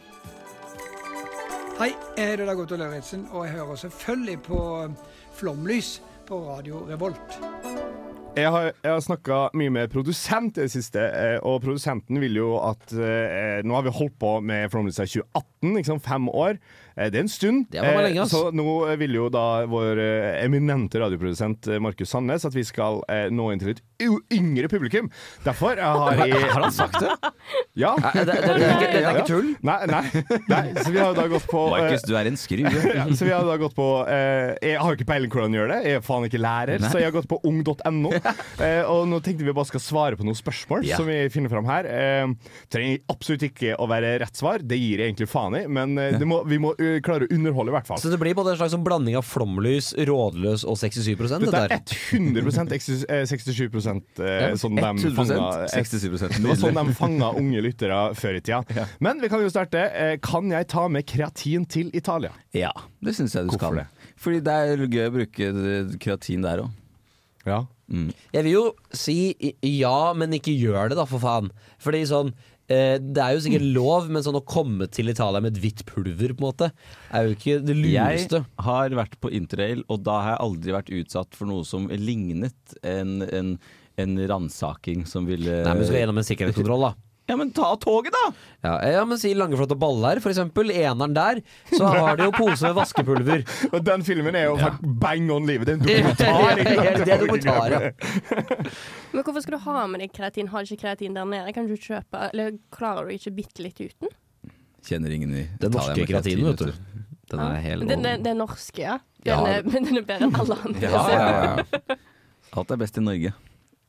Hei, 1.80 1.90
jeg 2.16 2.36
heter 2.36 2.46
Dag 2.46 2.60
Otto 2.62 2.78
Lauritzen, 2.78 3.24
og 3.34 3.48
jeg 3.48 3.56
hører 3.56 3.80
selvfølgelig 3.82 4.36
på 4.46 4.60
Flomlys 5.34 5.96
på 6.34 6.40
Radio 6.50 6.82
Revolt. 6.90 7.36
Jeg 8.34 8.50
har, 8.50 8.72
jeg 8.82 8.90
har 8.90 9.02
snakka 9.06 9.36
mye 9.60 9.70
med 9.74 9.92
produsent 9.94 10.56
i 10.58 10.64
det 10.64 10.72
siste, 10.74 11.02
eh, 11.04 11.36
og 11.46 11.60
produsenten 11.62 12.18
vil 12.24 12.40
jo 12.40 12.56
at 12.58 12.96
eh, 12.98 13.60
Nå 13.62 13.76
har 13.78 13.86
vi 13.86 13.94
holdt 13.94 14.16
på 14.18 14.32
med 14.42 14.72
Flåmlys 14.74 14.98
siden 14.98 15.30
2018, 15.30 15.76
liksom 15.78 16.02
fem 16.02 16.32
år. 16.34 16.58
Eh, 16.98 17.10
det 17.14 17.20
er 17.20 17.26
en 17.26 17.32
stund. 17.32 17.66
Det 17.74 17.82
var 17.84 18.04
lenge, 18.06 18.24
altså. 18.26 18.50
så 18.50 18.56
nå 18.56 18.78
vil 19.02 19.18
jo 19.18 19.30
da 19.34 19.64
vår 19.70 20.02
eh, 20.04 20.44
eminente 20.46 21.02
radioprodusent 21.02 21.70
eh, 21.72 21.82
Markus 21.84 22.12
Sandnes 22.14 22.46
at 22.48 22.56
vi 22.56 22.64
skal 22.68 23.02
eh, 23.12 23.28
nå 23.34 23.50
inn 23.54 23.62
til 23.64 23.74
et 23.76 23.84
yngre 24.34 24.70
publikum. 24.72 25.10
Derfor 25.46 25.80
har 25.80 26.20
jeg 26.28 26.44
Har 26.52 26.66
han 26.68 26.74
sagt 26.76 27.00
det? 27.02 27.12
Ja. 27.80 27.94
Det, 28.14 28.26
det, 28.28 28.36
det, 28.38 28.54
det, 28.60 28.68
er 28.68 28.76
ikke, 28.78 29.00
er 29.00 29.18
ikke 29.18 29.28
tull. 29.30 29.48
Nei, 29.66 29.78
nei, 29.90 30.04
nei. 30.52 30.64
Så 30.78 30.92
vi 30.94 31.00
har 31.02 31.10
jo 31.12 31.18
da 31.18 31.26
gått 31.32 31.48
på 31.50 31.64
eh, 31.66 31.74
Markus, 31.74 32.06
du 32.06 32.14
er 32.20 32.30
en 32.30 32.38
skrue. 32.40 32.74
ja, 33.00 33.06
så 33.16 33.26
vi 33.28 33.34
har 33.34 33.48
da 33.48 33.56
gått 33.62 33.76
på 33.78 33.88
eh, 34.12 34.54
Jeg 34.62 34.78
har 34.82 34.92
jo 34.92 35.00
ikke 35.00 35.10
peiling 35.10 35.34
hvordan 35.34 35.50
han 35.50 35.58
gjør 35.60 35.74
det. 35.74 35.80
Jeg 35.88 36.00
er 36.00 36.06
faen 36.06 36.28
ikke 36.28 36.42
lærer, 36.44 36.84
Nei. 36.84 36.92
så 36.94 37.02
jeg 37.02 37.10
har 37.10 37.16
gått 37.18 37.30
på 37.32 37.40
ung.no. 37.50 38.14
Eh, 38.64 38.86
og 38.88 39.08
nå 39.10 39.18
tenkte 39.24 39.44
vi 39.48 39.54
bare 39.56 39.68
skal 39.68 39.82
svare 39.82 40.18
på 40.18 40.24
noen 40.26 40.38
spørsmål 40.38 40.86
Ja. 40.88 40.98
som 41.00 41.08
vi 41.10 41.16
finner 41.34 41.52
fram 41.52 41.66
her. 41.68 41.88
Eh, 41.90 42.52
trenger 42.72 43.02
absolutt 43.12 43.44
ikke 43.48 43.74
å 43.82 43.88
være 43.90 44.14
rett 44.22 44.38
svar, 44.40 44.62
det 44.64 44.78
gir 44.80 45.02
jeg 45.02 45.10
egentlig 45.12 45.28
faen 45.32 45.58
i, 45.58 45.64
men 45.68 45.98
eh, 46.00 46.14
det 46.20 46.28
må, 46.30 46.42
vi 46.48 46.60
må 46.62 46.74
eh, 46.84 47.00
klare 47.06 47.26
å 47.28 47.32
underholde, 47.34 47.72
i 47.72 47.76
hvert 47.78 47.88
fall. 47.90 48.00
Så 48.02 48.12
det 48.12 48.20
blir 48.22 48.36
både 48.38 48.54
en 48.54 48.60
slags 48.60 48.74
sånn 48.76 48.84
blanding 48.86 49.18
av 49.20 49.26
flomlys, 49.28 49.92
rådløs 49.98 50.66
og 50.70 50.78
67% 50.82 51.46
Dette 51.48 51.64
er 51.64 51.78
100 52.12 52.76
eks- 52.78 53.06
eh, 53.08 53.24
67 53.30 53.64
eh, 54.24 54.54
sånn 54.60 54.78
de 54.78 54.92
100%, 54.94 55.16
fanga 55.18 55.68
67 55.74 56.10
Det 56.40 56.46
var 56.48 56.60
sånn 56.62 56.80
de 56.80 56.96
fanga 57.00 57.32
unge 57.40 57.64
lyttere 57.66 58.00
før 58.20 58.40
i 58.40 58.44
tida. 58.46 58.88
Men 59.04 59.22
vi 59.24 59.30
kan 59.34 59.42
jo 59.44 59.50
starte. 59.54 59.86
Kan 60.24 60.52
jeg 60.54 60.68
ta 60.72 60.88
med 60.92 61.08
kreatin 61.10 61.66
til 61.70 61.90
Italia? 61.96 62.32
Ja, 62.54 62.72
det 63.04 63.16
syns 63.18 63.36
jeg 63.36 63.48
du 63.48 63.56
Hvorfor 63.56 63.74
skal. 63.74 63.84
det? 63.84 64.14
Fordi 64.24 64.40
det 64.46 64.54
er 64.54 64.88
gøy 64.88 65.06
å 65.10 65.14
bruke 65.18 65.52
kreatin 66.00 66.44
der 66.46 66.64
òg. 66.66 66.72
Ja. 67.46 67.64
Jeg 68.34 68.46
vil 68.46 68.54
jo 68.54 68.62
si 68.96 69.34
ja, 69.62 70.14
men 70.18 70.32
ikke 70.38 70.54
gjør 70.56 70.94
det, 70.94 70.98
da, 70.98 71.04
for 71.06 71.20
faen. 71.22 71.50
Fordi 71.84 72.00
sånn 72.10 72.32
Det 73.04 73.24
er 73.24 73.36
jo 73.36 73.44
sikkert 73.46 73.68
lov, 73.80 74.10
men 74.14 74.26
sånn 74.26 74.40
å 74.40 74.44
komme 74.46 74.90
til 74.92 75.12
Italia 75.14 75.44
med 75.44 75.56
et 75.56 75.62
hvitt 75.64 75.86
pulver, 75.90 76.34
på 76.34 76.44
en 76.44 76.50
måte, 76.50 76.72
er 77.14 77.28
jo 77.28 77.38
ikke 77.38 77.60
det 77.66 77.78
Jeg 77.84 78.44
har 78.68 78.98
vært 79.00 79.16
på 79.24 79.32
interrail, 79.34 79.86
og 79.88 80.04
da 80.08 80.20
har 80.20 80.36
jeg 80.36 80.44
aldri 80.48 80.76
vært 80.78 80.92
utsatt 81.00 81.38
for 81.38 81.50
noe 81.50 81.68
som 81.68 81.88
lignet 81.92 82.78
en, 82.82 83.22
en, 83.28 83.56
en 84.02 84.22
ransaking 84.34 85.08
som 85.10 85.30
ville 85.30 85.62
Nei, 85.64 85.74
men 85.74 85.84
du 85.84 85.90
skal 85.90 86.04
gjennom 86.04 86.22
en 86.22 86.30
sikkerhetskontroll, 86.30 86.90
da. 86.90 87.13
Ja, 87.26 87.38
men 87.40 87.52
ta 87.56 87.70
toget, 87.80 88.12
da! 88.12 88.34
Ja, 88.66 88.74
ja 88.92 89.04
men 89.08 89.20
si 89.20 89.30
Langeflot 89.38 89.72
og 89.72 89.80
Baller, 89.80 90.20
for 90.24 90.34
eksempel. 90.34 90.74
Eneren 90.76 91.14
der. 91.16 91.40
Så 91.72 91.88
har 91.88 92.18
de 92.20 92.26
jo 92.28 92.34
pose 92.36 92.66
med 92.68 92.76
vaskepulver. 92.76 93.46
Og 93.74 93.86
den 93.86 94.04
filmen 94.04 94.36
er 94.36 94.50
jo 94.50 94.58
faktisk 94.60 95.00
bang 95.00 95.32
on 95.32 95.48
livet. 95.48 95.70
Det 95.70 95.78
er 95.78 95.80
en 95.80 96.10
dokumentar. 96.12 96.60
Det 97.06 97.14
er 97.16 97.24
dokumentar, 97.24 97.76
ja. 97.78 97.94
Men 99.14 99.24
hvorfor 99.24 99.46
skal 99.46 99.56
du 99.56 99.62
ha 99.70 99.86
med 99.88 100.04
deg 100.04 100.12
kreatin? 100.18 100.52
Har 100.52 100.66
du 100.66 100.74
ikke 100.74 100.84
kreatin 100.84 101.16
der 101.16 101.30
nede? 101.30 101.56
Kan 101.56 101.70
du 101.70 101.78
kjøpe 101.80 102.28
Eller 102.34 102.58
klarer 102.76 103.08
du 103.08 103.16
ikke 103.16 103.36
bitte 103.40 103.64
litt 103.64 103.80
uten? 103.80 104.12
Kjenner 104.84 105.16
ingen 105.16 105.32
i 105.38 105.48
Den 105.62 105.72
norske 105.72 106.08
kreatinen, 106.10 106.52
vet 106.52 106.66
du. 106.66 107.04
Den 107.32 107.40
er 107.40 107.60
helt 107.64 107.88
Den, 107.88 108.04
den, 108.04 108.24
den 108.26 108.42
norske, 108.42 108.82
ja. 108.84 109.00
Ja. 109.24 109.38
Den, 109.40 109.48
er, 109.48 109.68
men 109.72 109.88
den 109.88 110.02
er 110.02 110.08
bedre 110.12 110.28
enn 110.28 110.40
alle 110.44 110.60
andre. 110.60 110.90
Ja, 110.92 111.04
ja, 111.08 111.28
ja. 111.64 112.00
Alt 112.60 112.74
er 112.76 112.82
best 112.84 113.00
i 113.00 113.04
Norge. 113.06 113.32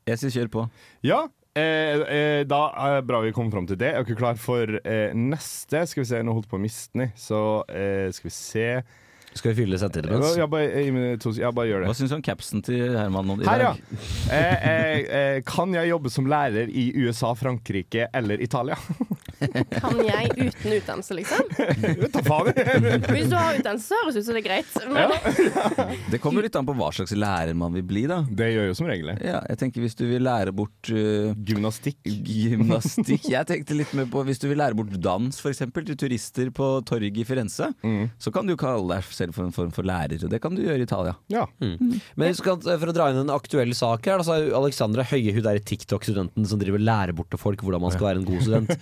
Jeg 0.07 0.21
sier 0.21 0.37
kjør 0.39 0.53
på. 0.53 0.69
Ja, 1.05 1.25
eh, 1.55 2.03
eh, 2.17 2.43
da 2.51 2.61
er 2.87 2.99
det 3.01 3.07
bra 3.09 3.21
vi 3.25 3.33
kom 3.37 3.51
fram 3.53 3.67
til 3.71 3.79
det. 3.81 3.93
Jeg 3.93 4.01
Er 4.03 4.07
ikke 4.09 4.19
klar 4.21 4.37
for 4.41 4.71
eh, 4.85 5.15
neste? 5.15 5.85
Skal 5.91 6.03
vi 6.05 6.09
se, 6.11 6.23
nå 6.27 6.35
holdt 6.37 6.49
på 6.51 6.59
å 6.59 6.63
miste 6.63 6.99
den, 6.99 7.13
så 7.17 7.41
eh, 7.69 8.09
skal 8.15 8.29
vi 8.31 8.35
se 8.35 8.69
Skal 9.35 9.51
vi 9.53 9.65
fylle 9.65 9.79
settet 9.83 10.07
imens? 10.07 10.37
Ja, 10.39 10.47
bare, 10.47 11.17
to- 11.19 11.33
ja, 11.35 11.51
bare 11.51 11.67
gjør 11.73 11.87
Hva 11.87 11.91
det. 11.91 11.97
syns 11.99 12.13
du 12.13 12.17
om 12.21 12.23
capsen 12.23 12.63
til 12.63 12.93
Herman? 12.95 13.27
nå 13.27 13.39
i 13.43 13.49
Her, 13.49 13.65
ja. 13.65 13.73
dag? 13.75 14.05
Eh, 14.31 14.69
eh, 14.71 14.99
eh, 15.21 15.39
kan 15.47 15.75
jeg 15.75 15.91
jobbe 15.91 16.11
som 16.15 16.27
lærer 16.31 16.71
i 16.71 16.85
USA, 17.03 17.33
Frankrike 17.35 18.07
eller 18.15 18.39
Italia? 18.45 18.77
Kan 19.81 19.99
jeg 20.05 20.31
uten 20.37 20.75
utdannelse, 20.79 21.17
liksom? 21.19 21.49
Ta 22.15 22.23
faen! 22.27 22.51
Hvis 23.11 23.29
du 23.31 23.37
har 23.39 23.59
utdannelse, 23.59 23.87
så 23.89 23.99
høres 24.03 24.17
det 24.19 24.23
ut 24.25 24.29
som 24.29 24.39
det 24.39 24.43
er 24.43 24.49
greit. 24.49 24.73
Men 24.91 25.99
Det 26.13 26.21
kommer 26.23 26.45
litt 26.47 26.57
an 26.59 26.67
på 26.69 26.75
hva 26.79 26.91
slags 26.95 27.15
lærer 27.17 27.55
man 27.59 27.75
vil 27.77 27.85
bli, 27.87 28.05
da. 28.11 28.23
Det 28.29 28.51
gjør 28.55 28.69
jo 28.71 28.77
som 28.79 28.89
regel 28.91 29.13
det. 29.13 29.17
Ja, 29.27 29.41
jeg 29.51 29.61
tenker 29.61 29.85
Hvis 29.85 29.97
du 29.99 30.05
vil 30.09 30.25
lære 30.25 30.53
bort 30.57 30.91
uh, 30.93 31.33
Gymnastikk. 31.47 31.99
gymnastikk 32.05 33.29
Jeg 33.33 33.49
tenkte 33.49 33.77
litt 33.79 33.93
mer 33.97 34.07
på 34.11 34.23
Hvis 34.27 34.41
du 34.43 34.47
vil 34.51 34.59
lære 34.61 34.77
bort 34.79 34.93
dans, 35.05 35.39
f.eks., 35.41 35.63
til 35.75 35.97
turister 36.01 36.51
på 36.55 36.69
torget 36.89 37.19
i 37.21 37.27
Firenze, 37.29 37.71
Mm. 37.85 38.09
så 38.23 38.31
kan 38.33 38.47
du 38.49 38.55
kalle 38.59 38.87
deg 38.89 39.05
selv 39.13 39.35
for 39.37 39.45
en 39.45 39.53
form 39.53 39.71
for 39.75 39.85
lærer. 39.87 40.17
Og 40.25 40.31
det 40.33 40.39
kan 40.43 40.55
du 40.57 40.63
gjøre 40.63 40.81
i 40.81 40.87
Italia. 40.87 41.13
Ja. 41.33 41.45
Men 41.61 42.31
husk 42.31 42.47
at, 42.49 42.65
eh, 42.71 42.79
for 42.81 42.91
å 42.91 42.95
dra 42.97 43.09
inn 43.13 43.19
en 43.25 43.33
aktuell 43.35 43.73
sak 43.77 44.07
her, 44.09 44.23
så 44.25 44.35
er 44.37 44.47
jo 44.49 44.55
Alexandra 44.59 45.05
Høie 45.11 45.35
hun 45.37 45.45
der 45.45 45.59
TikTok-studenten 45.61 46.47
som 46.49 46.61
driver 46.61 46.81
lærer 46.81 47.13
bort 47.17 47.29
til 47.35 47.41
folk 47.43 47.61
hvordan 47.65 47.83
man 47.85 47.93
skal 47.95 48.09
være 48.09 48.23
en 48.23 48.29
god 48.29 48.45
student. 48.47 48.73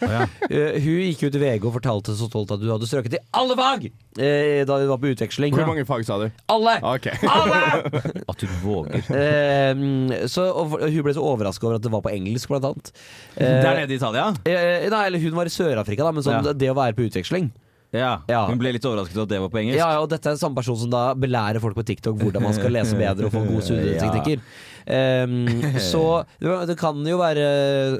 Eh, 0.50 0.78
hun 0.82 1.00
gikk 1.06 1.26
ut 1.28 1.36
i 1.38 1.40
VG 1.42 1.66
og 1.68 1.76
fortalte 1.76 2.14
så 2.18 2.26
stolt 2.28 2.50
at 2.54 2.62
du 2.62 2.68
hadde 2.70 2.88
strøket 2.88 3.16
i 3.18 3.22
alle 3.38 3.56
fag 3.58 3.86
uh, 3.88 4.60
da 4.68 4.78
du 4.82 4.86
var 4.90 5.00
på 5.02 5.12
utveksling. 5.12 5.54
Hvor 5.54 5.68
mange 5.70 5.86
fag 5.88 6.04
sa 6.08 6.18
du? 6.22 6.28
Alle! 6.52 6.76
Okay. 6.94 7.14
Alle! 7.28 7.60
At 8.32 8.42
du 8.42 8.46
våger. 8.62 9.06
Uh, 9.06 10.26
så, 10.30 10.48
og 10.50 10.78
hun 10.82 11.02
ble 11.06 11.16
så 11.16 11.24
overraska 11.24 11.68
over 11.68 11.78
at 11.78 11.84
det 11.84 11.92
var 11.92 12.02
på 12.04 12.12
engelsk, 12.12 12.50
blant 12.50 12.66
annet. 12.68 12.92
Der 13.38 13.82
nede 13.82 13.94
i 13.94 13.98
Italia? 14.00 14.30
nei, 14.44 15.04
eller 15.06 15.22
hun 15.22 15.36
var 15.36 15.48
i 15.48 15.52
Sør-Afrika, 15.52 16.10
men 16.12 16.24
sånn, 16.24 16.42
Ja. 16.42 16.54
det 16.56 16.70
å 16.72 16.78
være 16.78 16.96
på 16.98 17.06
utveksling. 17.06 17.52
Ja. 17.92 18.22
Ja. 18.28 18.46
Hun 18.48 18.60
ble 18.60 18.72
litt 18.72 18.86
overrasket 18.88 19.18
over 19.18 19.26
at 19.26 19.32
det 19.34 19.40
var 19.42 19.50
på 19.52 19.60
engelsk. 19.60 19.76
Ja, 19.76 19.90
ja, 19.94 20.00
og 20.00 20.08
dette 20.12 20.32
er 20.32 20.38
samme 20.40 20.56
person 20.56 20.78
som 20.80 20.92
da 20.92 21.02
belærer 21.12 21.60
folk 21.60 21.76
på 21.76 21.84
TikTok 21.92 22.16
hvordan 22.22 22.44
man 22.46 22.54
skal 22.56 22.72
lese 22.72 22.96
bedre 22.96 23.28
og 23.28 23.34
få 23.34 23.44
gode 23.44 23.64
studieteknikker. 23.68 24.40
Um, 24.82 25.46
så 25.92 26.02
det, 26.42 26.50
det 26.72 26.76
kan 26.80 26.98
jo 27.06 27.18
være 27.20 27.44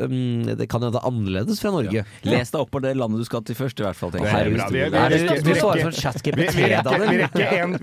um, 0.09 0.43
Det 0.59 0.67
kan 0.71 0.83
jo 0.83 0.91
være 0.91 1.05
annerledes 1.09 1.61
fra 1.63 1.71
Norge. 1.75 2.03
Les 2.27 2.51
deg 2.53 2.61
opp 2.61 2.73
på 2.75 2.81
det 2.83 2.95
landet 2.99 3.23
du 3.23 3.27
skal 3.29 3.45
til 3.47 3.57
først, 3.59 3.79
i 3.81 3.87
hvert 3.87 3.99
fall. 3.99 4.11
Vi, 4.17 4.23
Er 4.27 4.51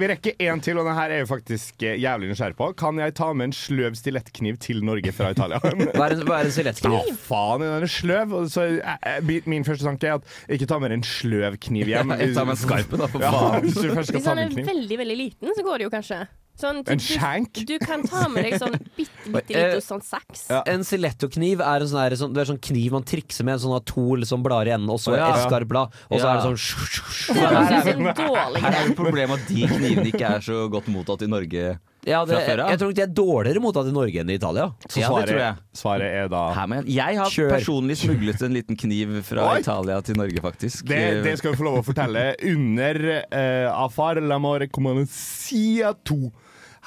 rekker, 0.09 0.35
en 0.49 0.63
til, 0.63 0.79
og 0.79 0.87
det 0.87 0.95
her 0.97 1.13
er 1.15 1.21
jo 1.23 1.29
faktisk 1.29 1.83
eh, 1.85 1.97
jævlig 2.01 2.31
nysgjerrig 2.31 2.57
på. 2.59 2.71
Kan 2.79 2.99
jeg 3.01 3.15
ta 3.17 3.29
med 3.33 3.49
en 3.49 3.55
sløv 3.55 3.97
stilettkniv 3.99 4.59
til 4.63 4.83
Norge 4.85 5.13
fra 5.15 5.31
Italia? 5.35 5.59
Hva 5.63 6.09
er 6.09 6.17
en, 6.17 6.25
hva 6.27 6.41
er 6.41 6.49
en 6.49 6.93
Ja, 6.93 7.01
faen, 7.25 7.63
den 7.63 7.87
er 7.87 7.93
sløv. 7.93 8.35
Så, 8.51 8.67
eh, 8.79 8.97
eh, 9.15 9.31
min- 9.49 9.67
første 9.67 9.85
tanke 9.85 10.09
er 10.09 10.19
at 10.19 10.23
ikke 10.55 10.67
ta 10.69 10.79
med 10.81 10.95
en 10.95 11.05
sløv 11.05 11.57
kniv 11.61 11.89
hjem. 11.91 12.13
Ta 12.39 12.45
med 12.47 12.59
skarpe, 12.59 12.99
da, 12.99 13.09
for 13.11 13.23
Ja, 13.23 13.31
faen. 13.33 13.71
skal 13.73 14.03
hvis 14.03 14.27
den 14.27 14.43
er 14.45 14.53
veldig, 14.73 14.97
veldig 15.03 15.17
liten, 15.17 15.55
så 15.55 15.65
går 15.65 15.81
det 15.81 15.89
jo 15.89 15.93
kanskje. 15.93 16.23
Sånn, 16.59 16.81
En 16.91 16.97
du- 16.99 17.03
skjenk? 17.05 17.53
Du 17.65 17.77
kan 17.79 18.03
ta 18.03 18.27
med 18.27 18.43
deg 18.49 18.57
sånn 18.59 18.75
bitte, 18.97 19.31
bitte 19.31 19.55
Eh, 19.55 19.75
lite 19.77 19.83
sånn 19.85 20.01
saks. 20.03 20.49
Ja. 20.51 20.61
En 20.67 20.83
stilettokniv 20.83 21.61
er 21.63 21.85
en 21.85 21.87
sånn, 21.87 22.17
sånn, 22.19 22.33
det 22.35 22.41
er 22.43 22.49
sånn 22.51 22.59
kniv 22.61 22.91
man 22.97 23.03
trikser 23.07 23.47
med, 23.47 23.61
sånn 23.63 23.75
av 23.77 23.85
to 23.87 24.03
liksom, 24.19 24.43
blader 24.43 24.73
i 24.73 24.75
enden, 24.75 24.89
og 24.91 24.99
så 24.99 25.15
ja. 25.15 25.29
et 25.31 25.45
skarpt 25.47 25.69
blad, 25.71 25.93
og 26.09 26.19
så 26.19 26.25
Ja. 26.25 26.33
er 26.33 26.41
det 26.41 26.47
sånn 26.49 26.57
sj, 26.59 26.87
sj, 26.89 27.03
sj. 27.09 27.33
Det 27.39 27.45
høres 27.47 27.87
ut 27.93 28.19
dårlig 28.19 28.63
Her 28.65 28.73
er 28.75 28.87
det 28.89 28.97
problemet 28.97 29.39
at 29.39 29.47
de 29.47 29.67
knivene 29.71 30.09
ikke 30.11 30.33
er 30.35 30.43
så 30.43 30.65
godt 30.71 30.89
mottatt 30.91 31.23
i 31.23 31.29
Norge. 31.31 31.79
ja, 32.07 32.25
det, 32.25 32.35
av? 32.59 32.69
Jeg 32.71 32.79
tror 32.79 32.91
ikke 32.91 32.95
de 32.95 33.05
er 33.05 33.13
dårligere 33.13 33.61
mottatt 33.63 33.87
i 33.87 33.93
Norge 33.95 34.19
enn 34.19 34.29
i 34.31 34.35
Italia. 34.39 34.67
Så 34.87 34.99
Ja, 34.99 35.07
det 35.15 35.29
tror 35.29 35.39
svaret, 35.39 35.39
jeg. 35.39 35.55
svaret 35.75 36.11
er 36.23 36.27
da 36.31 36.43
Her, 36.53 36.83
jeg 36.87 37.17
har 37.19 37.29
Kjør. 37.29 37.49
personlig 37.55 37.97
smuglet 37.99 38.41
en 38.43 38.53
liten 38.53 38.75
kniv 38.79 39.23
fra 39.23 39.53
Oi! 39.53 39.59
Italia 39.63 40.01
til 40.01 40.15
Norge, 40.15 40.41
faktisk. 40.41 40.85
det, 40.87 41.23
det 41.23 41.37
skal 41.37 41.51
vi 41.53 41.57
få 41.57 41.67
lov 41.69 41.79
å 41.79 41.85
fortelle 41.85 42.35
under 42.43 43.01
uh, 43.31 43.85
Afar 43.85 44.15
l'amore 44.15 44.67
Sia 45.07 45.93
2 45.93 46.31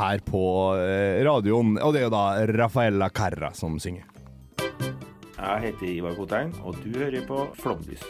her 0.01 0.23
på 0.25 0.45
eh, 0.79 1.25
radioen. 1.27 1.77
Og 1.83 1.95
det 1.95 2.03
er 2.03 2.09
jo 2.09 2.15
da 2.15 2.25
Rafaella 2.53 3.11
Carra 3.11 3.53
som 3.57 3.79
synger. 3.83 4.09
Jeg 5.43 5.63
heter 5.65 5.89
Ivar 5.91 6.15
Kotein, 6.15 6.53
og 6.63 6.79
du 6.85 6.95
hører 6.95 7.25
på 7.27 7.49
Flåmlys. 7.59 8.05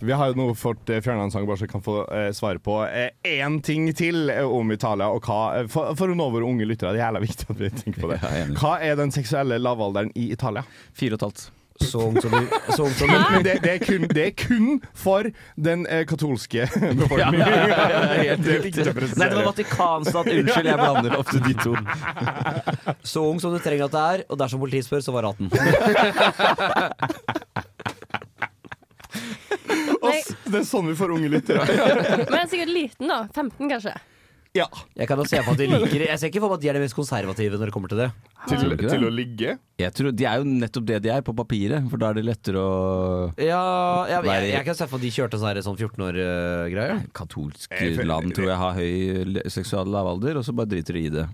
Vi 0.00 0.12
har 0.12 0.30
jo 0.30 0.38
nå 0.38 0.46
fått 0.54 0.90
uh, 0.90 1.00
fjerna 1.02 1.26
en 1.26 1.32
sang, 1.34 1.46
bare 1.46 1.58
så 1.58 1.66
jeg 1.66 1.72
kan 1.72 1.82
få 1.82 1.96
eh, 2.14 2.30
svare 2.36 2.62
på 2.62 2.76
én 3.26 3.58
ting 3.66 3.88
til 3.98 4.30
eh, 4.30 4.46
om 4.46 4.70
Italia. 4.72 5.10
Og 5.10 5.26
hva, 5.26 5.40
eh, 5.58 5.66
for, 5.70 5.90
for 5.98 6.12
å 6.12 6.16
nå 6.18 6.28
våre 6.36 6.46
unge 6.46 6.68
lyttere, 6.70 6.94
det 6.94 7.02
er 7.02 7.08
jævla 7.08 7.24
viktig 7.24 7.48
at 7.50 7.62
vi 7.64 7.70
tenker 7.82 8.04
på 8.04 8.12
det. 8.12 8.20
Hva 8.60 8.76
er 8.84 8.98
den 9.00 9.14
seksuelle 9.14 9.58
lavalderen 9.58 10.14
i 10.14 10.30
Italia? 10.32 10.62
Fire 10.94 11.18
og 11.18 11.18
et 11.18 11.26
halvt. 11.26 11.48
Så 11.80 12.00
ung 12.00 12.20
som 12.20 12.30
vi 12.30 12.46
så 12.76 12.82
ung 12.84 12.94
som 12.94 13.10
Men, 13.10 13.22
men 13.32 13.42
det, 13.44 13.58
det, 13.62 13.72
er 13.72 13.78
kun, 13.78 14.06
det 14.10 14.24
er 14.26 14.30
kun 14.36 14.80
for 14.98 15.28
den 15.54 15.86
eh, 15.86 16.04
katolske 16.08 16.66
befolkningen. 17.00 17.38
Ja, 17.38 17.48
ja, 17.48 17.68
ja, 17.68 17.88
ja, 17.92 18.00
helt 18.34 18.48
er 18.48 18.62
riktig. 18.64 18.86
Nei, 19.16 19.28
det 19.28 19.36
var 19.38 19.46
Vatikanstat. 19.46 20.26
Unnskyld, 20.32 20.70
jeg 20.72 20.80
blander 20.82 21.16
ofte 21.18 21.38
de 21.44 21.54
to. 21.62 21.76
Så 23.12 23.22
ung 23.30 23.40
som 23.40 23.54
du 23.54 23.60
trenger 23.62 23.86
at 23.86 23.94
det 23.94 24.04
er, 24.18 24.26
og 24.28 24.40
dersom 24.42 24.60
politiet 24.62 24.88
spør, 24.88 25.04
så 25.06 25.14
var 25.14 25.30
18. 25.30 25.48
Ass, 30.02 30.34
det 30.50 30.60
er 30.60 30.66
sånn 30.66 30.90
vi 30.90 30.96
får 30.98 31.14
unge 31.14 31.30
lyttere. 31.38 31.64
Men 31.68 32.40
jeg 32.40 32.44
er 32.44 32.52
sikkert 32.52 32.74
liten, 32.74 33.10
da. 33.10 33.22
15, 33.32 33.70
kanskje. 33.70 33.94
Ja. 34.56 34.64
Jeg 34.96 35.06
kan 35.10 35.20
jo 35.20 35.24
se 35.28 35.38
for 35.44 35.52
at 35.52 35.58
de 35.60 35.66
liker 35.68 36.02
Jeg 36.06 36.18
ser 36.18 36.30
ikke 36.30 36.40
for 36.40 36.48
meg 36.50 36.56
at 36.58 36.62
de 36.64 36.68
er 36.70 36.76
de 36.78 36.80
mest 36.82 36.96
konservative 36.96 37.58
når 37.60 37.68
det 37.68 37.74
kommer 37.74 37.90
til 37.92 38.00
det. 38.00 38.06
Til, 38.48 38.70
det? 38.72 38.88
til 38.90 39.04
å 39.04 39.10
ligge. 39.12 39.52
Jeg 39.78 39.92
tror 39.94 40.14
De 40.16 40.24
er 40.30 40.40
jo 40.40 40.46
nettopp 40.48 40.86
det 40.88 41.00
de 41.04 41.12
er 41.12 41.24
på 41.26 41.34
papiret, 41.36 41.84
for 41.92 42.00
da 42.00 42.10
er 42.10 42.18
det 42.18 42.24
lettere 42.26 42.62
å 42.62 42.72
Ja, 43.36 43.60
jeg, 44.08 44.24
jeg, 44.30 44.50
jeg 44.54 44.64
kan 44.70 44.78
se 44.78 44.88
for 44.88 44.96
meg 44.96 45.04
at 45.04 45.06
de 45.06 45.12
kjørte 45.18 45.40
sånn, 45.42 45.62
sånn 45.68 45.78
14-år-greier. 45.84 47.04
Katolsk 47.16 47.76
Jeg 47.76 47.96
føler- 47.98 48.10
land 48.12 48.34
tror 48.38 48.48
jeg 48.50 48.60
har 48.64 48.78
høy 48.80 49.42
seksual 49.52 49.92
lavalder, 49.92 50.40
og 50.40 50.46
så 50.48 50.56
bare 50.56 50.72
driter 50.72 50.96
de 50.98 51.04
i 51.04 51.12
det 51.20 51.26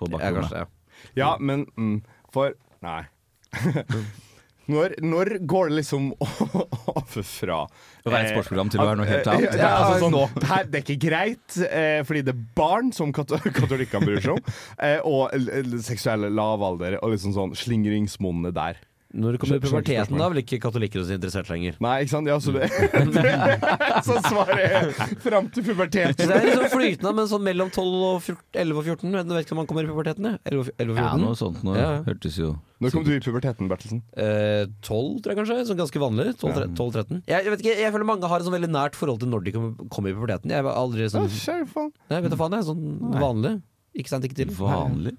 på 0.00 0.10
Ja, 0.10 0.16
bakrommet. 0.18 0.76
Ja, 1.16 1.30
men 1.40 1.64
mm, 1.76 1.96
for 2.32 2.52
Nei. 2.84 3.02
Når, 4.70 4.96
når 5.02 5.32
går 5.48 5.70
det 5.70 5.78
liksom 5.80 6.10
over 6.20 7.24
fra 7.26 7.62
Å 7.64 8.12
være 8.12 8.20
et 8.22 8.34
sportsprogram 8.34 8.70
til 8.72 8.82
å 8.82 8.86
være 8.88 9.00
noe 9.00 9.08
helt 9.08 9.26
eh, 9.26 9.32
annet? 9.34 9.56
Ja, 9.58 9.70
altså 9.80 10.04
sånn, 10.04 10.18
det, 10.36 10.50
her, 10.50 10.68
det 10.68 10.80
er 10.80 10.84
ikke 10.86 11.00
greit, 11.06 11.56
eh, 11.66 12.02
fordi 12.08 12.24
det 12.28 12.34
er 12.34 12.44
barn 12.58 12.92
som 12.96 13.14
kat 13.16 13.34
katolikkene 13.60 14.06
bryr 14.06 14.22
seg 14.24 14.36
om, 14.36 14.54
eh, 14.86 14.98
og 15.06 15.82
seksuell 15.84 16.30
lavalder 16.34 17.00
og 17.00 17.14
liksom 17.14 17.34
sånn 17.36 17.56
slingringsmonnet 17.58 18.56
der. 18.56 18.80
Når 19.10 19.34
det 19.34 19.38
kommer 19.42 19.58
i 19.58 19.62
puberteten, 19.64 20.18
da 20.20 20.26
vil 20.30 20.38
ikke 20.44 20.58
katolikker 20.62 21.02
så 21.02 21.16
interessert 21.16 21.48
lenger. 21.50 21.74
Nei, 21.82 21.94
ikke 22.04 22.12
sant? 22.12 22.28
Ja, 22.30 22.36
så 22.38 22.52
det, 22.54 22.68
Så 24.06 24.18
svaret 24.22 24.60
er 24.60 24.92
fram 25.24 25.48
til 25.50 25.64
Så 25.64 25.72
puberteten. 25.72 26.14
det 26.20 26.36
er 26.36 26.46
liksom 26.46 26.68
flytende, 26.70 27.12
men 27.18 27.30
sånn 27.30 27.42
mellom 27.42 27.72
12 27.74 28.04
og 28.06 28.20
14, 28.22 28.38
11 28.62 28.78
og 28.78 28.84
14. 28.86 29.16
Jeg 29.18 29.26
vet 29.32 29.48
ikke 29.48 29.56
om 29.56 29.60
man 29.62 29.70
kommer 29.70 29.88
i 29.88 29.90
puberteten, 29.90 30.28
Ja, 30.30 30.36
11 30.52 30.62
og 30.62 30.70
11 30.76 30.92
og 30.94 31.00
14. 31.00 31.02
Ja, 31.02 31.16
noe 31.24 31.38
sånt 31.40 31.64
noe. 31.66 31.74
Ja. 31.80 31.88
Hørtes 32.06 32.38
jo 32.38 32.52
Når 32.80 32.94
kom 32.94 33.04
du 33.08 33.10
i 33.12 33.18
puberteten, 33.24 33.70
Bertelsen? 33.72 34.02
Eh, 34.14 34.68
12, 34.86 35.18
tror 35.24 35.34
jeg 35.34 35.40
kanskje. 35.40 35.58
Sånn 35.72 35.80
ganske 35.80 36.02
vanlig. 36.04 36.28
12-13. 36.40 37.18
Jeg, 37.26 37.34
jeg 37.34 37.54
vet 37.56 37.64
ikke, 37.64 37.74
jeg 37.82 37.94
føler 37.96 38.08
mange 38.12 38.30
har 38.30 38.38
et 38.40 38.46
sånn 38.46 38.56
veldig 38.56 38.70
nært 38.72 38.96
forhold 38.96 39.20
til 39.24 39.32
når 39.34 39.48
de 39.48 39.56
kommer 39.58 40.12
i 40.12 40.14
puberteten. 40.16 40.54
Jeg 40.54 40.64
var 40.68 40.78
aldri 40.78 41.10
sånn. 41.10 41.26
Nei, 41.26 42.22
vet 42.22 42.30
du 42.30 42.38
faen, 42.38 42.54
jeg 42.56 42.62
er 42.62 42.70
sånn 42.70 42.86
vanlig. 43.20 43.58
Ikke 43.90 44.06
sant, 44.06 44.22
ikke 44.22 44.36
til. 44.38 44.50
vanlig. 44.54 45.16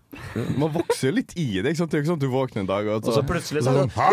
Man 0.55 0.71
vokser 0.71 1.09
jo 1.09 1.15
litt 1.17 1.33
i 1.35 1.43
det. 1.59 1.73
ikke 1.73 1.79
sant? 1.81 1.91
Det 1.91 1.97
er 1.97 2.03
ikke 2.05 2.09
sånn 2.13 2.19
at 2.21 2.23
du 2.23 2.29
våkner 2.31 2.61
en 2.63 2.69
dag 2.69 2.87
og, 2.87 3.03
Og 3.03 3.15
så 3.17 3.21
plutselig 3.27 3.65
så 3.65 3.73
er 3.73 3.81
det 3.81 3.91
Hei! 3.97 4.05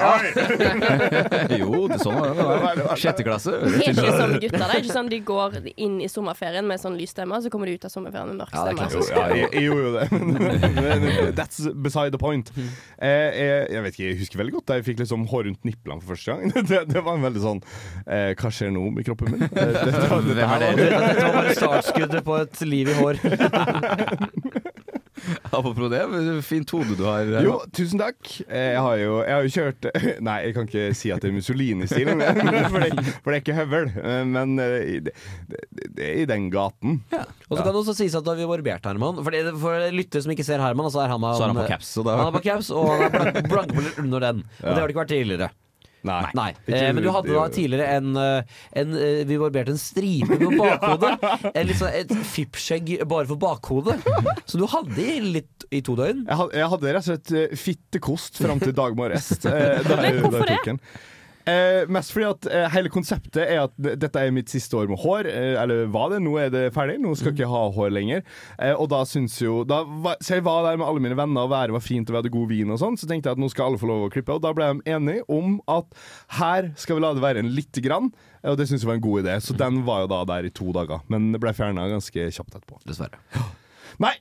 Hei! 0.00 1.58
jo, 1.60 1.82
det 1.90 1.98
er 1.98 2.00
sånn 2.00 2.16
det. 2.24 2.86
Sjette 3.02 3.26
klasse. 3.26 3.52
Er 3.60 3.76
ikke 3.92 4.14
sånn 4.16 4.32
gutter. 4.40 4.56
Det 4.56 4.70
er 4.70 4.80
ikke 4.80 4.94
sånn 4.96 5.10
de 5.12 5.18
går 5.28 5.58
inn 5.76 5.98
i 6.00 6.08
sommerferien 6.08 6.64
med 6.66 6.80
sånn 6.80 6.96
lys 6.96 7.12
stemme, 7.12 7.36
og 7.36 7.44
så 7.44 7.52
kommer 7.52 7.68
de 7.68 7.76
ut 7.76 7.84
av 7.84 7.92
sommerferien 7.92 8.32
med 8.32 8.40
mørk 8.40 8.56
Ja, 8.56 8.64
det 8.64 8.72
er 8.72 8.88
stemme. 8.88 8.88
klassisk. 8.88 9.12
Jo, 9.12 9.20
ja, 9.36 9.46
gjorde 9.66 9.84
jo 9.84 9.92
det. 10.00 11.36
That's 11.42 11.60
beside 11.84 12.16
the 12.16 12.20
point. 12.22 12.48
Eh, 12.56 13.28
jeg, 13.36 13.68
jeg 13.76 13.84
vet 13.84 13.92
ikke, 13.98 14.06
jeg 14.08 14.18
husker 14.22 14.40
veldig 14.42 14.56
godt 14.56 14.72
da 14.72 14.80
jeg 14.80 14.88
fikk 14.88 15.04
liksom 15.04 15.28
hår 15.28 15.46
rundt 15.50 15.68
nipplene 15.68 16.00
for 16.00 16.14
første 16.16 16.32
gang. 16.32 16.56
Det, 16.72 16.80
det 16.88 17.04
var 17.04 17.20
en 17.20 17.24
veldig 17.28 17.42
sånn 17.44 17.60
eh, 18.08 18.32
Hva 18.40 18.48
skjer 18.50 18.72
nå 18.74 18.88
med 18.96 19.04
kroppen 19.06 19.28
min? 19.36 19.44
Det, 19.44 19.50
det, 19.52 19.66
det, 19.76 19.92
det, 19.92 20.00
det, 20.00 20.40
det, 20.40 20.48
det? 20.64 20.72
det, 20.80 20.88
det 20.88 21.20
var 21.20 21.36
bare 21.36 21.54
startskuddet 21.60 22.24
på 22.26 22.40
et 22.40 22.64
liv 22.66 22.90
i 22.90 22.96
hår. 22.96 23.20
Apropos 25.50 25.88
det, 25.90 26.00
fint 26.44 26.70
hode 26.76 26.94
du 26.98 27.02
har. 27.08 27.24
Jo, 27.42 27.54
tusen 27.74 27.98
takk. 27.98 28.18
Eh, 28.46 28.74
Jeg 28.76 28.82
har 28.84 28.96
jo, 29.00 29.14
jeg 29.24 29.32
har 29.34 29.46
jo 29.46 29.52
kjørt 29.54 29.88
Nei, 30.28 30.34
jeg 30.44 30.54
kan 30.56 30.68
ikke 30.68 30.84
si 30.98 31.10
at 31.14 31.24
det 31.24 31.30
er 31.30 31.34
Mussolini-stil, 31.38 32.10
for, 32.72 32.84
for 33.24 33.32
det 33.32 33.38
er 33.38 33.40
ikke 33.40 33.56
høvel. 33.56 33.88
Eh, 33.96 34.20
Men 34.28 34.54
eh, 34.62 34.76
det, 35.08 35.14
det, 35.50 35.64
det 35.96 36.06
er 36.10 36.20
i 36.22 36.28
den 36.30 36.50
gaten. 36.52 37.00
Og 37.16 37.56
så 37.56 37.62
kan 37.64 37.72
det 37.72 37.80
også 37.82 37.96
sies 37.98 38.14
at 38.18 38.26
da 38.28 38.36
vi 38.38 38.46
barbert 38.50 38.86
Herman 38.86 39.22
For, 39.24 39.32
det, 39.34 39.54
for 39.62 39.88
lyttere 39.94 40.24
som 40.26 40.34
ikke 40.36 40.46
ser 40.46 40.62
Herman, 40.62 40.90
så 40.92 41.02
er 41.06 41.14
han, 41.14 41.26
Så 41.32 41.46
er 41.48 41.52
han 41.54 41.62
på 41.62 41.68
caps, 41.72 41.92
så 41.96 42.04
Han 42.10 42.26
er 42.28 42.36
på 42.36 42.44
caps, 42.46 42.70
og 42.76 42.90
han 42.92 43.06
er 43.08 43.14
blank, 43.16 43.40
blankpoler 43.50 44.02
under 44.04 44.28
den. 44.28 44.44
Og 44.60 44.68
det 44.68 44.76
har 44.76 44.84
det 44.84 44.94
ikke 44.94 45.04
vært 45.06 45.14
tidligere. 45.16 45.50
Nei. 46.06 46.30
Nei. 46.38 46.48
Eh, 46.70 46.88
men 46.94 47.02
du 47.04 47.10
hadde 47.14 47.34
da 47.34 47.46
tidligere 47.52 47.88
en, 47.98 48.12
eh, 48.20 48.56
en 48.82 48.94
eh, 48.96 49.22
Vi 49.28 49.38
barberte 49.40 49.74
en 49.74 49.80
stripe 49.80 50.38
på 50.40 50.52
bakhodet. 50.60 51.16
En 51.52 51.66
litt 51.68 51.80
sånn, 51.80 51.92
et 52.02 52.14
fippskjegg 52.36 52.94
bare 53.10 53.26
for 53.30 53.40
bakhodet. 53.42 53.98
Så 54.46 54.60
du 54.60 54.66
hadde 54.70 55.08
litt 55.26 55.66
i 55.74 55.82
to 55.82 55.96
døgn. 55.98 56.24
Jeg 56.30 56.70
hadde, 56.70 56.94
rett 56.94 57.02
og 57.02 57.10
slett 57.10 57.34
eh, 57.34 57.56
fittekost 57.58 58.38
fram 58.42 58.62
til 58.62 58.74
dag 58.76 58.96
morges. 58.98 59.32
eh, 59.44 59.82
Men 60.02 60.22
hvorfor 60.22 60.46
den. 60.64 60.80
Eh, 61.46 61.84
mest 61.94 62.10
fordi 62.10 62.26
at 62.26 62.46
eh, 62.50 62.64
hele 62.74 62.90
konseptet 62.90 63.44
er 63.44 63.60
at 63.68 63.74
dette 63.78 64.18
er 64.18 64.32
mitt 64.34 64.50
siste 64.50 64.74
år 64.74 64.88
med 64.90 64.98
hår. 64.98 65.28
Eh, 65.30 65.52
eller 65.62 65.84
hva 65.94 66.08
det? 66.10 66.18
Nå 66.24 66.32
er 66.42 66.48
det 66.50 66.62
ferdig. 66.74 66.96
Nå 66.98 67.12
skal 67.14 67.30
jeg 67.30 67.36
ikke 67.38 67.50
ha 67.52 67.60
hår 67.76 67.92
lenger. 67.94 68.24
Eh, 68.58 68.72
og 68.74 68.88
da 68.90 69.04
syns 69.06 69.36
jo 69.38 69.60
da 69.62 69.84
var, 69.86 70.16
Så 70.20 70.34
jeg 70.40 70.44
var 70.48 70.64
der 70.66 70.80
med 70.80 70.88
alle 70.88 71.04
mine 71.04 71.14
venner, 71.18 71.46
og 71.46 71.52
været 71.54 71.70
var 71.76 71.84
fint, 71.86 72.10
og 72.10 72.16
vi 72.16 72.18
hadde 72.18 72.34
god 72.34 72.48
vin 72.50 72.74
og 72.74 72.80
sånn. 72.82 72.98
Så 72.98 73.06
tenkte 73.06 73.30
jeg 73.30 73.38
at 73.38 73.42
nå 73.44 73.50
skal 73.52 73.68
alle 73.70 73.78
få 73.78 73.86
lov 73.92 74.08
å 74.08 74.10
klippe. 74.10 74.34
Og 74.34 74.42
da 74.42 74.50
ble 74.58 74.72
de 74.80 74.96
enige 74.96 75.22
om 75.30 75.60
at 75.70 75.86
her 76.40 76.72
skal 76.74 76.98
vi 76.98 77.06
la 77.06 77.14
det 77.14 77.22
være 77.22 77.44
en 77.46 77.54
lite 77.54 77.84
grann. 77.86 78.10
eh, 78.42 78.50
Og 78.50 78.58
det 78.58 78.66
syns 78.66 78.82
jeg 78.82 78.90
var 78.90 78.98
en 78.98 79.06
god 79.06 79.22
idé. 79.22 79.38
Så 79.40 79.54
den 79.56 79.84
var 79.86 80.02
jo 80.02 80.10
da 80.16 80.24
der 80.34 80.50
i 80.50 80.50
to 80.50 80.72
dager. 80.74 81.06
Men 81.06 81.30
det 81.30 81.40
ble 81.46 81.54
fjerna 81.54 81.86
ganske 81.94 82.26
kjapt 82.34 82.58
etterpå. 82.58 82.82
Dessverre. 82.90 83.22
Nei, 84.02 84.16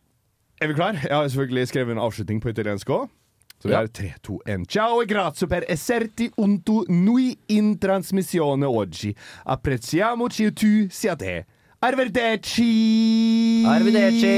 er 0.62 0.70
vi 0.70 0.78
klar? 0.78 0.94
Jeg 1.02 1.10
har 1.12 1.26
selvfølgelig 1.26 1.68
skrevet 1.74 1.98
en 1.98 2.06
avslutning 2.06 2.38
på 2.46 2.54
italiensk 2.54 2.94
òg. 2.94 3.10
Så 3.66 3.70
vi 3.70 3.74
Ja. 3.74 3.80
har 3.80 3.88
3, 3.88 4.14
2, 4.22 4.42
1. 4.46 4.66
Ciao 4.68 5.02
e 5.02 5.06
grazie 5.06 5.48
per 5.48 5.64
esserti 5.68 6.32
unto 6.36 6.84
noi 6.88 7.36
in 7.48 7.80
transmissione 7.80 8.64
oggi. 8.66 9.16
Apprezziamoci 9.46 10.46
e 10.46 10.54
tu 10.54 10.88
sia 10.90 11.16
te. 11.16 11.46
Arrivederci! 11.80 13.64
Arrivederci! 13.66 14.36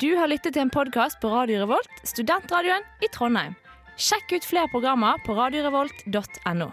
Du 0.00 0.10
har 0.18 0.26
lyttet 0.28 0.52
til 0.56 0.62
en 0.66 0.70
podkast 0.70 1.20
på 1.22 1.30
Radio 1.32 1.62
Revolt, 1.62 2.00
studentradioen 2.04 2.84
i 3.02 3.08
Trondheim. 3.14 3.54
Sjekk 3.96 4.36
ut 4.36 4.44
flere 4.44 4.68
programmer 4.72 5.20
på 5.26 5.36
radiorevolt.no. 5.38 6.68